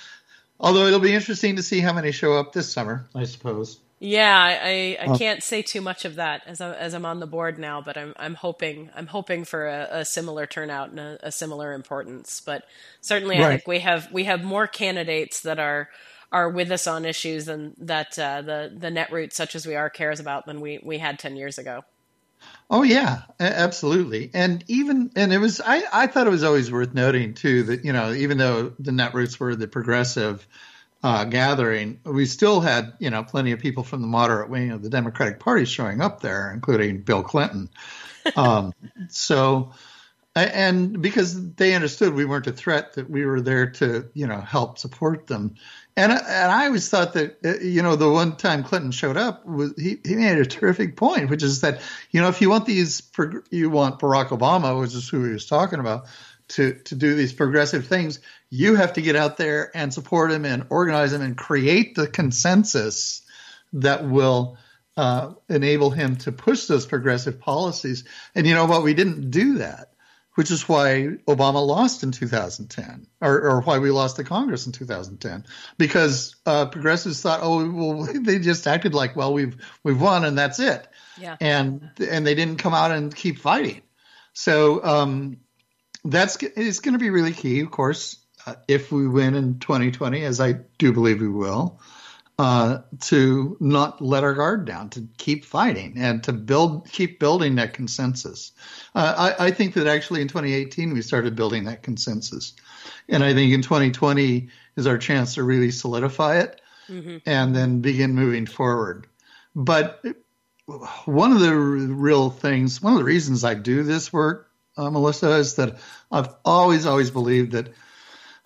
although 0.60 0.86
it'll 0.88 1.00
be 1.00 1.14
interesting 1.14 1.56
to 1.58 1.64
see 1.64 1.80
how 1.80 1.94
many 1.94 2.12
show 2.12 2.34
up 2.34 2.54
this 2.54 2.72
summer, 2.72 3.08
I 3.16 3.26
suppose. 3.26 3.80
Yeah, 4.00 4.38
I, 4.38 4.98
I 5.00 5.06
oh. 5.06 5.18
can't 5.18 5.42
say 5.42 5.62
too 5.62 5.80
much 5.80 6.04
of 6.04 6.16
that 6.16 6.42
as, 6.46 6.60
I, 6.60 6.74
as 6.74 6.94
I'm 6.94 7.06
on 7.06 7.22
the 7.22 7.26
board 7.26 7.58
now, 7.58 7.80
but 7.80 7.98
I'm 7.98 8.14
I'm 8.18 8.34
hoping 8.34 8.90
I'm 8.94 9.08
hoping 9.08 9.46
for 9.46 9.66
a, 9.66 9.88
a 9.92 10.06
similar 10.06 10.46
turnout 10.46 10.90
and 10.90 11.00
a, 11.00 11.20
a, 11.24 11.32
similar 11.32 11.72
importance. 11.72 12.42
But 12.46 12.66
certainly, 13.00 13.40
right. 13.40 13.46
I 13.46 13.50
think 13.52 13.68
we 13.68 13.80
have 13.80 14.12
we 14.12 14.26
have 14.26 14.44
more 14.44 14.68
candidates 14.68 15.40
that 15.42 15.58
are 15.58 15.88
are 16.34 16.50
with 16.50 16.72
us 16.72 16.88
on 16.88 17.06
issues 17.06 17.46
than 17.46 17.76
that 17.78 18.20
uh, 18.20 18.42
the 18.42 18.76
the 18.76 18.90
netroot 18.90 19.32
such 19.32 19.56
as 19.56 19.66
we 19.66 19.76
are 19.76 19.90
cares 19.90 20.20
about 20.20 20.46
than 20.46 20.60
we 20.60 20.80
we 20.84 20.98
had 20.98 21.20
ten 21.20 21.36
years 21.38 21.58
ago. 21.58 21.84
Oh 22.70 22.84
yeah, 22.84 23.22
absolutely. 23.40 24.32
And 24.34 24.64
even 24.68 25.12
and 25.16 25.32
it 25.32 25.38
was 25.38 25.62
I 25.62 25.84
I 25.94 26.08
thought 26.08 26.28
it 26.28 26.32
was 26.32 26.44
always 26.44 26.72
worth 26.72 26.94
noting 26.94 27.36
too 27.36 27.64
that 27.64 27.86
you 27.86 27.94
know 27.94 28.12
even 28.12 28.38
though 28.38 28.74
the 28.80 28.92
netroots 28.92 29.40
were 29.40 29.56
the 29.56 29.68
progressive 29.68 30.46
uh, 31.04 31.26
gathering, 31.26 32.00
we 32.06 32.26
still 32.26 32.62
had, 32.62 32.94
you 32.98 33.10
know, 33.10 33.24
plenty 33.24 33.52
of 33.52 33.60
people 33.60 33.84
from 33.84 34.02
the 34.02 34.08
moderate 34.08 34.50
wing 34.50 34.72
of 34.72 34.82
the 34.82 34.90
Democratic 34.90 35.40
Party 35.40 35.66
showing 35.66 36.00
up 36.00 36.22
there, 36.22 36.52
including 36.52 37.02
Bill 37.02 37.24
Clinton. 37.24 37.70
Um, 38.38 38.72
so, 39.10 39.74
and 40.36 41.02
because 41.02 41.54
they 41.56 41.76
understood 41.76 42.14
we 42.14 42.26
weren't 42.26 42.48
a 42.48 42.52
threat, 42.52 42.94
that 42.94 43.10
we 43.10 43.24
were 43.26 43.42
there 43.42 43.70
to, 43.72 44.10
you 44.14 44.26
know, 44.26 44.42
help 44.42 44.80
support 44.80 45.28
them. 45.28 45.56
And 45.96 46.12
and 46.12 46.52
I 46.52 46.66
always 46.66 46.90
thought 46.90 47.14
that, 47.14 47.38
uh, 47.46 47.60
you 47.60 47.84
know, 47.84 47.96
the 47.96 48.10
one 48.10 48.36
time 48.36 48.64
Clinton 48.64 48.92
showed 48.92 49.16
up 49.16 49.46
was 49.46 49.74
he, 49.78 50.00
he 50.04 50.16
made 50.16 50.40
a 50.40 50.46
terrific 50.46 50.96
point, 50.96 51.30
which 51.30 51.44
is 51.44 51.62
that, 51.62 51.82
you 52.10 52.20
know, 52.20 52.30
if 52.30 52.42
you 52.42 52.50
want 52.50 52.66
these, 52.66 53.04
you 53.52 53.70
want 53.70 54.00
Barack 54.00 54.30
Obama, 54.30 54.80
which 54.80 54.96
is 54.96 55.08
who 55.08 55.24
he 55.24 55.34
was 55.34 55.46
talking 55.46 55.80
about, 55.80 56.08
to 56.50 56.74
to 56.86 56.96
do 56.96 57.14
these 57.14 57.34
progressive 57.34 57.86
things, 57.86 58.20
you 58.50 58.76
have 58.76 58.94
to 58.94 59.04
get 59.04 59.16
out 59.16 59.38
there 59.38 59.70
and 59.76 59.94
support 59.94 60.32
him 60.32 60.46
and 60.46 60.66
organize 60.72 61.14
him 61.14 61.22
and 61.22 61.38
create 61.38 61.94
the 61.94 62.08
consensus 62.08 63.22
that 63.74 64.04
will 64.04 64.58
uh, 64.98 65.34
enable 65.48 65.92
him 65.92 66.16
to 66.16 66.32
push 66.32 66.66
those 66.66 66.88
progressive 66.88 67.40
policies. 67.40 68.04
And 68.34 68.48
you 68.48 68.56
know 68.56 68.66
what? 68.66 68.84
We 68.84 68.96
didn't 68.96 69.30
do 69.30 69.60
that 69.60 69.93
which 70.36 70.52
is 70.52 70.68
why 70.68 71.18
Obama 71.28 71.66
lost 71.66 72.04
in 72.04 72.12
2010, 72.12 73.08
or, 73.22 73.42
or 73.42 73.62
why 73.62 73.78
we 73.78 73.92
lost 73.92 74.18
the 74.18 74.24
Congress 74.24 74.66
in 74.66 74.72
2010, 74.72 75.46
because 75.78 76.36
uh, 76.46 76.66
progressives 76.66 77.22
thought, 77.22 77.42
oh, 77.44 77.70
well, 77.70 78.08
they 78.22 78.40
just 78.40 78.68
acted 78.68 78.94
like, 78.94 79.16
well, 79.16 79.34
we've 79.34 79.56
we've 79.84 80.02
won 80.02 80.26
and 80.26 80.38
that's 80.38 80.60
it, 80.60 80.88
yeah. 81.20 81.38
and 81.40 81.90
and 82.00 82.26
they 82.26 82.36
didn't 82.36 82.58
come 82.58 82.74
out 82.74 82.92
and 82.92 83.16
keep 83.16 83.40
fighting. 83.40 83.82
So 84.34 84.84
um, 84.84 85.38
that's 86.04 86.38
it's 86.42 86.80
going 86.80 86.94
to 86.94 87.00
be 87.00 87.10
really 87.10 87.34
key, 87.34 87.60
of 87.62 87.72
course, 87.72 88.18
uh, 88.46 88.56
if 88.68 88.92
we 88.92 89.08
win 89.08 89.36
in 89.36 89.60
2020, 89.60 90.24
as 90.24 90.42
I 90.42 90.54
do 90.78 90.92
believe 90.92 91.22
we 91.22 91.30
will 91.30 91.80
uh, 92.40 92.80
to 93.00 93.56
not 93.60 94.02
let 94.02 94.24
our 94.24 94.34
guard 94.34 94.66
down, 94.66 94.90
to 94.90 95.08
keep 95.18 95.46
fighting, 95.46 95.94
and 95.98 96.24
to 96.24 96.34
build, 96.34 96.90
keep 96.92 97.20
building 97.20 97.56
that 97.56 97.74
consensus. 97.74 98.52
Uh, 98.96 99.34
I, 99.40 99.48
I, 99.48 99.52
think 99.52 99.76
that 99.76 99.86
actually 99.86 100.22
in 100.22 100.28
2018 100.28 100.94
we 100.94 101.04
started 101.04 101.36
building 101.36 101.66
that 101.66 101.84
consensus, 101.84 102.54
and 103.08 103.24
I 103.24 103.34
think 103.34 103.54
in 103.54 103.62
2020 103.62 104.50
is 104.76 104.88
our 104.88 104.98
chance 104.98 105.36
to 105.36 105.44
really 105.44 105.70
solidify 105.70 106.40
it, 106.40 106.60
mm-hmm. 106.90 107.18
and 107.28 107.56
then 107.56 107.82
begin 107.82 108.16
moving 108.16 108.48
forward. 108.48 109.06
But 109.56 110.04
one 111.06 111.34
of 111.34 111.40
the 111.40 111.56
real 111.56 112.32
things, 112.32 112.82
one 112.82 112.94
of 112.94 113.00
the 113.00 113.06
reasons 113.06 113.44
I 113.44 113.54
do 113.54 113.84
this 113.84 114.12
work, 114.12 114.50
uh, 114.76 114.90
Melissa, 114.90 115.34
is 115.34 115.56
that 115.56 115.78
I've 116.12 116.34
always, 116.44 116.88
always 116.88 117.12
believed 117.12 117.52
that 117.52 117.74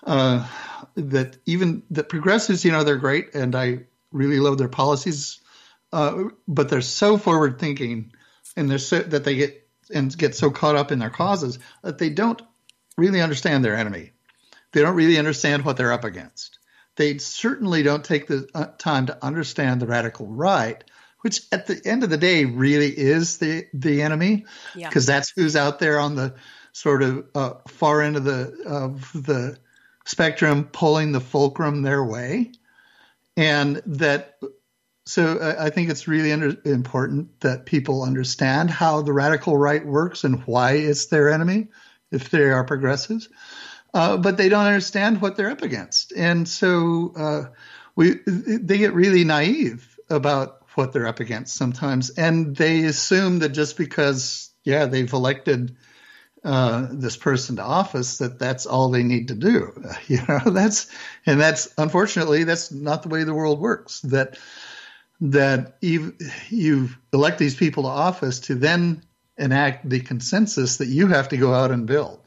uh, 0.08 0.48
that 0.96 1.38
even 1.46 1.84
the 1.92 2.04
progressives, 2.04 2.66
you 2.66 2.72
know, 2.72 2.84
they're 2.84 2.96
great, 2.96 3.36
and 3.36 3.56
I 3.56 3.80
really 4.12 4.40
love 4.40 4.58
their 4.58 4.70
policies, 4.70 5.40
uh, 5.94 6.24
but 6.48 6.70
they're 6.70 6.82
so 6.82 7.18
forward 7.18 7.60
thinking, 7.60 8.14
and 8.56 8.70
they're 8.70 8.80
so 8.80 9.00
that 9.00 9.24
they 9.24 9.36
get 9.36 9.68
and 9.94 10.18
get 10.18 10.36
so 10.36 10.50
caught 10.50 10.76
up 10.76 10.92
in 10.92 11.00
their 11.00 11.10
causes 11.10 11.60
that 11.84 11.98
they 11.98 12.10
don't 12.10 12.42
really 12.98 13.22
understand 13.22 13.64
their 13.64 13.76
enemy. 13.76 14.12
They 14.72 14.82
don't 14.82 14.96
really 14.96 15.18
understand 15.18 15.64
what 15.64 15.78
they're 15.78 15.94
up 15.94 16.04
against. 16.04 16.60
They 16.96 17.20
certainly 17.20 17.84
don't 17.84 18.04
take 18.04 18.28
the 18.28 18.48
uh, 18.56 18.68
time 18.78 19.06
to 19.06 19.24
understand 19.24 19.82
the 19.82 19.88
radical 19.88 20.26
right, 20.26 20.84
which 21.22 21.42
at 21.52 21.68
the 21.68 21.80
end 21.86 22.04
of 22.04 22.10
the 22.10 22.18
day 22.18 22.46
really 22.46 22.90
is 22.90 23.38
the 23.38 23.68
the 23.74 24.02
enemy, 24.02 24.46
because 24.74 25.08
yeah. 25.08 25.16
that's 25.16 25.30
who's 25.36 25.56
out 25.56 25.80
there 25.80 26.00
on 26.00 26.16
the 26.16 26.36
sort 26.72 27.04
of 27.04 27.26
uh, 27.36 27.54
far 27.68 28.02
end 28.02 28.16
of 28.16 28.24
the 28.24 28.64
of 28.66 29.12
the 29.14 29.58
spectrum 30.08 30.64
pulling 30.72 31.12
the 31.12 31.20
fulcrum 31.20 31.82
their 31.82 32.04
way. 32.04 32.54
And 33.36 33.82
that, 33.86 34.40
so 35.06 35.56
I 35.60 35.70
think 35.70 35.90
it's 35.90 36.08
really 36.08 36.32
under, 36.32 36.56
important 36.64 37.42
that 37.42 37.66
people 37.66 38.04
understand 38.04 38.72
how 38.72 39.02
the 39.02 39.12
radical 39.12 39.58
right 39.58 39.86
works 39.86 40.24
and 40.24 40.42
why 40.48 40.72
it's 40.72 41.08
their 41.08 41.30
enemy 41.30 41.68
if 42.10 42.30
they 42.30 42.44
are 42.44 42.64
progressives. 42.64 43.28
Uh, 43.94 44.16
but 44.16 44.38
they 44.38 44.48
don't 44.48 44.66
understand 44.66 45.22
what 45.22 45.36
they're 45.36 45.52
up 45.52 45.62
against. 45.62 46.14
And 46.14 46.48
so 46.48 47.14
uh, 47.16 47.44
we, 47.96 48.16
they 48.26 48.78
get 48.78 48.94
really 48.94 49.26
naive 49.26 50.00
about 50.10 50.64
what 50.76 50.94
they're 50.94 51.08
up 51.08 51.20
against 51.20 51.56
sometimes. 51.56 52.12
And 52.12 52.56
they 52.56 52.86
assume 52.86 53.40
that 53.40 53.50
just 53.50 53.76
because, 53.76 54.52
yeah, 54.64 54.86
they've 54.86 55.12
elected 55.12 55.76
uh, 56.44 56.88
this 56.92 57.18
person 57.18 57.56
to 57.58 57.64
office 57.64 58.20
that 58.20 58.40
that's 58.40 58.66
all 58.66 58.90
they 58.90 59.04
need 59.04 59.30
to 59.30 59.36
do. 59.36 59.74
You 60.08 60.20
know, 60.28 60.40
that's 60.46 60.90
and 61.26 61.40
that's 61.40 61.74
unfortunately 61.78 62.44
that's 62.44 62.72
not 62.72 63.04
the 63.04 63.10
way 63.10 63.24
the 63.24 63.34
world 63.34 63.60
works. 63.60 64.02
That 64.02 64.38
that 65.22 65.78
you 65.82 66.16
you 66.50 66.90
elect 67.12 67.40
these 67.40 67.56
people 67.56 67.84
to 67.84 67.90
office 67.90 68.40
to 68.42 68.56
then 68.56 69.04
enact 69.38 69.90
the 69.90 70.00
consensus 70.00 70.78
that 70.78 70.88
you 70.88 71.08
have 71.08 71.30
to 71.30 71.38
go 71.38 71.54
out 71.54 71.72
and 71.72 71.86
build. 71.86 72.20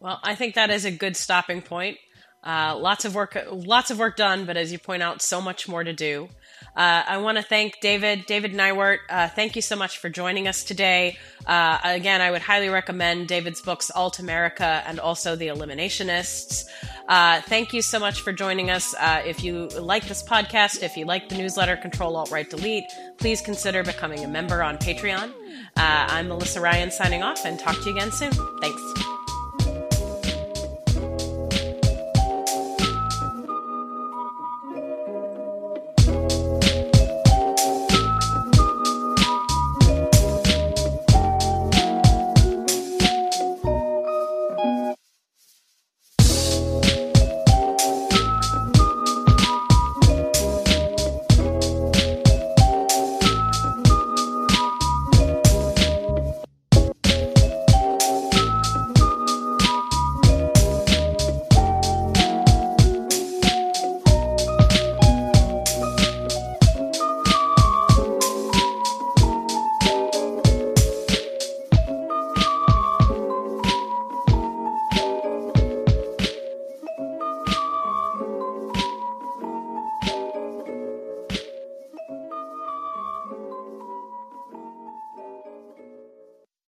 Well, 0.00 0.20
I 0.22 0.34
think 0.34 0.54
that 0.54 0.70
is 0.70 0.84
a 0.84 0.90
good 0.90 1.16
stopping 1.16 1.62
point. 1.62 1.98
Uh, 2.44 2.76
lots 2.78 3.04
of 3.04 3.14
work, 3.14 3.36
lots 3.50 3.90
of 3.90 3.98
work 3.98 4.16
done, 4.16 4.44
but 4.44 4.56
as 4.56 4.70
you 4.70 4.78
point 4.78 5.02
out, 5.02 5.20
so 5.20 5.40
much 5.40 5.68
more 5.68 5.82
to 5.82 5.92
do. 5.92 6.28
Uh, 6.76 7.02
I 7.06 7.16
want 7.18 7.38
to 7.38 7.42
thank 7.42 7.80
David, 7.80 8.26
David 8.26 8.52
Neiwert. 8.52 8.98
Uh, 9.08 9.28
thank 9.28 9.56
you 9.56 9.62
so 9.62 9.76
much 9.76 9.98
for 9.98 10.10
joining 10.10 10.46
us 10.46 10.62
today. 10.62 11.16
Uh, 11.46 11.78
again, 11.82 12.20
I 12.20 12.30
would 12.30 12.42
highly 12.42 12.68
recommend 12.68 13.28
David's 13.28 13.62
books, 13.62 13.90
Alt 13.90 14.18
America 14.18 14.82
and 14.86 15.00
also 15.00 15.36
The 15.36 15.46
Eliminationists. 15.46 16.64
Uh, 17.08 17.40
thank 17.42 17.72
you 17.72 17.80
so 17.82 17.98
much 17.98 18.20
for 18.20 18.32
joining 18.32 18.70
us. 18.70 18.94
Uh, 18.98 19.22
if 19.24 19.42
you 19.42 19.68
like 19.68 20.06
this 20.06 20.22
podcast, 20.22 20.82
if 20.82 20.96
you 20.96 21.04
like 21.06 21.28
the 21.28 21.36
newsletter, 21.36 21.76
Control 21.76 22.16
Alt 22.16 22.30
Right 22.30 22.48
Delete, 22.48 22.84
please 23.16 23.40
consider 23.40 23.82
becoming 23.82 24.24
a 24.24 24.28
member 24.28 24.62
on 24.62 24.76
Patreon. 24.76 25.30
Uh, 25.76 26.06
I'm 26.08 26.28
Melissa 26.28 26.60
Ryan 26.60 26.90
signing 26.90 27.22
off 27.22 27.44
and 27.44 27.58
talk 27.58 27.76
to 27.76 27.90
you 27.90 27.96
again 27.96 28.12
soon. 28.12 28.32
Thanks. 28.60 29.15